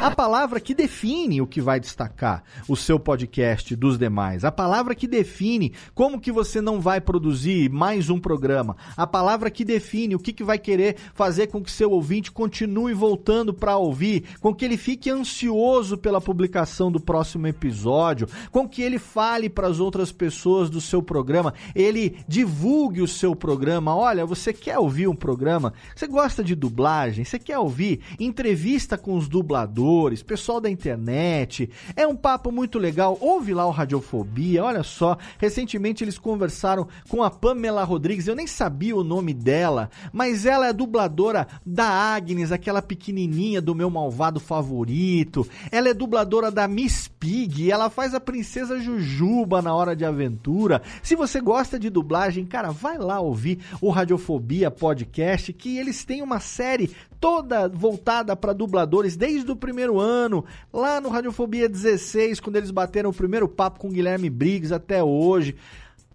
A 0.00 0.12
palavra 0.12 0.60
que 0.60 0.74
define 0.74 1.42
o 1.42 1.46
que 1.46 1.60
vai 1.60 1.80
destacar 1.80 2.44
o 2.68 2.76
seu 2.76 3.00
podcast 3.00 3.74
dos 3.74 3.98
demais. 3.98 4.44
A 4.44 4.52
palavra 4.52 4.94
que 4.94 5.08
define 5.08 5.72
como 5.92 6.20
que 6.20 6.30
você 6.30 6.60
não 6.60 6.80
vai 6.80 7.00
produzir 7.00 7.68
mais 7.68 8.08
um 8.08 8.20
programa. 8.20 8.76
A 8.96 9.08
palavra 9.08 9.50
que 9.50 9.64
define 9.64 10.14
o 10.14 10.18
que, 10.20 10.32
que 10.32 10.44
vai 10.44 10.56
querer 10.56 10.96
fazer 11.14 11.48
com 11.48 11.60
que 11.60 11.70
seu 11.70 11.90
ouvinte 11.90 12.30
continue 12.30 12.94
voltando 12.94 13.52
para 13.52 13.76
ouvir, 13.76 14.22
com 14.40 14.54
que 14.54 14.64
ele 14.64 14.76
fique 14.76 15.10
ansioso 15.10 15.98
pela 15.98 16.20
publicação 16.20 16.92
do 16.92 17.00
próximo 17.00 17.48
episódio, 17.48 18.28
com 18.52 18.68
que 18.68 18.82
ele 18.82 19.00
fale 19.00 19.48
para 19.48 19.66
as 19.66 19.80
outras 19.80 20.12
pessoas 20.12 20.70
do 20.70 20.80
seu 20.80 21.02
programa, 21.02 21.52
ele 21.74 22.18
divulgue 22.28 23.02
o 23.02 23.08
seu 23.08 23.34
programa. 23.34 23.96
Olha, 23.96 24.24
você 24.24 24.52
quer 24.52 24.78
ouvir 24.78 25.08
um 25.08 25.16
programa? 25.16 25.72
Você 25.94 26.06
gosta 26.06 26.44
de 26.44 26.54
dublagem? 26.54 27.24
Você 27.24 27.38
quer 27.38 27.58
ouvir 27.58 28.00
entrevista 28.20 28.96
com 28.96 29.16
os 29.16 29.28
dubladores, 29.28 29.87
pessoal 30.24 30.60
da 30.60 30.68
internet? 30.68 31.70
É 31.96 32.06
um 32.06 32.14
papo 32.14 32.52
muito 32.52 32.78
legal. 32.78 33.16
Ouve 33.20 33.54
lá 33.54 33.66
o 33.66 33.70
Radiofobia. 33.70 34.64
Olha 34.64 34.82
só, 34.82 35.16
recentemente 35.38 36.04
eles 36.04 36.18
conversaram 36.18 36.86
com 37.08 37.22
a 37.22 37.30
Pamela 37.30 37.84
Rodrigues. 37.84 38.26
Eu 38.26 38.34
nem 38.34 38.46
sabia 38.46 38.94
o 38.94 39.02
nome 39.02 39.32
dela, 39.32 39.90
mas 40.12 40.44
ela 40.44 40.68
é 40.68 40.72
dubladora 40.72 41.46
da 41.64 41.88
Agnes, 41.88 42.52
aquela 42.52 42.82
pequenininha 42.82 43.62
do 43.62 43.74
meu 43.74 43.88
malvado 43.88 44.38
favorito. 44.38 45.46
Ela 45.72 45.88
é 45.88 45.94
dubladora 45.94 46.50
da 46.50 46.68
Miss 46.68 47.08
Pig. 47.08 47.70
Ela 47.70 47.88
faz 47.88 48.14
a 48.14 48.20
princesa 48.20 48.78
Jujuba 48.78 49.62
na 49.62 49.74
hora 49.74 49.96
de 49.96 50.04
aventura. 50.04 50.82
Se 51.02 51.16
você 51.16 51.40
gosta 51.40 51.78
de 51.78 51.88
dublagem, 51.88 52.44
cara, 52.44 52.70
vai 52.70 52.98
lá 52.98 53.20
ouvir 53.20 53.58
o 53.80 53.90
Radiofobia 53.90 54.70
Podcast, 54.70 55.52
que 55.52 55.78
eles 55.78 56.04
têm 56.04 56.22
uma 56.22 56.40
série 56.40 56.90
toda 57.20 57.68
voltada 57.68 58.34
para 58.36 58.52
dubladores 58.52 59.16
desde 59.16 59.50
o 59.50 59.56
primeiro 59.56 59.98
ano, 59.98 60.44
lá 60.72 61.00
no 61.00 61.08
Radiofobia 61.08 61.68
16, 61.68 62.40
quando 62.40 62.56
eles 62.56 62.70
bateram 62.70 63.10
o 63.10 63.14
primeiro 63.14 63.48
papo 63.48 63.80
com 63.80 63.90
Guilherme 63.90 64.30
Briggs 64.30 64.72
até 64.72 65.02
hoje. 65.02 65.56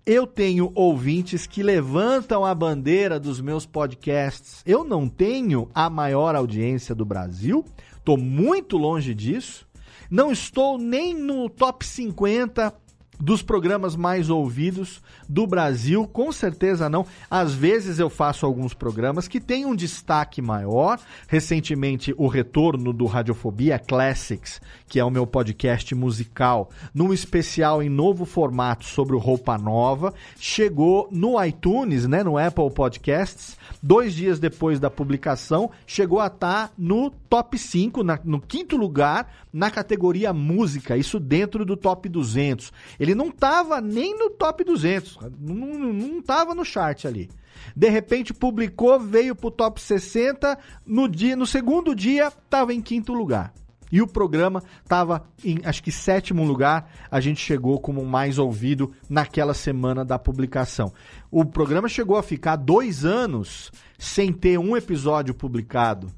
Eu 0.05 0.27
tenho 0.27 0.69
ouvintes 0.75 1.47
que 1.47 1.63
levantam 1.63 2.43
a 2.43 2.53
bandeira 2.53 3.17
dos 3.17 3.39
meus 3.39 3.65
podcasts. 3.65 4.61
Eu 4.65 4.83
não 4.83 5.07
tenho 5.07 5.69
a 5.73 5.89
maior 5.89 6.35
audiência 6.35 6.93
do 6.93 7.05
Brasil, 7.05 7.63
estou 7.97 8.17
muito 8.17 8.77
longe 8.77 9.13
disso. 9.13 9.65
Não 10.11 10.31
estou 10.31 10.77
nem 10.77 11.13
no 11.13 11.49
top 11.49 11.85
50 11.85 12.71
dos 13.23 13.41
programas 13.41 13.95
mais 13.95 14.29
ouvidos 14.29 15.01
do 15.29 15.47
Brasil, 15.47 16.05
com 16.05 16.29
certeza 16.29 16.89
não. 16.89 17.05
Às 17.31 17.53
vezes 17.53 17.97
eu 17.97 18.09
faço 18.09 18.45
alguns 18.45 18.73
programas 18.73 19.29
que 19.29 19.39
têm 19.39 19.65
um 19.65 19.73
destaque 19.73 20.41
maior. 20.41 20.99
Recentemente, 21.29 22.13
o 22.17 22.27
retorno 22.27 22.91
do 22.91 23.05
Radiofobia 23.05 23.79
Classics, 23.79 24.59
que 24.89 24.99
é 24.99 25.05
o 25.05 25.09
meu 25.09 25.25
podcast 25.25 25.95
musical, 25.95 26.69
num 26.93 27.13
especial 27.13 27.81
em 27.81 27.87
novo 27.87 28.25
formato 28.25 28.83
sobre 28.83 29.15
Roupa 29.15 29.57
Nova, 29.57 30.13
chegou 30.37 31.07
no 31.09 31.41
iTunes, 31.41 32.05
né, 32.05 32.23
no 32.23 32.37
Apple 32.37 32.71
Podcasts, 32.71 33.57
dois 33.81 34.13
dias 34.13 34.37
depois 34.37 34.81
da 34.81 34.89
publicação, 34.89 35.71
chegou 35.87 36.19
a 36.19 36.27
estar 36.27 36.67
tá 36.67 36.73
no 36.77 37.09
top 37.09 37.57
5, 37.57 38.03
na, 38.03 38.19
no 38.25 38.41
quinto 38.41 38.75
lugar, 38.75 39.31
na 39.53 39.71
categoria 39.71 40.33
música, 40.33 40.97
isso 40.97 41.19
dentro 41.19 41.63
do 41.63 41.77
top 41.77 42.09
200. 42.09 42.73
Ele 42.99 43.12
não 43.15 43.27
estava 43.27 43.79
nem 43.81 44.17
no 44.17 44.29
top 44.29 44.63
200, 44.63 45.17
não 45.39 46.19
estava 46.19 46.53
no 46.53 46.65
chart 46.65 47.05
ali. 47.05 47.29
De 47.75 47.89
repente 47.89 48.33
publicou, 48.33 48.99
veio 48.99 49.35
pro 49.35 49.51
top 49.51 49.81
60, 49.81 50.57
no 50.85 51.07
dia, 51.07 51.35
no 51.35 51.45
segundo 51.45 51.95
dia 51.95 52.27
estava 52.27 52.73
em 52.73 52.81
quinto 52.81 53.13
lugar. 53.13 53.53
E 53.91 54.01
o 54.01 54.07
programa 54.07 54.63
estava 54.83 55.23
em, 55.45 55.59
acho 55.63 55.83
que, 55.83 55.91
sétimo 55.91 56.43
lugar. 56.43 56.91
A 57.11 57.19
gente 57.19 57.39
chegou 57.39 57.79
como 57.79 58.03
mais 58.03 58.39
ouvido 58.39 58.91
naquela 59.07 59.53
semana 59.53 60.03
da 60.03 60.17
publicação. 60.17 60.91
O 61.29 61.45
programa 61.45 61.87
chegou 61.87 62.17
a 62.17 62.23
ficar 62.23 62.55
dois 62.55 63.05
anos 63.05 63.71
sem 63.99 64.33
ter 64.33 64.57
um 64.57 64.75
episódio 64.75 65.35
publicado 65.35 66.11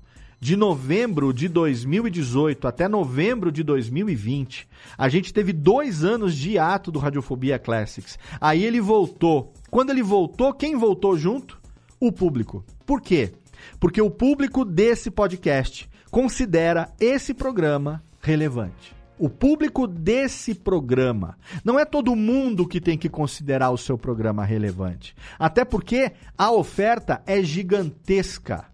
de 0.46 0.56
novembro 0.56 1.34
de 1.34 1.50
2018 1.50 2.68
até 2.68 2.88
novembro 2.88 3.52
de 3.52 3.64
2020, 3.64 4.68
a 4.96 5.10
gente 5.10 5.34
teve 5.34 5.52
dois 5.52 6.04
anos 6.04 6.36
de 6.36 6.60
ato 6.60 6.92
do 6.92 7.00
Radiofobia 7.00 7.58
Classics. 7.58 8.20
Aí 8.40 8.64
ele 8.64 8.80
voltou. 8.80 9.52
Quando 9.72 9.90
ele 9.90 10.04
voltou, 10.04 10.54
quem 10.54 10.76
voltou 10.76 11.18
junto? 11.18 11.60
O 12.00 12.12
público. 12.12 12.64
Por 12.86 13.02
quê? 13.02 13.34
Porque 13.80 14.00
o 14.00 14.12
público 14.12 14.64
desse 14.64 15.10
podcast 15.10 15.90
considera 16.12 16.94
esse 17.00 17.34
programa 17.34 18.04
relevante. 18.22 18.96
O 19.18 19.28
público 19.32 19.88
desse 19.88 20.54
programa. 20.54 21.40
Não 21.64 21.80
é 21.80 21.86
todo 21.86 22.16
mundo 22.16 22.68
que 22.68 22.80
tem 22.80 23.00
que 23.00 23.10
considerar 23.10 23.72
o 23.72 23.80
seu 23.80 23.98
programa 23.98 24.46
relevante. 24.46 25.16
Até 25.40 25.66
porque 25.66 26.12
a 26.38 26.52
oferta 26.52 27.24
é 27.26 27.42
gigantesca. 27.42 28.66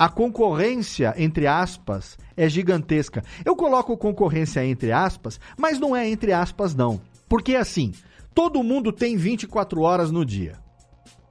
A 0.00 0.08
concorrência, 0.08 1.12
entre 1.18 1.46
aspas, 1.46 2.16
é 2.34 2.48
gigantesca. 2.48 3.22
Eu 3.44 3.54
coloco 3.54 3.94
concorrência 3.98 4.64
entre 4.64 4.90
aspas, 4.92 5.38
mas 5.58 5.78
não 5.78 5.94
é 5.94 6.08
entre 6.08 6.32
aspas, 6.32 6.74
não. 6.74 6.98
Porque 7.28 7.54
assim, 7.54 7.92
todo 8.34 8.62
mundo 8.62 8.92
tem 8.92 9.18
24 9.18 9.82
horas 9.82 10.10
no 10.10 10.24
dia. 10.24 10.56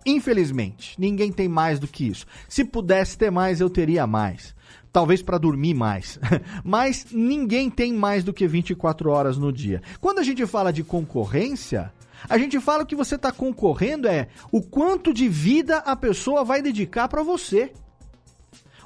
Infelizmente, 0.05 0.93
ninguém 0.99 1.31
tem 1.31 1.47
mais 1.47 1.79
do 1.79 1.87
que 1.87 2.09
isso. 2.09 2.27
Se 2.47 2.63
pudesse 2.63 3.17
ter 3.17 3.31
mais, 3.31 3.59
eu 3.59 3.71
teria 3.71 4.05
mais. 4.05 4.53
Talvez 4.93 5.23
para 5.23 5.39
dormir 5.39 5.73
mais. 5.73 6.19
Mas 6.63 7.07
ninguém 7.11 7.71
tem 7.71 7.91
mais 7.91 8.23
do 8.23 8.31
que 8.31 8.47
24 8.47 9.09
horas 9.09 9.35
no 9.35 9.51
dia. 9.51 9.81
Quando 9.99 10.19
a 10.19 10.23
gente 10.23 10.45
fala 10.45 10.71
de 10.71 10.83
concorrência, 10.83 11.91
a 12.29 12.37
gente 12.37 12.59
fala 12.59 12.85
que 12.85 12.95
você 12.95 13.15
está 13.15 13.31
concorrendo 13.31 14.07
é 14.07 14.27
o 14.51 14.61
quanto 14.61 15.11
de 15.11 15.27
vida 15.27 15.77
a 15.77 15.95
pessoa 15.95 16.43
vai 16.43 16.61
dedicar 16.61 17.07
para 17.07 17.23
você. 17.23 17.73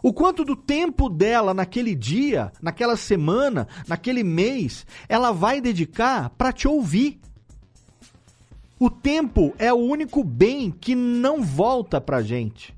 O 0.03 0.11
quanto 0.11 0.43
do 0.43 0.53
tempo 0.53 1.07
dela 1.07 1.53
naquele 1.53 1.95
dia, 1.95 2.51
naquela 2.61 2.97
semana, 2.97 3.69
naquele 3.87 4.21
mês, 4.21 4.85
ela 5.07 5.31
vai 5.31 5.61
dedicar 5.61 6.29
para 6.31 6.51
te 6.51 6.67
ouvir. 6.67 7.21
O 8.77 8.89
tempo 8.89 9.55
é 9.57 9.71
o 9.71 9.77
único 9.77 10.21
bem 10.21 10.69
que 10.69 10.93
não 10.93 11.41
volta 11.41 12.01
pra 12.01 12.21
gente. 12.21 12.75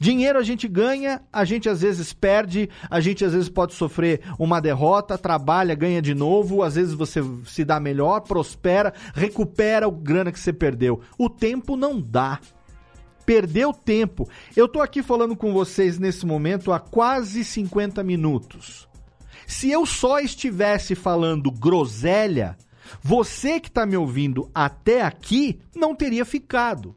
Dinheiro 0.00 0.38
a 0.38 0.42
gente 0.42 0.66
ganha, 0.66 1.20
a 1.30 1.44
gente 1.44 1.68
às 1.68 1.82
vezes 1.82 2.14
perde, 2.14 2.70
a 2.90 3.00
gente 3.00 3.22
às 3.22 3.34
vezes 3.34 3.50
pode 3.50 3.74
sofrer 3.74 4.22
uma 4.38 4.58
derrota, 4.58 5.18
trabalha, 5.18 5.74
ganha 5.74 6.00
de 6.00 6.14
novo, 6.14 6.62
às 6.62 6.74
vezes 6.74 6.94
você 6.94 7.20
se 7.44 7.66
dá 7.66 7.78
melhor, 7.78 8.20
prospera, 8.20 8.94
recupera 9.14 9.86
o 9.86 9.92
grana 9.92 10.32
que 10.32 10.40
você 10.40 10.54
perdeu. 10.54 11.02
O 11.18 11.28
tempo 11.28 11.76
não 11.76 12.00
dá 12.00 12.40
perdeu 13.24 13.72
tempo. 13.72 14.28
Eu 14.56 14.68
tô 14.68 14.80
aqui 14.80 15.02
falando 15.02 15.36
com 15.36 15.52
vocês 15.52 15.98
nesse 15.98 16.26
momento 16.26 16.72
há 16.72 16.80
quase 16.80 17.44
50 17.44 18.02
minutos. 18.02 18.88
Se 19.46 19.70
eu 19.70 19.84
só 19.84 20.18
estivesse 20.18 20.94
falando 20.94 21.50
groselha, 21.50 22.56
você 23.02 23.60
que 23.60 23.68
está 23.68 23.86
me 23.86 23.96
ouvindo 23.96 24.50
até 24.54 25.02
aqui 25.02 25.60
não 25.74 25.94
teria 25.94 26.24
ficado. 26.24 26.94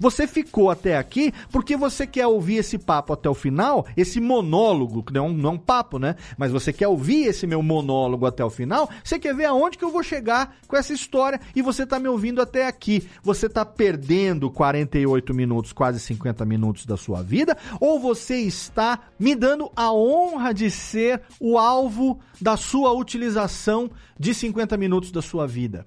Você 0.00 0.26
ficou 0.26 0.70
até 0.70 0.96
aqui 0.96 1.30
porque 1.52 1.76
você 1.76 2.06
quer 2.06 2.26
ouvir 2.26 2.56
esse 2.56 2.78
papo 2.78 3.12
até 3.12 3.28
o 3.28 3.34
final, 3.34 3.86
esse 3.94 4.18
monólogo, 4.18 5.02
que 5.02 5.12
não 5.12 5.26
é 5.26 5.28
um, 5.28 5.32
não 5.34 5.50
é 5.50 5.52
um 5.52 5.58
papo, 5.58 5.98
né? 5.98 6.16
Mas 6.38 6.50
você 6.50 6.72
quer 6.72 6.88
ouvir 6.88 7.26
esse 7.26 7.46
meu 7.46 7.62
monólogo 7.62 8.24
até 8.24 8.42
o 8.42 8.48
final, 8.48 8.88
você 9.04 9.18
quer 9.18 9.34
ver 9.34 9.44
aonde 9.44 9.76
que 9.76 9.84
eu 9.84 9.92
vou 9.92 10.02
chegar 10.02 10.56
com 10.66 10.74
essa 10.74 10.94
história 10.94 11.38
e 11.54 11.60
você 11.60 11.86
tá 11.86 11.98
me 11.98 12.08
ouvindo 12.08 12.40
até 12.40 12.66
aqui. 12.66 13.06
Você 13.22 13.46
tá 13.46 13.62
perdendo 13.62 14.50
48 14.50 15.34
minutos, 15.34 15.70
quase 15.70 16.00
50 16.00 16.46
minutos 16.46 16.86
da 16.86 16.96
sua 16.96 17.22
vida, 17.22 17.54
ou 17.78 18.00
você 18.00 18.36
está 18.38 19.00
me 19.18 19.34
dando 19.34 19.70
a 19.76 19.92
honra 19.92 20.54
de 20.54 20.70
ser 20.70 21.20
o 21.38 21.58
alvo 21.58 22.18
da 22.40 22.56
sua 22.56 22.90
utilização 22.92 23.90
de 24.18 24.32
50 24.32 24.78
minutos 24.78 25.12
da 25.12 25.20
sua 25.20 25.46
vida? 25.46 25.84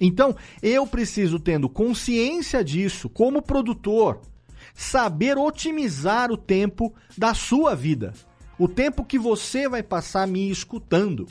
Então, 0.00 0.36
eu 0.62 0.86
preciso, 0.86 1.38
tendo 1.38 1.68
consciência 1.68 2.62
disso, 2.62 3.08
como 3.08 3.42
produtor, 3.42 4.20
saber 4.74 5.36
otimizar 5.36 6.30
o 6.30 6.36
tempo 6.36 6.94
da 7.16 7.34
sua 7.34 7.74
vida. 7.74 8.12
O 8.58 8.68
tempo 8.68 9.04
que 9.04 9.18
você 9.18 9.68
vai 9.68 9.82
passar 9.82 10.26
me 10.26 10.50
escutando. 10.50 11.26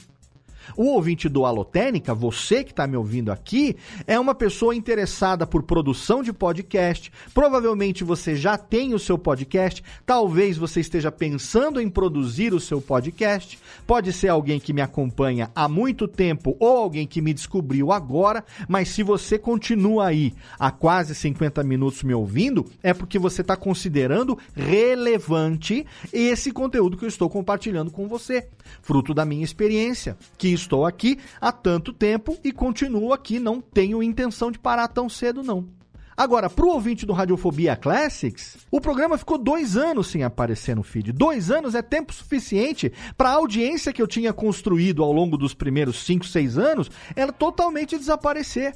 O 0.76 0.88
ouvinte 0.88 1.30
do 1.30 1.45
Alotênica, 1.45 2.13
você 2.13 2.63
que 2.63 2.72
está 2.72 2.86
me 2.88 2.97
ouvindo 2.97 3.32
aqui, 3.32 3.76
é 4.05 4.20
uma 4.20 4.36
pessoa 4.36 4.76
interessada 4.76 5.45
por 5.45 5.63
produção 5.63 6.22
de 6.22 6.34
podcast. 6.34 7.11
Provavelmente 7.34 8.03
você 8.03 8.36
já 8.36 8.57
tem 8.57 8.93
o 8.93 8.99
seu 8.99 9.18
podcast, 9.18 9.84
talvez 10.05 10.57
você 10.57 10.82
esteja 10.82 11.11
pensando 11.11 11.80
em 11.80 11.89
produzir 11.89 12.53
o 12.53 12.59
seu 12.59 12.82
podcast. 12.82 13.57
Pode 13.86 14.11
ser 14.13 14.30
alguém 14.30 14.59
que 14.59 14.74
me 14.74 14.82
acompanha 14.82 15.51
há 15.55 15.68
muito 15.68 16.07
tempo 16.07 16.55
ou 16.59 16.78
alguém 16.78 17.07
que 17.07 17.22
me 17.22 17.34
descobriu 17.34 17.91
agora, 17.91 18.43
mas 18.68 18.89
se 18.89 19.03
você 19.03 19.38
continua 19.38 20.07
aí 20.07 20.34
há 20.59 20.72
quase 20.72 21.15
50 21.15 21.63
minutos 21.63 22.03
me 22.03 22.13
ouvindo, 22.13 22.65
é 22.82 22.93
porque 22.93 23.20
você 23.20 23.41
está 23.41 23.55
considerando 23.55 24.38
relevante 24.55 25.86
esse 26.11 26.51
conteúdo 26.51 26.97
que 26.97 27.05
eu 27.05 27.09
estou 27.09 27.30
compartilhando 27.30 27.91
com 27.91 28.07
você, 28.07 28.47
fruto 28.82 29.13
da 29.13 29.26
minha 29.26 29.43
experiência, 29.43 30.18
que 30.38 30.57
estou 30.58 30.86
aqui 30.86 31.18
há 31.39 31.51
tanto 31.51 31.93
tempo 31.93 32.38
e 32.43 32.51
continuo 32.51 33.14
aqui, 33.14 33.39
não 33.39 33.62
tenho 33.62 34.03
intenção 34.03 34.51
de 34.51 34.60
parar 34.60 34.88
tão 34.88 35.08
cedo 35.08 35.41
não. 35.43 35.78
Agora, 36.18 36.49
para 36.49 36.66
o 36.66 36.70
ouvinte 36.70 37.05
do 37.05 37.14
Radiofobia 37.14 37.76
Classics, 37.76 38.58
o 38.72 38.82
programa 38.82 39.20
ficou 39.20 39.38
dois 39.38 39.78
anos 39.78 40.08
sem 40.08 40.24
aparecer 40.24 40.76
no 40.76 40.82
feed. 40.82 41.12
Dois 41.12 41.51
anos 41.51 41.76
é 41.76 41.82
tempo 41.84 42.12
suficiente 42.12 42.91
para 43.16 43.30
a 43.30 43.34
audiência 43.34 43.93
que 43.93 44.01
eu 44.01 44.08
tinha 44.08 44.34
construído 44.34 45.03
ao 45.03 45.14
longo 45.14 45.38
dos 45.38 45.53
primeiros 45.53 46.03
cinco, 46.03 46.26
seis 46.26 46.58
anos, 46.58 46.89
ela 47.16 47.32
totalmente 47.32 47.95
desaparecer. 47.95 48.74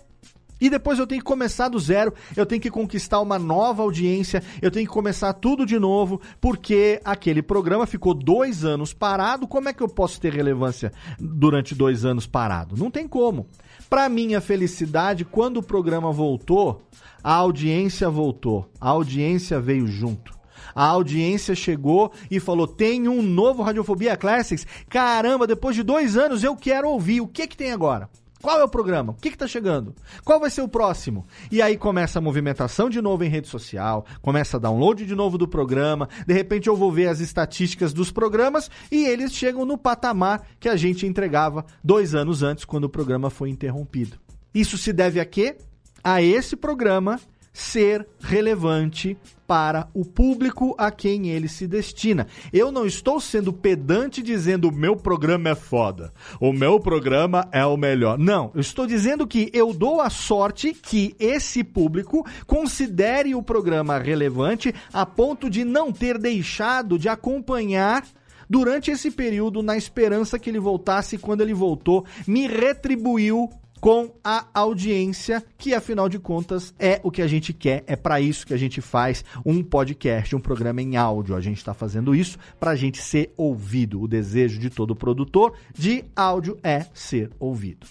E 0.62 0.70
depois 0.70 1.00
eu 1.00 1.08
tenho 1.08 1.20
que 1.22 1.26
começar 1.26 1.70
do 1.70 1.80
zero, 1.80 2.14
eu 2.38 2.46
tenho 2.46 2.62
que 2.62 2.70
conquistar 2.70 3.20
uma 3.20 3.40
nova 3.40 3.82
audiência, 3.82 4.44
eu 4.62 4.70
tenho 4.70 4.88
que 4.88 4.94
começar 4.94 5.34
tudo 5.34 5.66
de 5.66 5.80
novo, 5.80 6.22
porque 6.40 7.02
aquele 7.04 7.42
programa 7.42 7.88
ficou 7.88 8.14
dois 8.14 8.64
anos 8.64 8.94
parado. 8.94 9.48
Como 9.48 9.68
é 9.68 9.74
que 9.74 9.82
eu 9.82 9.90
posso 9.90 10.22
ter 10.22 10.32
relevância 10.32 10.94
durante 11.20 11.74
dois 11.74 12.06
anos 12.06 12.28
parado? 12.28 12.78
Não 12.78 12.92
tem 12.92 13.08
como. 13.08 13.48
Para 13.90 14.08
minha 14.08 14.40
felicidade, 14.40 15.26
quando 15.26 15.58
o 15.58 15.64
programa 15.64 16.12
voltou, 16.12 16.84
a 17.24 17.34
audiência 17.34 18.08
voltou, 18.08 18.70
a 18.80 18.90
audiência 18.90 19.60
veio 19.60 19.88
junto. 19.88 20.40
A 20.76 20.86
audiência 20.86 21.56
chegou 21.56 22.12
e 22.30 22.40
falou: 22.40 22.68
tem 22.68 23.08
um 23.08 23.22
novo 23.22 23.64
Radiofobia 23.64 24.16
Classics. 24.16 24.66
Caramba, 24.88 25.48
depois 25.48 25.76
de 25.76 25.84
dois 25.84 26.16
anos 26.16 26.44
eu 26.44 26.56
quero 26.56 26.88
ouvir. 26.88 27.20
O 27.20 27.28
que 27.28 27.48
que 27.48 27.58
tem 27.58 27.72
agora? 27.72 28.10
Qual 28.42 28.60
é 28.60 28.64
o 28.64 28.70
programa? 28.70 29.12
O 29.12 29.16
que 29.16 29.30
está 29.30 29.48
chegando? 29.48 29.94
Qual 30.26 30.40
vai 30.40 30.50
ser 30.50 30.62
o 30.62 30.68
próximo? 30.68 31.26
E 31.52 31.62
aí 31.62 31.78
começa 31.78 32.20
a 32.20 32.22
movimentação 32.22 32.90
de 32.90 33.02
novo 33.02 33.24
em 33.24 33.30
rede 33.30 33.48
social, 33.48 34.06
começa 34.22 34.58
a 34.58 34.60
download 34.60 35.06
de 35.06 35.16
novo 35.16 35.38
do 35.38 35.48
programa, 35.48 36.10
de 36.26 36.34
repente 36.34 36.68
eu 36.68 36.76
vou 36.76 36.92
ver 36.92 37.08
as 37.08 37.20
estatísticas 37.20 37.94
dos 37.94 38.12
programas 38.12 38.70
e 38.92 39.06
eles 39.06 39.34
chegam 39.34 39.66
no 39.66 39.78
patamar 39.78 40.48
que 40.60 40.68
a 40.68 40.76
gente 40.76 41.06
entregava 41.06 41.66
dois 41.84 42.16
anos 42.16 42.42
antes, 42.42 42.66
quando 42.66 42.86
o 42.86 42.90
programa 42.90 43.30
foi 43.30 43.50
interrompido. 43.50 44.18
Isso 44.54 44.78
se 44.78 44.92
deve 44.92 45.20
a 45.20 45.26
quê? 45.26 45.58
A 46.04 46.22
esse 46.22 46.56
programa 46.56 47.20
ser 47.54 48.08
relevante 48.20 49.18
para 49.46 49.90
o 49.94 50.06
público 50.06 50.74
a 50.78 50.90
quem 50.90 51.30
ele 51.30 51.50
se 51.50 51.68
destina. 51.68 52.26
Eu 52.54 52.72
não 52.72 52.86
estou 52.86 53.20
sendo 53.20 53.52
pedante 53.52 54.24
dizendo 54.24 54.70
o 54.70 54.72
meu 54.72 54.96
programa 54.96 55.50
é 55.50 55.56
foda, 55.56 56.14
o 56.40 56.54
meu 56.54 56.80
programa 56.80 57.48
é 57.52 57.66
o 57.66 57.76
melhor. 57.76 58.18
Não, 58.18 58.52
eu 58.56 58.62
estou 58.62 58.88
dizendo 58.88 59.28
que 59.28 59.50
eu 59.54 59.74
dou 59.74 60.00
a 60.00 60.10
sorte 60.10 60.74
que 60.74 61.14
esse 61.20 61.66
público 61.66 62.26
considere 62.48 63.36
o 63.36 63.44
programa 63.44 63.98
relevante 63.98 64.74
a 64.94 65.06
ponto 65.06 65.50
de 65.50 65.66
não 65.66 65.92
ter 65.92 66.18
deixado 66.18 66.98
de 66.98 67.10
acompanhar 67.10 68.06
durante 68.50 68.90
esse 68.90 69.12
período 69.12 69.62
na 69.62 69.76
esperança 69.76 70.40
que 70.40 70.50
ele 70.50 70.60
voltasse 70.60 71.18
quando 71.18 71.42
ele 71.42 71.54
voltou 71.54 72.06
me 72.26 72.48
retribuiu 72.48 73.50
com 73.82 74.12
a 74.24 74.46
audiência, 74.54 75.44
que 75.58 75.74
afinal 75.74 76.08
de 76.08 76.20
contas 76.20 76.72
é 76.78 77.02
o 77.04 77.10
que 77.10 77.20
a 77.20 77.28
gente 77.28 77.52
quer, 77.52 77.84
é 77.88 77.96
para 77.96 78.22
isso 78.22 78.46
que 78.46 78.54
a 78.54 78.58
gente 78.58 78.80
faz 78.80 79.26
um 79.44 79.64
podcast, 79.64 80.36
um 80.36 80.40
programa 80.40 80.84
em 80.84 80.96
áudio. 80.96 81.36
A 81.36 81.42
gente 81.42 81.58
está 81.58 81.74
fazendo 81.74 82.14
isso 82.14 82.38
para 82.60 82.72
a 82.72 82.76
gente 82.76 83.02
ser 83.02 83.34
ouvido. 83.36 84.00
O 84.00 84.08
desejo 84.08 84.60
de 84.60 84.70
todo 84.70 84.96
produtor 84.96 85.54
de 85.74 86.06
áudio 86.16 86.60
é 86.64 86.86
ser 86.94 87.32
ouvido. 87.40 87.88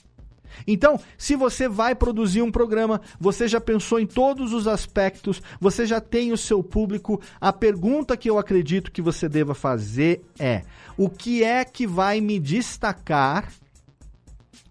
Então, 0.67 0.99
se 1.19 1.35
você 1.35 1.69
vai 1.69 1.95
produzir 1.95 2.43
um 2.43 2.53
programa, 2.53 3.01
você 3.19 3.49
já 3.49 3.61
pensou 3.61 3.99
em 3.99 4.07
todos 4.07 4.53
os 4.53 4.69
aspectos, 4.69 5.43
você 5.61 5.87
já 5.87 6.01
tem 6.01 6.33
o 6.33 6.37
seu 6.37 6.63
público. 6.63 7.21
A 7.41 7.53
pergunta 7.53 8.17
que 8.17 8.31
eu 8.31 8.39
acredito 8.39 8.93
que 8.93 9.03
você 9.03 9.29
deva 9.29 9.55
fazer 9.55 10.23
é: 10.39 10.63
o 10.97 11.09
que 11.09 11.43
é 11.43 11.65
que 11.65 11.87
vai 11.87 12.21
me 12.21 12.39
destacar 12.39 13.53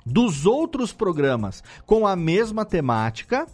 dos 0.09 0.45
outros 0.45 0.91
programas 0.91 1.63
com 1.85 2.05
a 2.07 2.15
mesma 2.15 2.65
temática 2.65 3.47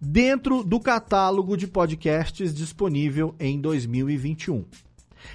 dentro 0.00 0.64
do 0.64 0.80
catálogo 0.80 1.56
de 1.56 1.66
podcasts 1.66 2.54
disponível 2.54 3.34
em 3.38 3.60
2021. 3.60 4.64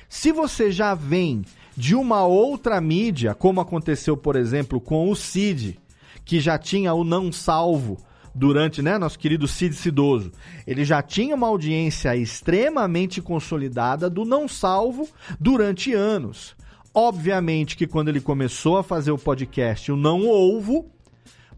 Se 0.09 0.31
você 0.31 0.71
já 0.71 0.95
vem 0.95 1.45
de 1.77 1.93
uma 1.93 2.25
outra 2.25 2.81
mídia, 2.81 3.35
como 3.35 3.61
aconteceu, 3.61 4.17
por 4.17 4.35
exemplo, 4.35 4.81
com 4.81 5.09
o 5.11 5.15
Cid, 5.15 5.77
que 6.23 6.39
já 6.39 6.57
tinha 6.57 6.93
o 6.93 7.03
não 7.03 7.31
salvo 7.31 7.99
durante, 8.33 8.81
né, 8.81 8.97
nosso 8.97 9.19
querido 9.19 9.47
Cid 9.47 9.75
Cidoso, 9.75 10.31
ele 10.65 10.83
já 10.83 11.01
tinha 11.03 11.35
uma 11.35 11.47
audiência 11.47 12.15
extremamente 12.15 13.21
consolidada 13.21 14.09
do 14.09 14.25
não 14.25 14.47
salvo 14.47 15.07
durante 15.39 15.93
anos. 15.93 16.55
Obviamente 16.97 17.75
que 17.75 17.85
quando 17.85 18.07
ele 18.07 18.21
começou 18.21 18.77
a 18.77 18.83
fazer 18.83 19.11
o 19.11 19.17
podcast, 19.17 19.91
o 19.91 19.97
Não 19.97 20.29
Ovo, 20.29 20.89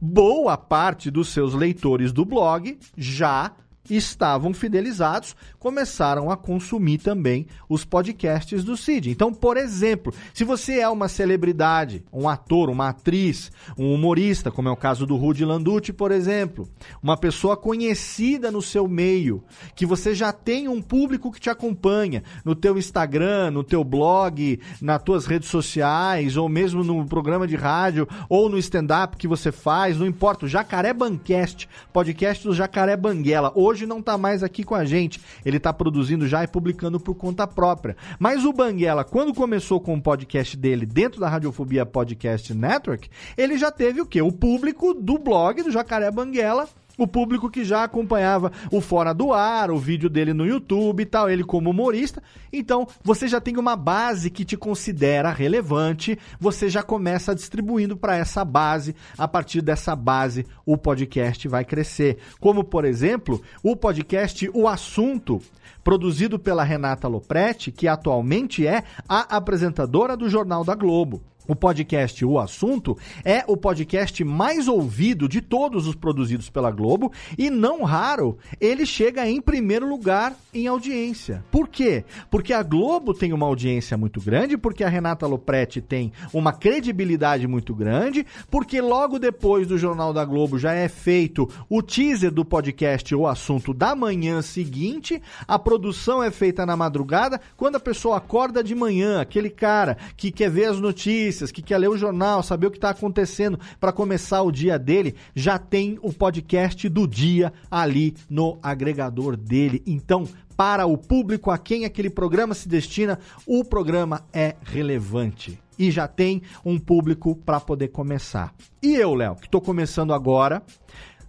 boa 0.01 0.57
parte 0.57 1.11
dos 1.11 1.29
seus 1.29 1.53
leitores 1.53 2.11
do 2.11 2.25
blog 2.25 2.75
já 2.97 3.51
estavam 3.89 4.53
fidelizados, 4.53 5.35
começaram 5.59 6.29
a 6.29 6.37
consumir 6.37 6.97
também 6.97 7.47
os 7.69 7.85
podcasts 7.85 8.63
do 8.63 8.77
Cid. 8.77 9.09
Então, 9.09 9.33
por 9.33 9.57
exemplo, 9.57 10.13
se 10.33 10.43
você 10.43 10.79
é 10.79 10.89
uma 10.89 11.07
celebridade, 11.07 12.03
um 12.11 12.27
ator, 12.27 12.69
uma 12.69 12.89
atriz, 12.89 13.51
um 13.77 13.93
humorista, 13.93 14.51
como 14.51 14.69
é 14.69 14.71
o 14.71 14.77
caso 14.77 15.05
do 15.05 15.15
Rudy 15.15 15.45
Landucci, 15.45 15.93
por 15.93 16.11
exemplo, 16.11 16.67
uma 17.01 17.17
pessoa 17.17 17.55
conhecida 17.55 18.51
no 18.51 18.61
seu 18.61 18.87
meio, 18.87 19.43
que 19.75 19.85
você 19.85 20.13
já 20.13 20.31
tem 20.31 20.67
um 20.67 20.81
público 20.81 21.31
que 21.31 21.39
te 21.39 21.49
acompanha 21.49 22.23
no 22.43 22.55
teu 22.55 22.77
Instagram, 22.77 23.51
no 23.51 23.63
teu 23.63 23.83
blog, 23.83 24.59
nas 24.81 25.01
tuas 25.03 25.25
redes 25.25 25.49
sociais, 25.49 26.37
ou 26.37 26.47
mesmo 26.49 26.83
no 26.83 27.05
programa 27.05 27.47
de 27.47 27.55
rádio, 27.55 28.07
ou 28.29 28.49
no 28.49 28.57
stand-up 28.57 29.17
que 29.17 29.27
você 29.27 29.51
faz, 29.51 29.97
não 29.97 30.05
importa, 30.05 30.45
o 30.45 30.49
Jacaré 30.49 30.93
Bancast, 30.93 31.67
podcast 31.91 32.43
do 32.43 32.53
Jacaré 32.53 32.95
Banguela. 32.95 33.51
Hoje 33.55 33.76
hoje 33.77 33.85
não 33.85 33.99
está 33.99 34.17
mais 34.17 34.41
aqui 34.41 34.63
com 34.63 34.73
a 34.73 34.83
gente. 34.83 35.21
Ele 35.45 35.57
está 35.57 35.71
produzindo 35.71 36.27
já 36.27 36.43
e 36.43 36.47
publicando 36.47 36.99
por 36.99 37.13
conta 37.13 37.45
própria. 37.45 37.95
Mas 38.19 38.43
o 38.43 38.51
Banguela, 38.51 39.03
quando 39.03 39.33
começou 39.33 39.79
com 39.79 39.93
o 39.93 40.01
podcast 40.01 40.57
dele 40.57 40.85
dentro 40.85 41.19
da 41.19 41.29
Radiofobia 41.29 41.85
Podcast 41.85 42.53
Network, 42.53 43.09
ele 43.37 43.57
já 43.57 43.71
teve 43.71 44.01
o 44.01 44.05
quê? 44.05 44.21
O 44.21 44.31
público 44.31 44.93
do 44.95 45.19
blog 45.19 45.61
do 45.61 45.71
Jacaré 45.71 46.09
Banguela 46.09 46.67
o 46.97 47.07
público 47.07 47.49
que 47.49 47.63
já 47.63 47.83
acompanhava 47.83 48.51
o 48.71 48.81
Fora 48.81 49.13
do 49.13 49.31
Ar, 49.31 49.69
o 49.69 49.77
vídeo 49.77 50.09
dele 50.09 50.33
no 50.33 50.45
YouTube 50.45 51.01
e 51.01 51.05
tal, 51.05 51.29
ele 51.29 51.43
como 51.43 51.69
humorista. 51.69 52.21
Então, 52.51 52.87
você 53.03 53.27
já 53.27 53.39
tem 53.39 53.57
uma 53.57 53.75
base 53.75 54.29
que 54.29 54.43
te 54.43 54.57
considera 54.57 55.31
relevante, 55.31 56.17
você 56.39 56.69
já 56.69 56.81
começa 56.81 57.35
distribuindo 57.35 57.95
para 57.95 58.17
essa 58.17 58.43
base. 58.43 58.95
A 59.17 59.27
partir 59.27 59.61
dessa 59.61 59.95
base, 59.95 60.45
o 60.65 60.77
podcast 60.77 61.47
vai 61.47 61.63
crescer. 61.63 62.17
Como, 62.39 62.63
por 62.63 62.85
exemplo, 62.85 63.41
o 63.61 63.75
podcast 63.75 64.49
O 64.53 64.67
Assunto, 64.67 65.41
produzido 65.83 66.39
pela 66.39 66.63
Renata 66.63 67.07
Lopretti, 67.07 67.71
que 67.71 67.87
atualmente 67.87 68.65
é 68.65 68.83
a 69.07 69.37
apresentadora 69.37 70.17
do 70.17 70.29
Jornal 70.29 70.63
da 70.63 70.75
Globo. 70.75 71.21
O 71.47 71.55
podcast 71.55 72.25
O 72.25 72.37
Assunto 72.37 72.97
é 73.23 73.43
o 73.47 73.55
podcast 73.55 74.21
mais 74.23 74.67
ouvido 74.67 75.29
de 75.29 75.39
todos 75.39 75.87
os 75.87 75.95
produzidos 75.95 76.49
pela 76.49 76.69
Globo 76.71 77.11
e, 77.37 77.49
não 77.49 77.83
raro, 77.83 78.37
ele 78.59 78.85
chega 78.85 79.27
em 79.27 79.39
primeiro 79.39 79.87
lugar 79.87 80.35
em 80.53 80.67
audiência. 80.67 81.43
Por 81.49 81.69
quê? 81.69 82.03
Porque 82.29 82.51
a 82.51 82.61
Globo 82.61 83.13
tem 83.13 83.31
uma 83.31 83.45
audiência 83.45 83.97
muito 83.97 84.19
grande, 84.19 84.57
porque 84.57 84.83
a 84.83 84.89
Renata 84.89 85.25
Lopretti 85.25 85.79
tem 85.79 86.11
uma 86.33 86.51
credibilidade 86.51 87.47
muito 87.47 87.73
grande, 87.73 88.25
porque 88.51 88.81
logo 88.81 89.17
depois 89.17 89.67
do 89.67 89.77
Jornal 89.77 90.11
da 90.11 90.25
Globo 90.25 90.59
já 90.59 90.73
é 90.73 90.89
feito 90.89 91.47
o 91.69 91.81
teaser 91.81 92.31
do 92.31 92.43
podcast 92.43 93.15
O 93.15 93.25
Assunto 93.25 93.73
da 93.73 93.95
manhã 93.95 94.41
seguinte, 94.41 95.21
a 95.47 95.57
produção 95.57 96.21
é 96.21 96.29
feita 96.29 96.65
na 96.65 96.75
madrugada, 96.75 97.39
quando 97.55 97.77
a 97.77 97.79
pessoa 97.79 98.17
acorda 98.17 98.61
de 98.61 98.75
manhã, 98.75 99.21
aquele 99.21 99.49
cara 99.49 99.97
que 100.17 100.29
quer 100.31 100.49
ver 100.49 100.65
as 100.65 100.79
notícias 100.79 101.36
notícias, 101.37 101.51
que 101.51 101.61
quer 101.61 101.77
ler 101.77 101.89
o 101.89 101.97
jornal, 101.97 102.41
saber 102.41 102.67
o 102.67 102.71
que 102.71 102.77
está 102.77 102.89
acontecendo 102.89 103.59
para 103.79 103.91
começar 103.91 104.41
o 104.41 104.51
dia 104.51 104.77
dele, 104.79 105.15
já 105.35 105.57
tem 105.57 105.99
o 106.01 106.11
podcast 106.11 106.89
do 106.89 107.07
dia 107.07 107.53
ali 107.69 108.15
no 108.29 108.57
agregador 108.61 109.37
dele. 109.37 109.83
Então, 109.85 110.27
para 110.55 110.85
o 110.85 110.97
público 110.97 111.51
a 111.51 111.57
quem 111.57 111.85
aquele 111.85 112.09
programa 112.09 112.55
se 112.55 112.67
destina, 112.67 113.19
o 113.45 113.63
programa 113.63 114.25
é 114.33 114.55
relevante. 114.63 115.59
e 115.79 115.91
já 115.91 116.07
tem 116.07 116.41
um 116.65 116.79
público 116.79 117.35
para 117.35 117.59
poder 117.59 117.89
começar. 117.89 118.51
E 118.81 118.95
eu, 118.95 119.13
Léo, 119.13 119.35
que 119.35 119.45
estou 119.45 119.61
começando 119.61 120.11
agora, 120.11 120.63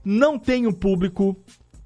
não 0.03 0.39
tenho 0.39 0.73
público, 0.73 1.37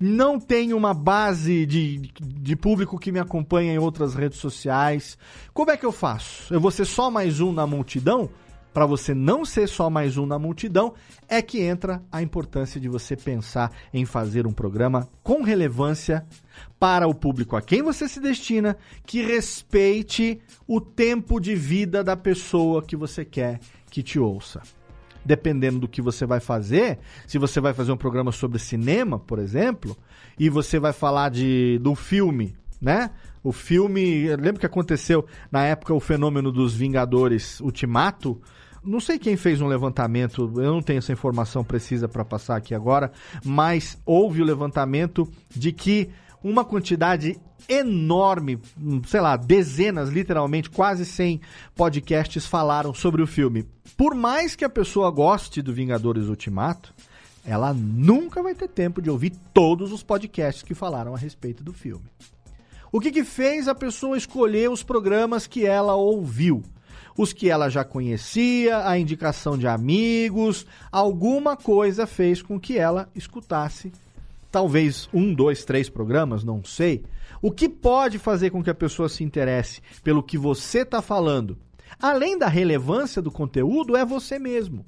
não 0.03 0.41
tenho 0.41 0.77
uma 0.77 0.93
base 0.93 1.65
de, 1.65 2.11
de 2.21 2.57
público 2.57 2.99
que 2.99 3.13
me 3.13 3.21
acompanha 3.21 3.73
em 3.73 3.79
outras 3.79 4.15
redes 4.15 4.39
sociais. 4.39 5.17
Como 5.55 5.71
é 5.71 5.77
que 5.77 5.87
eu 5.87 5.93
faço? 5.93 6.53
Eu 6.53 6.61
vou 6.61 6.73
ser 6.73 6.85
só 6.85 7.09
mais 7.09 7.41
um 7.41 7.53
na 7.53 7.67
multidão? 7.67 8.29
Para 8.75 8.85
você 8.85 9.15
não 9.15 9.45
ser 9.45 9.69
só 9.69 9.89
mais 9.89 10.17
um 10.17 10.27
na 10.27 10.39
multidão, 10.39 10.95
é 11.29 11.41
que 11.41 11.61
entra 11.61 12.03
a 12.11 12.21
importância 12.21 12.81
de 12.81 12.89
você 12.89 13.15
pensar 13.15 13.71
em 13.93 14.05
fazer 14.05 14.47
um 14.47 14.53
programa 14.53 15.09
com 15.23 15.43
relevância 15.43 16.27
para 16.81 17.07
o 17.07 17.15
público 17.15 17.55
a 17.55 17.63
quem 17.63 17.83
você 17.83 18.09
se 18.09 18.19
destina, 18.19 18.77
que 19.07 19.23
respeite 19.23 20.41
o 20.67 20.81
tempo 20.81 21.39
de 21.39 21.55
vida 21.55 22.03
da 22.03 22.17
pessoa 22.17 22.83
que 22.83 22.97
você 22.97 23.25
quer 23.25 23.61
que 23.91 24.03
te 24.03 24.19
ouça 24.19 24.63
dependendo 25.25 25.79
do 25.79 25.89
que 25.89 26.03
você 26.03 26.27
vai 26.27 26.41
fazer, 26.41 26.99
se 27.27 27.39
você 27.39 27.61
vai 27.61 27.73
fazer 27.73 27.93
um 27.93 27.97
programa 27.97 28.33
sobre 28.33 28.59
cinema, 28.59 29.19
por 29.19 29.39
exemplo, 29.39 29.97
e 30.39 30.49
você 30.49 30.79
vai 30.79 30.93
falar 30.93 31.31
de, 31.31 31.79
do 31.79 31.95
filme, 31.95 32.55
né? 32.81 33.11
O 33.45 33.53
filme. 33.53 34.29
Lembra 34.37 34.61
que 34.61 34.67
aconteceu 34.67 35.27
na 35.51 35.65
época 35.65 35.95
o 35.95 36.01
fenômeno 36.01 36.53
dos 36.53 36.75
Vingadores 36.75 37.61
Ultimato? 37.61 38.41
Não 38.85 38.99
sei 38.99 39.17
quem 39.17 39.37
fez 39.37 39.61
um 39.61 39.69
levantamento, 39.69 40.53
eu 40.57 40.73
não 40.73 40.83
tenho 40.83 40.99
essa 40.99 41.13
informação 41.13 41.63
precisa 41.63 42.09
para 42.09 42.25
passar 42.25 42.57
aqui 42.57 42.75
agora, 42.75 43.13
mas 43.45 43.97
houve 44.05 44.43
o 44.43 44.45
levantamento 44.45 45.29
de 45.49 45.71
que 45.71 46.11
uma 46.43 46.65
quantidade 46.65 47.41
enorme, 47.69 48.59
sei 49.07 49.21
lá, 49.21 49.37
dezenas, 49.37 50.09
literalmente, 50.09 50.71
quase 50.71 51.05
100 51.05 51.41
podcasts 51.75 52.47
falaram 52.47 52.93
sobre 52.93 53.23
o 53.23 53.27
filme. 53.27 53.65
Por 53.97 54.15
mais 54.15 54.57
que 54.57 54.65
a 54.65 54.69
pessoa 54.69 55.11
goste 55.11 55.63
do 55.63 55.73
Vingadores 55.73 56.27
Ultimato, 56.27 56.93
ela 57.45 57.73
nunca 57.73 58.43
vai 58.43 58.55
ter 58.55 58.69
tempo 58.69 59.01
de 59.03 59.11
ouvir 59.11 59.33
todos 59.53 59.93
os 59.93 60.03
podcasts 60.03 60.63
que 60.63 60.75
falaram 60.75 61.15
a 61.15 61.19
respeito 61.19 61.63
do 61.63 61.73
filme. 61.73 62.05
O 62.91 63.01
que, 63.01 63.11
que 63.11 63.25
fez 63.25 63.69
a 63.69 63.75
pessoa 63.75 64.19
escolher 64.19 64.71
os 64.71 64.83
programas 64.83 65.47
que 65.47 65.65
ela 65.65 65.95
ouviu? 65.95 66.63
Os 67.17 67.33
que 67.33 67.49
ela 67.49 67.69
já 67.69 67.85
conhecia, 67.85 68.87
a 68.87 68.99
indicação 68.99 69.57
de 69.59 69.67
amigos, 69.67 70.67
alguma 70.91 71.57
coisa 71.57 72.07
fez 72.07 72.41
com 72.41 72.59
que 72.59 72.79
ela 72.79 73.09
escutasse 73.15 73.93
talvez 74.53 75.09
um, 75.13 75.35
dois, 75.35 75.65
três 75.65 75.89
programas, 75.89 76.45
não 76.45 76.63
sei. 76.63 77.03
O 77.41 77.51
que 77.51 77.69
pode 77.69 78.19
fazer 78.19 78.51
com 78.51 78.63
que 78.63 78.71
a 78.71 78.75
pessoa 78.75 79.09
se 79.09 79.25
interesse 79.25 79.81
pelo 80.05 80.23
que 80.23 80.37
você 80.37 80.83
está 80.83 81.01
falando, 81.01 81.59
além 81.99 82.39
da 82.39 82.47
relevância 82.47 83.23
do 83.23 83.31
conteúdo, 83.31 83.97
é 83.97 84.05
você 84.05 84.39
mesmo. 84.39 84.85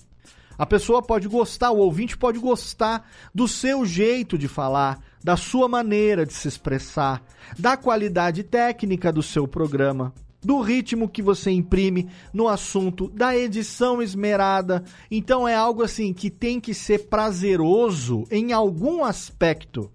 A 0.56 0.64
pessoa 0.64 1.02
pode 1.02 1.26
gostar, 1.26 1.72
o 1.72 1.78
ouvinte 1.78 2.16
pode 2.16 2.38
gostar 2.38 3.08
do 3.34 3.48
seu 3.48 3.84
jeito 3.84 4.38
de 4.38 4.46
falar, 4.46 5.00
da 5.22 5.36
sua 5.36 5.66
maneira 5.66 6.24
de 6.24 6.32
se 6.32 6.46
expressar, 6.46 7.24
da 7.58 7.76
qualidade 7.76 8.44
técnica 8.44 9.10
do 9.10 9.22
seu 9.22 9.48
programa 9.48 10.14
do 10.44 10.60
ritmo 10.60 11.08
que 11.08 11.22
você 11.22 11.50
imprime 11.50 12.08
no 12.32 12.46
assunto, 12.46 13.08
da 13.08 13.36
edição 13.36 14.02
esmerada. 14.02 14.84
Então 15.10 15.48
é 15.48 15.54
algo 15.54 15.82
assim 15.82 16.12
que 16.12 16.30
tem 16.30 16.60
que 16.60 16.74
ser 16.74 17.06
prazeroso 17.06 18.24
em 18.30 18.52
algum 18.52 19.02
aspecto 19.02 19.90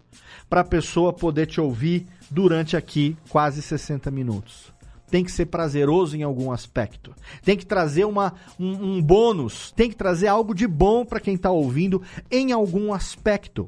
para 0.49 0.61
a 0.61 0.65
pessoa 0.65 1.13
poder 1.13 1.45
te 1.45 1.61
ouvir 1.61 2.07
durante 2.29 2.75
aqui 2.75 3.15
quase 3.29 3.61
60 3.61 4.09
minutos. 4.09 4.73
Tem 5.09 5.23
que 5.23 5.31
ser 5.31 5.47
prazeroso 5.47 6.15
em 6.15 6.23
algum 6.23 6.51
aspecto. 6.51 7.15
Tem 7.43 7.57
que 7.57 7.65
trazer 7.65 8.05
uma, 8.05 8.33
um, 8.59 8.97
um 8.97 9.01
bônus. 9.01 9.71
Tem 9.75 9.89
que 9.89 9.95
trazer 9.95 10.27
algo 10.27 10.53
de 10.53 10.67
bom 10.67 11.03
para 11.03 11.19
quem 11.19 11.33
está 11.33 11.49
ouvindo 11.49 12.01
em 12.29 12.51
algum 12.51 12.93
aspecto. 12.93 13.67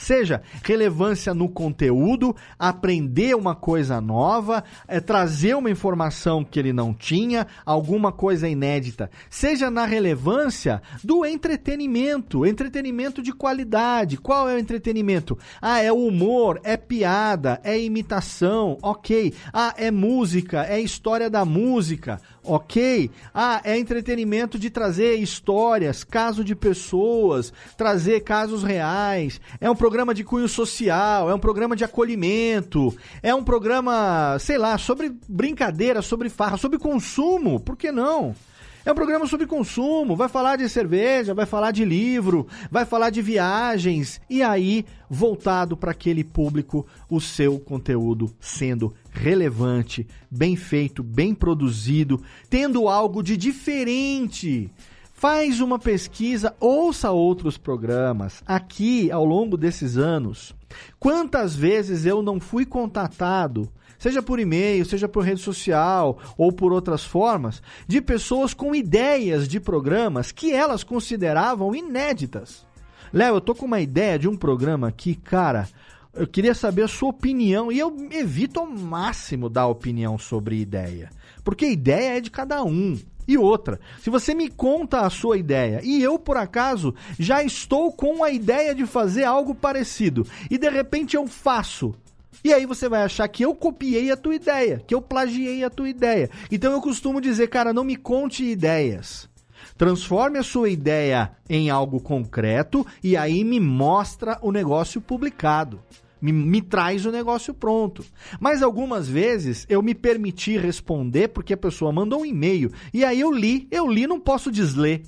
Seja 0.00 0.40
relevância 0.64 1.34
no 1.34 1.46
conteúdo, 1.46 2.34
aprender 2.58 3.36
uma 3.36 3.54
coisa 3.54 4.00
nova, 4.00 4.64
é, 4.88 4.98
trazer 4.98 5.54
uma 5.54 5.70
informação 5.70 6.42
que 6.42 6.58
ele 6.58 6.72
não 6.72 6.94
tinha, 6.94 7.46
alguma 7.66 8.10
coisa 8.10 8.48
inédita. 8.48 9.10
Seja 9.28 9.70
na 9.70 9.84
relevância 9.84 10.80
do 11.04 11.26
entretenimento, 11.26 12.46
entretenimento 12.46 13.22
de 13.22 13.30
qualidade. 13.30 14.16
Qual 14.16 14.48
é 14.48 14.54
o 14.54 14.58
entretenimento? 14.58 15.38
Ah, 15.60 15.82
é 15.82 15.92
humor, 15.92 16.58
é 16.64 16.78
piada, 16.78 17.60
é 17.62 17.78
imitação, 17.78 18.78
ok. 18.80 19.34
Ah, 19.52 19.74
é 19.76 19.90
música, 19.90 20.64
é 20.64 20.80
história 20.80 21.28
da 21.28 21.44
música 21.44 22.18
ok? 22.42 23.10
Ah, 23.34 23.60
é 23.64 23.78
entretenimento 23.78 24.58
de 24.58 24.70
trazer 24.70 25.16
histórias, 25.16 26.04
casos 26.04 26.44
de 26.44 26.54
pessoas, 26.54 27.52
trazer 27.76 28.20
casos 28.20 28.62
reais. 28.62 29.40
É 29.60 29.70
um 29.70 29.76
programa 29.76 30.14
de 30.14 30.24
cunho 30.24 30.48
social, 30.48 31.30
é 31.30 31.34
um 31.34 31.38
programa 31.38 31.76
de 31.76 31.84
acolhimento, 31.84 32.94
é 33.22 33.34
um 33.34 33.44
programa, 33.44 34.36
sei 34.38 34.58
lá, 34.58 34.78
sobre 34.78 35.12
brincadeira, 35.28 36.02
sobre 36.02 36.28
farra, 36.28 36.56
sobre 36.56 36.78
consumo, 36.78 37.60
por 37.60 37.76
que 37.76 37.92
não? 37.92 38.34
É 38.82 38.90
um 38.90 38.94
programa 38.94 39.26
sobre 39.26 39.46
consumo, 39.46 40.16
vai 40.16 40.28
falar 40.28 40.56
de 40.56 40.66
cerveja, 40.66 41.34
vai 41.34 41.44
falar 41.44 41.70
de 41.70 41.84
livro, 41.84 42.46
vai 42.70 42.86
falar 42.86 43.10
de 43.10 43.20
viagens 43.20 44.22
e 44.28 44.42
aí 44.42 44.86
voltado 45.08 45.76
para 45.76 45.90
aquele 45.90 46.24
público, 46.24 46.86
o 47.08 47.20
seu 47.20 47.60
conteúdo 47.60 48.34
sendo 48.40 48.94
relevante, 49.10 50.06
bem 50.30 50.56
feito, 50.56 51.02
bem 51.02 51.34
produzido, 51.34 52.22
tendo 52.48 52.88
algo 52.88 53.22
de 53.22 53.36
diferente. 53.36 54.70
Faz 55.12 55.60
uma 55.60 55.78
pesquisa, 55.78 56.56
ouça 56.58 57.10
outros 57.10 57.58
programas. 57.58 58.42
Aqui, 58.46 59.10
ao 59.10 59.26
longo 59.26 59.58
desses 59.58 59.98
anos, 59.98 60.54
quantas 60.98 61.54
vezes 61.54 62.06
eu 62.06 62.22
não 62.22 62.40
fui 62.40 62.64
contatado 62.64 63.70
seja 64.00 64.22
por 64.22 64.40
e-mail, 64.40 64.84
seja 64.84 65.06
por 65.06 65.22
rede 65.22 65.42
social 65.42 66.18
ou 66.36 66.50
por 66.50 66.72
outras 66.72 67.04
formas, 67.04 67.62
de 67.86 68.00
pessoas 68.00 68.54
com 68.54 68.74
ideias 68.74 69.46
de 69.46 69.60
programas 69.60 70.32
que 70.32 70.52
elas 70.52 70.82
consideravam 70.82 71.74
inéditas. 71.74 72.66
Léo, 73.12 73.36
eu 73.36 73.40
tô 73.40 73.54
com 73.54 73.66
uma 73.66 73.80
ideia 73.80 74.18
de 74.18 74.26
um 74.26 74.36
programa 74.36 74.88
aqui, 74.88 75.14
cara. 75.14 75.68
Eu 76.14 76.26
queria 76.26 76.54
saber 76.54 76.82
a 76.82 76.88
sua 76.88 77.10
opinião 77.10 77.70
e 77.70 77.78
eu 77.78 77.94
evito 78.10 78.58
ao 78.58 78.66
máximo 78.66 79.48
dar 79.50 79.66
opinião 79.66 80.18
sobre 80.18 80.60
ideia, 80.60 81.10
porque 81.44 81.66
ideia 81.66 82.16
é 82.16 82.20
de 82.20 82.30
cada 82.30 82.64
um. 82.64 82.98
E 83.28 83.38
outra, 83.38 83.78
se 84.00 84.10
você 84.10 84.34
me 84.34 84.48
conta 84.48 85.02
a 85.02 85.10
sua 85.10 85.36
ideia 85.36 85.80
e 85.84 86.02
eu, 86.02 86.18
por 86.18 86.36
acaso, 86.36 86.94
já 87.18 87.44
estou 87.44 87.92
com 87.92 88.24
a 88.24 88.30
ideia 88.30 88.74
de 88.74 88.86
fazer 88.86 89.24
algo 89.24 89.54
parecido 89.54 90.26
e 90.50 90.58
de 90.58 90.68
repente 90.68 91.14
eu 91.14 91.26
faço 91.28 91.94
e 92.42 92.52
aí 92.52 92.64
você 92.64 92.88
vai 92.88 93.02
achar 93.02 93.28
que 93.28 93.44
eu 93.44 93.54
copiei 93.54 94.10
a 94.10 94.16
tua 94.16 94.34
ideia, 94.34 94.82
que 94.86 94.94
eu 94.94 95.02
plagiei 95.02 95.62
a 95.62 95.70
tua 95.70 95.88
ideia. 95.88 96.30
Então 96.50 96.72
eu 96.72 96.80
costumo 96.80 97.20
dizer, 97.20 97.48
cara, 97.48 97.72
não 97.72 97.84
me 97.84 97.96
conte 97.96 98.44
ideias. 98.44 99.28
Transforme 99.76 100.38
a 100.38 100.42
sua 100.42 100.68
ideia 100.68 101.32
em 101.48 101.70
algo 101.70 102.00
concreto 102.00 102.86
e 103.02 103.16
aí 103.16 103.44
me 103.44 103.60
mostra 103.60 104.38
o 104.42 104.52
negócio 104.52 105.00
publicado. 105.00 105.80
Me, 106.20 106.32
me, 106.32 106.60
traz 106.60 107.06
o 107.06 107.10
negócio 107.10 107.54
pronto. 107.54 108.04
Mas 108.38 108.62
algumas 108.62 109.08
vezes 109.08 109.64
eu 109.68 109.82
me 109.82 109.94
permiti 109.94 110.58
responder 110.58 111.28
porque 111.28 111.54
a 111.54 111.58
pessoa 111.58 111.92
mandou 111.92 112.20
um 112.20 112.26
e-mail 112.26 112.70
e 112.92 113.04
aí 113.04 113.20
eu 113.20 113.32
li, 113.32 113.66
eu 113.70 113.86
li, 113.86 114.06
não 114.06 114.20
posso 114.20 114.50
desler, 114.50 115.02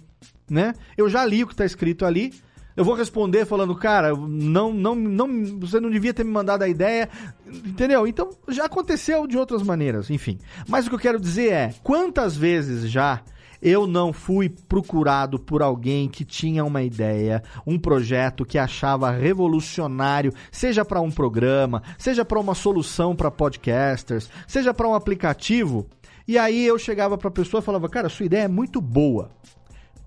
né? 0.49 0.75
Eu 0.97 1.09
já 1.09 1.25
li 1.25 1.43
o 1.43 1.47
que 1.47 1.53
está 1.53 1.67
escrito 1.67 2.07
ali, 2.07 2.33
eu 2.77 2.85
vou 2.85 2.95
responder 2.95 3.45
falando, 3.45 3.75
cara, 3.75 4.15
não, 4.15 4.73
não, 4.73 4.95
não, 4.95 5.59
você 5.59 5.79
não 5.81 5.91
devia 5.91 6.15
ter 6.15 6.25
me 6.25 6.31
mandado 6.31 6.63
a 6.63 6.69
ideia, 6.69 7.09
entendeu? 7.47 8.07
Então 8.07 8.31
já 8.49 8.65
aconteceu 8.65 9.27
de 9.27 9.37
outras 9.37 9.63
maneiras, 9.63 10.11
enfim. 10.11 10.39
Mas 10.69 10.87
o 10.87 10.89
que 10.89 10.95
eu 10.95 11.01
quero 11.01 11.21
dizer 11.21 11.53
é, 11.53 11.75
quantas 11.83 12.37
vezes 12.37 12.91
já 12.91 13.23
eu 13.63 13.87
não 13.87 14.13
fui 14.13 14.49
procurado 14.49 15.39
por 15.39 15.63
alguém 15.63 16.09
que 16.09 16.25
tinha 16.25 16.65
uma 16.65 16.83
ideia, 16.83 17.45
um 17.65 17.79
projeto 17.79 18.45
que 18.45 18.59
achava 18.59 19.11
revolucionário, 19.13 20.35
seja 20.51 20.85
para 20.85 21.01
um 21.01 21.13
programa, 21.13 21.81
seja 21.97 22.25
para 22.25 22.41
uma 22.41 22.57
solução 22.57 23.15
para 23.15 23.31
podcasters, 23.31 24.29
seja 24.49 24.75
para 24.75 24.89
um 24.89 24.95
aplicativo, 24.95 25.87
e 26.27 26.37
aí 26.37 26.67
eu 26.67 26.77
chegava 26.77 27.17
para 27.17 27.29
a 27.29 27.33
pessoa 27.33 27.61
e 27.61 27.65
falava: 27.65 27.89
"Cara, 27.89 28.09
sua 28.09 28.27
ideia 28.27 28.43
é 28.43 28.49
muito 28.49 28.81
boa. 28.81 29.31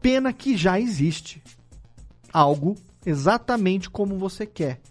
Pena 0.01 0.33
que 0.33 0.57
já 0.57 0.79
existe." 0.79 1.41
Algo 2.35 2.75
exatamente 3.05 3.89
como 3.89 4.17
você 4.17 4.45
quer. 4.45 4.81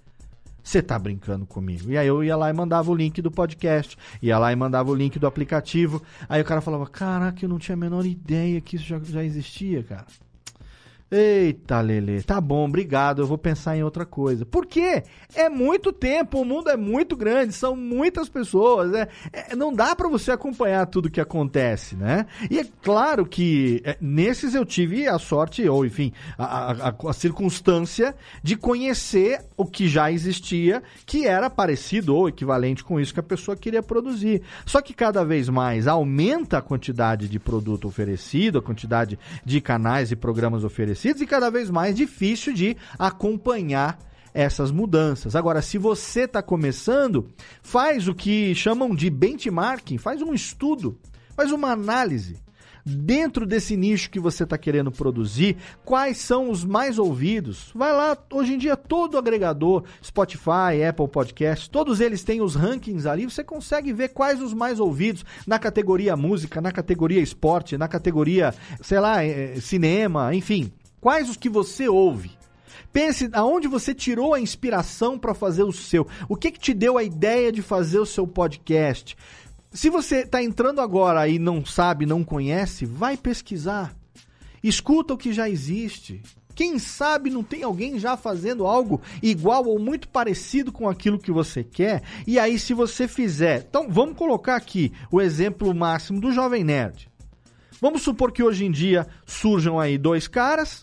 Você 0.63 0.81
tá 0.81 0.99
brincando 0.99 1.45
comigo? 1.45 1.91
E 1.91 1.99
aí 1.99 2.07
eu 2.07 2.25
ia 2.25 2.35
lá 2.35 2.49
e 2.49 2.53
mandava 2.55 2.91
o 2.91 2.95
link 2.95 3.21
do 3.21 3.31
podcast, 3.31 3.99
ia 4.23 4.39
lá 4.39 4.51
e 4.51 4.57
mandava 4.57 4.91
o 4.91 4.95
link 4.95 5.19
do 5.19 5.27
aplicativo. 5.27 6.03
Aí 6.27 6.41
o 6.41 6.45
cara 6.45 6.63
falava: 6.63 6.87
Caraca, 6.87 7.45
eu 7.45 7.49
não 7.51 7.59
tinha 7.59 7.75
a 7.75 7.79
menor 7.79 8.07
ideia 8.07 8.63
que 8.63 8.77
isso 8.77 8.87
já, 8.87 8.99
já 8.99 9.23
existia, 9.23 9.83
cara. 9.83 10.07
Eita, 11.17 11.81
Lele, 11.81 12.25
tá 12.25 12.41
bom, 12.41 12.65
obrigado, 12.67 13.23
eu 13.23 13.27
vou 13.29 13.39
pensar 13.39 13.77
em 13.77 13.85
outra 13.85 14.05
coisa. 14.05 14.45
Por 14.45 14.67
quê? 14.67 15.05
É 15.33 15.49
muito 15.49 15.93
tempo, 15.93 16.41
o 16.41 16.45
mundo 16.45 16.69
é 16.69 16.77
muito 16.77 17.17
grande, 17.17 17.53
são 17.53 17.77
muitas 17.77 18.29
pessoas, 18.29 18.91
né? 18.91 19.07
É, 19.33 19.55
não 19.55 19.73
dá 19.73 19.95
para 19.95 20.09
você 20.09 20.33
acompanhar 20.33 20.85
tudo 20.87 21.09
que 21.09 21.21
acontece, 21.21 21.95
né? 21.95 22.27
E 22.51 22.59
é 22.59 22.67
claro 22.83 23.25
que 23.25 23.81
é, 23.85 23.97
nesses 24.01 24.57
eu 24.57 24.65
tive 24.65 25.07
a 25.07 25.17
sorte, 25.17 25.69
ou 25.69 25.87
enfim, 25.87 26.13
a, 26.37 26.89
a, 26.89 26.95
a, 27.09 27.13
circunstância 27.13 28.17
de 28.43 28.57
conhecer 28.57 29.41
o 29.57 29.65
que 29.65 29.87
já 29.87 30.11
existia, 30.11 30.83
que 31.07 31.29
era 31.29 31.49
parecido 31.49 32.17
ou 32.17 32.29
equivalente 32.29 32.83
com 32.83 32.99
isso 32.99 33.15
que 33.15 33.21
a 33.21 33.23
pessoa 33.23 33.57
queria 33.57 33.85
produzir. 33.85 34.43
Só 34.67 34.83
que 34.83 34.93
cada 34.93 35.25
vez 35.25 35.49
mais 35.49 35.87
aumenta 35.87 36.59
a 36.59 36.63
quantidade 36.63 37.29
de 37.29 37.39
produto 37.39 37.87
oferecido, 37.87 38.59
a 38.59 38.63
quantidade 38.63 39.17
de 39.45 39.61
canais 39.61 40.11
e 40.11 40.17
programas 40.17 40.65
oferecidos 40.65 41.04
oferecidos 41.05 41.21
e 41.21 41.27
cada 41.27 41.51
vez 41.51 41.71
mais 41.71 41.95
difícil 41.95 42.55
de 42.55 42.77
acompanhar 42.99 43.99
essas 44.33 44.71
mudanças. 44.71 45.37
Agora, 45.37 45.61
se 45.61 45.79
você 45.79 46.23
está 46.23 46.43
começando, 46.43 47.29
faz 47.63 48.09
o 48.09 48.15
que 48.15 48.55
chamam 48.55 48.95
de 48.95 49.11
benchmarking, 49.11 49.99
faz 49.99 50.23
um 50.23 50.33
estudo, 50.33 50.99
faz 51.37 51.53
uma 51.53 51.71
análise. 51.71 52.43
Dentro 52.87 53.47
desse 53.47 53.79
nicho 53.79 54.11
que 54.11 54.21
você 54.21 54.43
está 54.45 54.59
querendo 54.59 54.93
produzir, 54.93 55.57
quais 55.87 56.19
são 56.19 56.51
os 56.51 56.63
mais 56.63 56.99
ouvidos? 56.99 57.71
Vai 57.75 57.93
lá, 57.93 58.15
hoje 58.31 58.55
em 58.55 58.59
dia, 58.59 58.77
todo 58.77 59.17
agregador, 59.17 59.85
Spotify, 60.05 60.85
Apple 60.87 61.09
Podcasts, 61.09 61.67
todos 61.67 61.99
eles 61.99 62.23
têm 62.23 62.43
os 62.43 62.55
rankings 62.55 63.09
ali. 63.09 63.25
Você 63.25 63.43
consegue 63.43 63.91
ver 63.91 64.09
quais 64.09 64.43
os 64.43 64.53
mais 64.53 64.81
ouvidos 64.81 65.25
na 65.47 65.59
categoria 65.59 66.15
música, 66.15 66.61
na 66.61 66.71
categoria 66.71 67.23
esporte, 67.23 67.79
na 67.79 67.89
categoria, 67.89 68.55
sei 68.83 69.01
lá, 69.01 69.25
eh, 69.25 69.59
cinema, 69.61 70.35
enfim. 70.35 70.71
Quais 71.05 71.29
os 71.29 71.37
que 71.37 71.51
você 71.51 71.87
ouve? 71.87 72.31
Pense 72.91 73.29
aonde 73.35 73.69
você 73.69 73.95
tirou 73.95 74.33
a 74.33 74.41
inspiração 74.41 75.19
para 75.19 75.35
fazer 75.35 75.63
o 75.63 75.71
seu. 75.71 76.07
O 76.31 76.35
que, 76.35 76.51
que 76.51 76.59
te 76.59 76.73
deu 76.73 76.97
a 76.97 77.05
ideia 77.05 77.53
de 77.53 77.61
fazer 77.61 77.99
o 77.99 78.07
seu 78.07 78.27
podcast? 78.27 79.15
Se 79.71 79.91
você 79.91 80.21
está 80.21 80.43
entrando 80.43 80.81
agora 80.81 81.29
e 81.29 81.39
não 81.39 81.63
sabe, 81.63 82.07
não 82.07 82.25
conhece, 82.25 82.87
vai 82.87 83.19
pesquisar. 83.19 83.95
Escuta 84.63 85.13
o 85.13 85.19
que 85.19 85.31
já 85.31 85.47
existe. 85.47 86.23
Quem 86.55 86.79
sabe 86.79 87.29
não 87.29 87.45
tem 87.45 87.63
alguém 87.63 87.99
já 87.99 88.17
fazendo 88.17 88.67
algo 88.67 89.03
igual 89.23 89.67
ou 89.67 89.79
muito 89.79 90.09
parecido 90.09 90.73
com 90.73 90.89
aquilo 90.89 91.19
que 91.19 91.31
você 91.31 91.63
quer? 91.63 92.03
E 92.27 92.39
aí, 92.39 92.59
se 92.59 92.73
você 92.73 93.07
fizer. 93.07 93.67
Então, 93.69 93.91
vamos 93.91 94.17
colocar 94.17 94.57
aqui 94.57 94.91
o 95.13 95.21
exemplo 95.21 95.75
máximo 95.75 96.19
do 96.19 96.33
Jovem 96.33 96.65
Nerd. 96.65 97.13
Vamos 97.85 98.01
supor 98.01 98.33
que 98.33 98.43
hoje 98.43 98.65
em 98.65 98.71
dia 98.71 99.07
surjam 99.27 99.79
aí 99.79 99.99
dois 99.99 100.27
caras, 100.27 100.83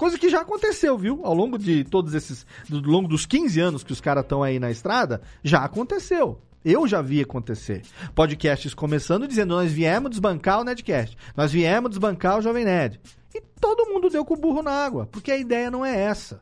coisa 0.00 0.18
que 0.18 0.30
já 0.30 0.40
aconteceu, 0.40 0.96
viu? 0.96 1.20
Ao 1.22 1.34
longo 1.34 1.58
de 1.58 1.84
todos 1.84 2.14
esses. 2.14 2.46
Ao 2.72 2.78
longo 2.78 3.06
dos 3.06 3.26
15 3.26 3.60
anos 3.60 3.84
que 3.84 3.92
os 3.92 4.00
caras 4.00 4.24
estão 4.24 4.42
aí 4.42 4.58
na 4.58 4.70
estrada, 4.70 5.20
já 5.44 5.62
aconteceu. 5.62 6.40
Eu 6.64 6.88
já 6.88 7.02
vi 7.02 7.20
acontecer. 7.20 7.82
Podcasts 8.14 8.72
começando 8.72 9.28
dizendo: 9.28 9.54
nós 9.54 9.70
viemos 9.70 10.10
desbancar 10.10 10.58
o 10.58 10.64
Nedcast, 10.64 11.18
nós 11.36 11.52
viemos 11.52 11.90
desbancar 11.90 12.38
o 12.38 12.40
Jovem 12.40 12.64
Nerd. 12.64 12.98
E 13.34 13.42
todo 13.60 13.90
mundo 13.90 14.08
deu 14.08 14.24
com 14.24 14.32
o 14.32 14.38
burro 14.38 14.62
na 14.62 14.72
água, 14.72 15.06
porque 15.12 15.30
a 15.30 15.36
ideia 15.36 15.70
não 15.70 15.84
é 15.84 15.94
essa. 15.94 16.40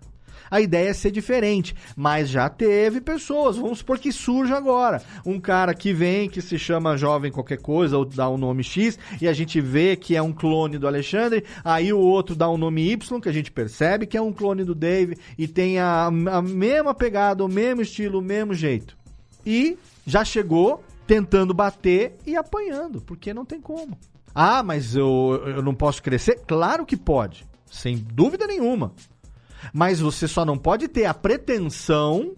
A 0.51 0.61
ideia 0.61 0.89
é 0.89 0.93
ser 0.93 1.11
diferente, 1.11 1.74
mas 1.97 2.28
já 2.28 2.49
teve 2.49 3.01
pessoas. 3.01 3.57
Vamos 3.57 3.78
supor 3.78 3.99
que 3.99 4.12
surja 4.12 4.57
agora 4.57 5.03
um 5.24 5.41
cara 5.41 5.74
que 5.74 5.93
vem, 5.93 6.28
que 6.28 6.41
se 6.41 6.59
chama 6.59 6.97
Jovem 6.97 7.32
qualquer 7.32 7.59
coisa, 7.59 7.97
ou 7.97 8.05
dá 8.05 8.28
um 8.28 8.39
nome 8.39 8.62
X, 8.62 8.99
e 9.20 9.28
a 9.28 9.32
gente 9.32 9.61
vê 9.61 9.97
que 9.97 10.16
é 10.16 10.22
um 10.22 10.32
clone 10.32 10.78
do 10.78 10.86
Alexandre, 10.86 11.45
aí 11.64 11.93
o 11.93 11.99
outro 11.99 12.34
dá 12.34 12.49
um 12.49 12.57
nome 12.57 12.91
Y, 12.91 13.20
que 13.20 13.28
a 13.28 13.32
gente 13.32 13.51
percebe 13.51 14.07
que 14.07 14.16
é 14.16 14.22
um 14.22 14.32
clone 14.32 14.64
do 14.64 14.74
Dave, 14.74 15.16
e 15.36 15.47
tem 15.47 15.78
a, 15.78 16.07
a 16.07 16.43
mesma 16.43 16.95
pegada, 16.95 17.45
o 17.45 17.49
mesmo 17.49 17.82
estilo, 17.82 18.18
o 18.18 18.22
mesmo 18.22 18.55
jeito. 18.55 18.97
E 19.45 19.78
já 20.07 20.24
chegou 20.24 20.82
tentando 21.07 21.55
bater 21.55 22.16
e 22.26 22.36
apanhando, 22.36 23.01
porque 23.01 23.32
não 23.32 23.45
tem 23.45 23.61
como. 23.61 23.99
Ah, 24.34 24.62
mas 24.62 24.95
eu, 24.95 25.43
eu 25.47 25.62
não 25.62 25.74
posso 25.74 26.03
crescer? 26.03 26.41
Claro 26.47 26.84
que 26.84 26.97
pode, 26.97 27.47
sem 27.70 27.97
dúvida 27.97 28.47
nenhuma. 28.47 28.93
Mas 29.73 30.01
você 30.01 30.29
só 30.29 30.45
não 30.45 30.59
pode 30.59 30.89
ter 30.89 31.05
a 31.05 31.15
pretensão 31.15 32.35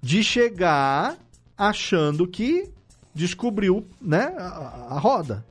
de 0.00 0.22
chegar 0.22 1.16
achando 1.56 2.26
que 2.26 2.70
descobriu 3.14 3.86
né, 4.00 4.34
a, 4.38 4.88
a 4.90 4.98
roda. 4.98 5.44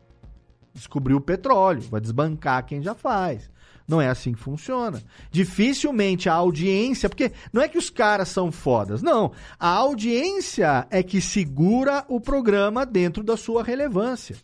Descobriu 0.73 1.17
o 1.17 1.21
petróleo, 1.21 1.81
vai 1.89 2.01
desbancar 2.01 2.65
quem 2.65 2.81
já 2.81 2.93
faz. 2.93 3.49
Não 3.87 4.01
é 4.01 4.09
assim 4.09 4.33
que 4.33 4.39
funciona. 4.39 5.01
Dificilmente 5.31 6.27
a 6.27 6.33
audiência, 6.33 7.07
porque 7.07 7.31
não 7.53 7.61
é 7.61 7.67
que 7.67 7.77
os 7.77 7.89
caras 7.89 8.29
são 8.29 8.51
fodas, 8.51 9.01
não. 9.01 9.31
A 9.59 9.69
audiência 9.69 10.87
é 10.89 11.03
que 11.03 11.21
segura 11.21 12.03
o 12.07 12.19
programa 12.19 12.85
dentro 12.85 13.23
da 13.23 13.37
sua 13.37 13.63
relevância. 13.63 14.35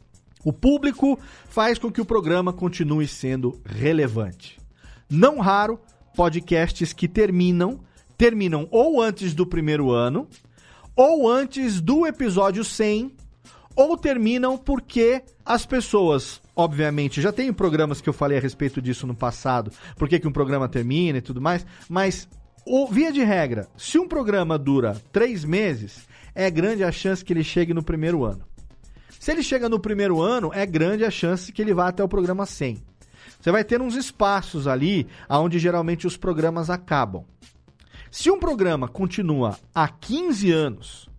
O 0.43 0.53
público 0.53 1.19
faz 1.49 1.77
com 1.77 1.91
que 1.91 2.01
o 2.01 2.05
programa 2.05 2.53
continue 2.53 3.07
sendo 3.07 3.59
relevante. 3.65 4.59
Não 5.09 5.39
raro, 5.39 5.79
podcasts 6.15 6.93
que 6.93 7.07
terminam, 7.07 7.79
terminam 8.17 8.67
ou 8.71 9.01
antes 9.01 9.33
do 9.33 9.45
primeiro 9.45 9.91
ano, 9.91 10.27
ou 10.95 11.29
antes 11.29 11.81
do 11.81 12.05
episódio 12.05 12.63
100, 12.63 13.15
ou 13.75 13.97
terminam 13.97 14.57
porque 14.57 15.23
as 15.45 15.65
pessoas, 15.65 16.41
obviamente, 16.55 17.21
já 17.21 17.31
tem 17.31 17.51
programas 17.53 18.01
que 18.01 18.09
eu 18.09 18.13
falei 18.13 18.37
a 18.37 18.41
respeito 18.41 18.81
disso 18.81 19.07
no 19.07 19.15
passado, 19.15 19.71
por 19.97 20.07
que 20.07 20.27
um 20.27 20.31
programa 20.31 20.67
termina 20.67 21.17
e 21.17 21.21
tudo 21.21 21.41
mais, 21.41 21.65
mas 21.89 22.27
o, 22.65 22.87
via 22.87 23.11
de 23.11 23.23
regra, 23.23 23.67
se 23.77 23.97
um 23.97 24.07
programa 24.07 24.57
dura 24.57 25.01
três 25.11 25.43
meses, 25.43 26.07
é 26.35 26.49
grande 26.49 26.83
a 26.83 26.91
chance 26.91 27.23
que 27.23 27.33
ele 27.33 27.43
chegue 27.43 27.73
no 27.73 27.83
primeiro 27.83 28.23
ano. 28.23 28.45
Se 29.19 29.31
ele 29.31 29.43
chega 29.43 29.69
no 29.69 29.79
primeiro 29.79 30.21
ano, 30.21 30.51
é 30.53 30.65
grande 30.65 31.05
a 31.05 31.11
chance 31.11 31.51
que 31.51 31.61
ele 31.61 31.73
vá 31.73 31.87
até 31.87 32.03
o 32.03 32.07
programa 32.07 32.45
100. 32.45 32.81
Você 33.39 33.51
vai 33.51 33.63
ter 33.63 33.81
uns 33.81 33.95
espaços 33.95 34.67
ali 34.67 35.07
onde 35.29 35.59
geralmente 35.59 36.05
os 36.05 36.17
programas 36.17 36.69
acabam. 36.69 37.23
Se 38.11 38.29
um 38.29 38.39
programa 38.39 38.87
continua 38.87 39.57
há 39.73 39.87
15 39.87 40.51
anos, 40.51 41.09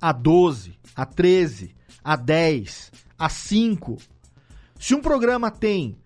há 0.00 0.12
12, 0.12 0.78
há 0.96 1.04
13, 1.04 1.74
há 2.02 2.16
10, 2.16 2.92
há 3.18 3.28
5, 3.28 3.98
se 4.78 4.94
um 4.94 5.00
programa 5.00 5.50
tem 5.50 5.96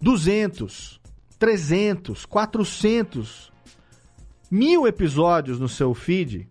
200, 0.00 1.00
300, 1.38 2.24
400, 2.24 3.52
mil 4.50 4.86
episódios 4.86 5.58
no 5.58 5.68
seu 5.68 5.92
feed, 5.92 6.48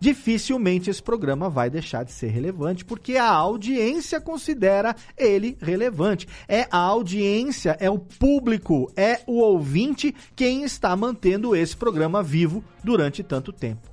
dificilmente 0.00 0.88
esse 0.88 1.02
programa 1.02 1.50
vai 1.50 1.68
deixar 1.68 2.04
de 2.04 2.10
ser 2.10 2.28
relevante, 2.28 2.84
porque 2.84 3.16
a 3.16 3.28
audiência 3.28 4.20
considera 4.20 4.96
ele 5.16 5.56
relevante. 5.60 6.26
É 6.48 6.66
a 6.70 6.78
audiência, 6.78 7.76
é 7.78 7.90
o 7.90 7.98
público, 7.98 8.90
é 8.96 9.20
o 9.26 9.38
ouvinte 9.38 10.14
quem 10.34 10.64
está 10.64 10.96
mantendo 10.96 11.54
esse 11.54 11.76
programa 11.76 12.22
vivo 12.22 12.64
durante 12.82 13.22
tanto 13.22 13.52
tempo. 13.52 13.90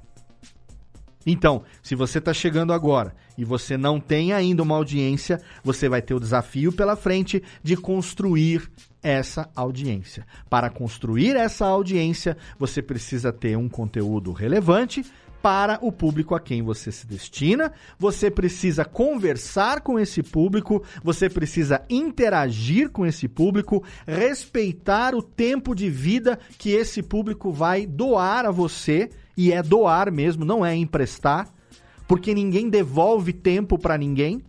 Então, 1.29 1.63
se 1.83 1.93
você 1.93 2.19
está 2.19 2.33
chegando 2.33 2.71
agora 2.71 3.13
e 3.37 3.43
você 3.43 3.75
não 3.75 3.99
tem 3.99 4.31
ainda 4.31 4.63
uma 4.63 4.77
audiência, 4.77 5.41
você 5.61 5.89
vai 5.89 6.01
ter 6.01 6.13
o 6.13 6.21
desafio 6.21 6.71
pela 6.71 6.95
frente 6.95 7.43
de 7.61 7.75
construir 7.75 8.71
essa 9.03 9.49
audiência. 9.53 10.25
Para 10.49 10.69
construir 10.69 11.35
essa 11.35 11.65
audiência, 11.65 12.37
você 12.57 12.81
precisa 12.81 13.33
ter 13.33 13.57
um 13.57 13.67
conteúdo 13.67 14.31
relevante, 14.31 15.05
para 15.41 15.79
o 15.81 15.91
público 15.91 16.35
a 16.35 16.39
quem 16.39 16.61
você 16.61 16.91
se 16.91 17.05
destina. 17.07 17.71
Você 17.97 18.29
precisa 18.29 18.83
conversar 18.83 19.81
com 19.81 19.99
esse 19.99 20.21
público, 20.23 20.83
você 21.03 21.29
precisa 21.29 21.81
interagir 21.89 22.89
com 22.89 23.05
esse 23.05 23.27
público, 23.27 23.83
respeitar 24.05 25.15
o 25.15 25.21
tempo 25.21 25.73
de 25.75 25.89
vida 25.89 26.39
que 26.57 26.71
esse 26.71 27.01
público 27.01 27.51
vai 27.51 27.85
doar 27.85 28.45
a 28.45 28.51
você, 28.51 29.09
e 29.37 29.51
é 29.51 29.61
doar 29.61 30.11
mesmo, 30.11 30.43
não 30.43 30.65
é 30.65 30.75
emprestar, 30.75 31.47
porque 32.07 32.33
ninguém 32.33 32.69
devolve 32.69 33.31
tempo 33.31 33.77
para 33.77 33.97
ninguém. 33.97 34.41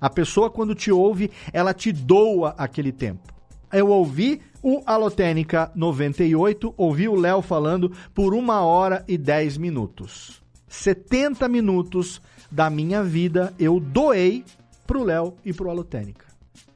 A 0.00 0.08
pessoa, 0.08 0.48
quando 0.48 0.74
te 0.74 0.92
ouve, 0.92 1.30
ela 1.52 1.74
te 1.74 1.90
doa 1.90 2.54
aquele 2.56 2.92
tempo. 2.92 3.34
Eu 3.72 3.88
ouvi 3.88 4.40
o 4.62 4.82
Alotênica 4.86 5.70
98, 5.74 6.74
ouvi 6.76 7.08
o 7.08 7.14
Léo 7.14 7.42
falando 7.42 7.92
por 8.14 8.34
uma 8.34 8.62
hora 8.62 9.04
e 9.06 9.16
10 9.16 9.56
minutos. 9.58 10.42
70 10.68 11.48
minutos 11.48 12.20
da 12.50 12.68
minha 12.68 13.02
vida 13.02 13.54
eu 13.58 13.78
doei 13.78 14.44
pro 14.86 15.04
Léo 15.04 15.34
e 15.44 15.52
pro 15.52 15.70
Alotênica. 15.70 16.26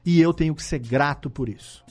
E 0.04 0.20
eu 0.20 0.32
tenho 0.32 0.54
que 0.54 0.62
ser 0.62 0.78
grato 0.78 1.30
por 1.30 1.48
isso. 1.48 1.84